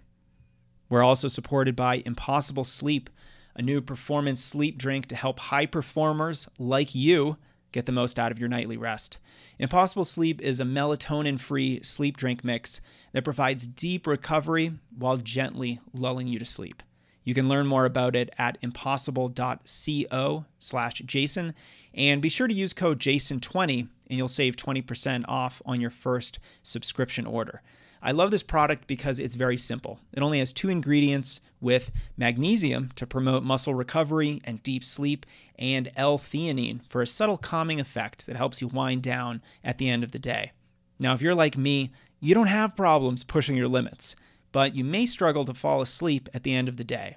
We're 0.88 1.02
also 1.02 1.28
supported 1.28 1.74
by 1.74 2.02
Impossible 2.06 2.64
Sleep– 2.64 3.10
a 3.54 3.62
new 3.62 3.80
performance 3.80 4.42
sleep 4.42 4.78
drink 4.78 5.06
to 5.06 5.16
help 5.16 5.38
high 5.38 5.66
performers 5.66 6.48
like 6.58 6.94
you 6.94 7.36
get 7.72 7.86
the 7.86 7.92
most 7.92 8.18
out 8.18 8.30
of 8.30 8.38
your 8.38 8.48
nightly 8.48 8.76
rest. 8.76 9.18
Impossible 9.58 10.04
Sleep 10.04 10.40
is 10.40 10.60
a 10.60 10.64
melatonin 10.64 11.40
free 11.40 11.80
sleep 11.82 12.16
drink 12.16 12.44
mix 12.44 12.80
that 13.12 13.24
provides 13.24 13.66
deep 13.66 14.06
recovery 14.06 14.72
while 14.96 15.16
gently 15.16 15.80
lulling 15.92 16.26
you 16.26 16.38
to 16.38 16.44
sleep. 16.44 16.82
You 17.24 17.34
can 17.34 17.48
learn 17.48 17.66
more 17.66 17.84
about 17.84 18.16
it 18.16 18.30
at 18.36 18.58
impossible.co 18.62 20.44
slash 20.58 21.02
Jason. 21.06 21.54
And 21.94 22.22
be 22.22 22.28
sure 22.28 22.48
to 22.48 22.54
use 22.54 22.72
code 22.72 22.98
JASON20 22.98 23.88
and 24.08 24.18
you'll 24.18 24.28
save 24.28 24.56
20% 24.56 25.24
off 25.28 25.62
on 25.64 25.80
your 25.80 25.90
first 25.90 26.38
subscription 26.62 27.26
order. 27.26 27.62
I 28.04 28.10
love 28.10 28.32
this 28.32 28.42
product 28.42 28.88
because 28.88 29.20
it's 29.20 29.36
very 29.36 29.56
simple. 29.56 30.00
It 30.12 30.22
only 30.22 30.40
has 30.40 30.52
two 30.52 30.68
ingredients 30.68 31.40
with 31.60 31.92
magnesium 32.16 32.90
to 32.96 33.06
promote 33.06 33.44
muscle 33.44 33.74
recovery 33.74 34.40
and 34.44 34.62
deep 34.64 34.82
sleep, 34.82 35.24
and 35.56 35.92
L 35.96 36.18
theanine 36.18 36.84
for 36.88 37.00
a 37.00 37.06
subtle 37.06 37.38
calming 37.38 37.78
effect 37.78 38.26
that 38.26 38.36
helps 38.36 38.60
you 38.60 38.66
wind 38.66 39.02
down 39.02 39.40
at 39.62 39.78
the 39.78 39.88
end 39.88 40.02
of 40.02 40.10
the 40.10 40.18
day. 40.18 40.50
Now, 40.98 41.14
if 41.14 41.22
you're 41.22 41.34
like 41.34 41.56
me, 41.56 41.92
you 42.18 42.34
don't 42.34 42.48
have 42.48 42.76
problems 42.76 43.22
pushing 43.22 43.56
your 43.56 43.68
limits, 43.68 44.16
but 44.50 44.74
you 44.74 44.82
may 44.82 45.06
struggle 45.06 45.44
to 45.44 45.54
fall 45.54 45.80
asleep 45.80 46.28
at 46.34 46.42
the 46.42 46.54
end 46.54 46.68
of 46.68 46.76
the 46.76 46.84
day. 46.84 47.16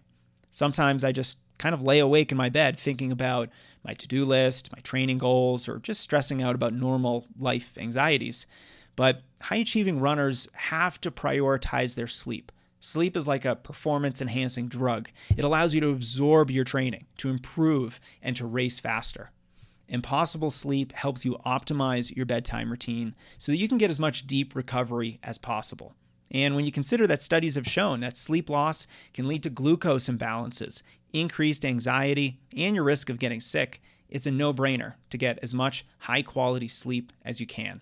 Sometimes 0.52 1.04
I 1.04 1.12
just 1.12 1.40
kind 1.58 1.74
of 1.74 1.84
lay 1.84 2.00
awake 2.00 2.32
in 2.32 2.38
my 2.38 2.50
bed 2.50 2.78
thinking 2.78 3.12
about 3.12 3.50
my 3.84 3.94
to 3.96 4.08
do 4.08 4.24
list, 4.26 4.72
my 4.72 4.82
training 4.82 5.18
goals, 5.18 5.68
or 5.68 5.80
just 5.80 6.02
stressing 6.02 6.42
out 6.42 6.56
about 6.56 6.74
normal 6.74 7.26
life 7.40 7.74
anxieties. 7.78 8.46
But 8.96 9.24
high 9.46 9.58
achieving 9.58 10.00
runners 10.00 10.48
have 10.54 11.00
to 11.00 11.12
prioritize 11.12 11.96
their 11.96 12.08
sleep. 12.08 12.52
Sleep 12.80 13.16
is 13.16 13.28
like 13.28 13.46
a 13.46 13.56
performance 13.56 14.20
enhancing 14.20 14.68
drug. 14.68 15.10
It 15.38 15.46
allows 15.46 15.76
you 15.76 15.82
to 15.82 15.91
absorb 15.91 16.50
your 16.50 16.64
training, 16.64 17.06
to 17.18 17.30
improve, 17.30 18.00
and 18.24 18.36
to 18.38 18.46
race 18.48 18.80
faster. 18.80 19.30
Impossible 19.88 20.50
Sleep 20.50 20.93
helps 20.93 21.26
you 21.26 21.38
optimize 21.46 22.16
your 22.16 22.26
bedtime 22.26 22.72
routine 22.72 23.14
so 23.38 23.52
that 23.52 23.60
you 23.60 23.68
can 23.68 23.78
get 23.78 23.91
as 23.91 24.00
much 24.00 24.26
deep 24.26 24.56
recovery 24.56 25.20
as 25.22 25.38
possible. 25.38 25.93
And 26.32 26.56
when 26.56 26.66
you 26.66 26.72
consider 26.72 27.06
that 27.06 27.22
studies 27.22 27.54
have 27.54 27.68
shown 27.68 28.00
that 28.00 28.18
sleep 28.18 28.50
loss 28.50 28.88
can 29.14 29.28
lead 29.28 29.43
to 29.43 29.52
glucose 29.52 30.10
imbalances, 30.10 30.82
increased 31.14 31.64
anxiety, 31.64 32.39
and 32.58 32.76
your 32.76 32.84
risk 32.84 33.12
of 33.12 33.20
getting 33.20 33.41
sick, 33.41 33.80
it's 34.10 34.26
a 34.26 34.32
no 34.32 34.52
brainer 34.56 34.96
to 35.12 35.20
get 35.20 35.38
as 35.43 35.54
much 35.54 35.86
high 36.00 36.24
quality 36.24 36.68
sleep 36.68 37.14
as 37.24 37.39
you 37.39 37.46
can. 37.46 37.82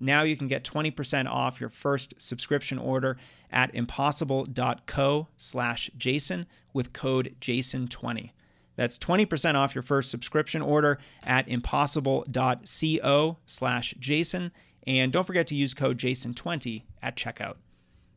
Now 0.00 0.22
you 0.22 0.36
can 0.36 0.48
get 0.48 0.64
20% 0.64 1.28
off 1.28 1.60
your 1.60 1.68
first 1.68 2.14
subscription 2.18 2.78
order 2.78 3.18
at 3.52 3.74
impossible.co 3.74 5.28
slash 5.36 5.90
Jason 5.96 6.46
with 6.72 6.92
code 6.94 7.36
JASON20. 7.40 8.30
That's 8.76 8.98
20% 8.98 9.56
off 9.56 9.74
your 9.74 9.82
first 9.82 10.10
subscription 10.10 10.62
order 10.62 10.98
at 11.22 11.46
impossible.co 11.46 13.36
slash 13.44 13.94
Jason. 13.98 14.52
And 14.86 15.12
don't 15.12 15.26
forget 15.26 15.46
to 15.48 15.54
use 15.54 15.74
code 15.74 15.98
JASON20 15.98 16.84
at 17.02 17.14
checkout. 17.14 17.56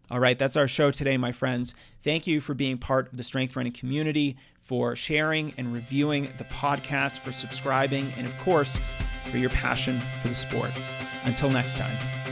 All 0.10 0.20
right, 0.20 0.38
that's 0.38 0.56
our 0.56 0.68
show 0.68 0.92
today, 0.92 1.18
my 1.18 1.32
friends. 1.32 1.76
Thank 2.04 2.28
you 2.28 2.40
for 2.40 2.54
being 2.54 2.78
part 2.78 3.12
of 3.12 3.18
the 3.18 3.24
Strength 3.24 3.56
Running 3.56 3.74
community, 3.74 4.38
for 4.62 4.96
sharing 4.96 5.54
and 5.58 5.74
reviewing 5.74 6.30
the 6.38 6.44
podcast, 6.46 7.20
for 7.20 7.32
subscribing, 7.32 8.14
and 8.18 8.28
of 8.28 8.38
course, 8.40 8.78
for 9.32 9.38
your 9.38 9.50
passion 9.50 10.00
for 10.22 10.28
the 10.28 10.36
sport. 10.36 10.72
Until 11.26 11.50
next 11.50 11.78
time. 11.78 12.23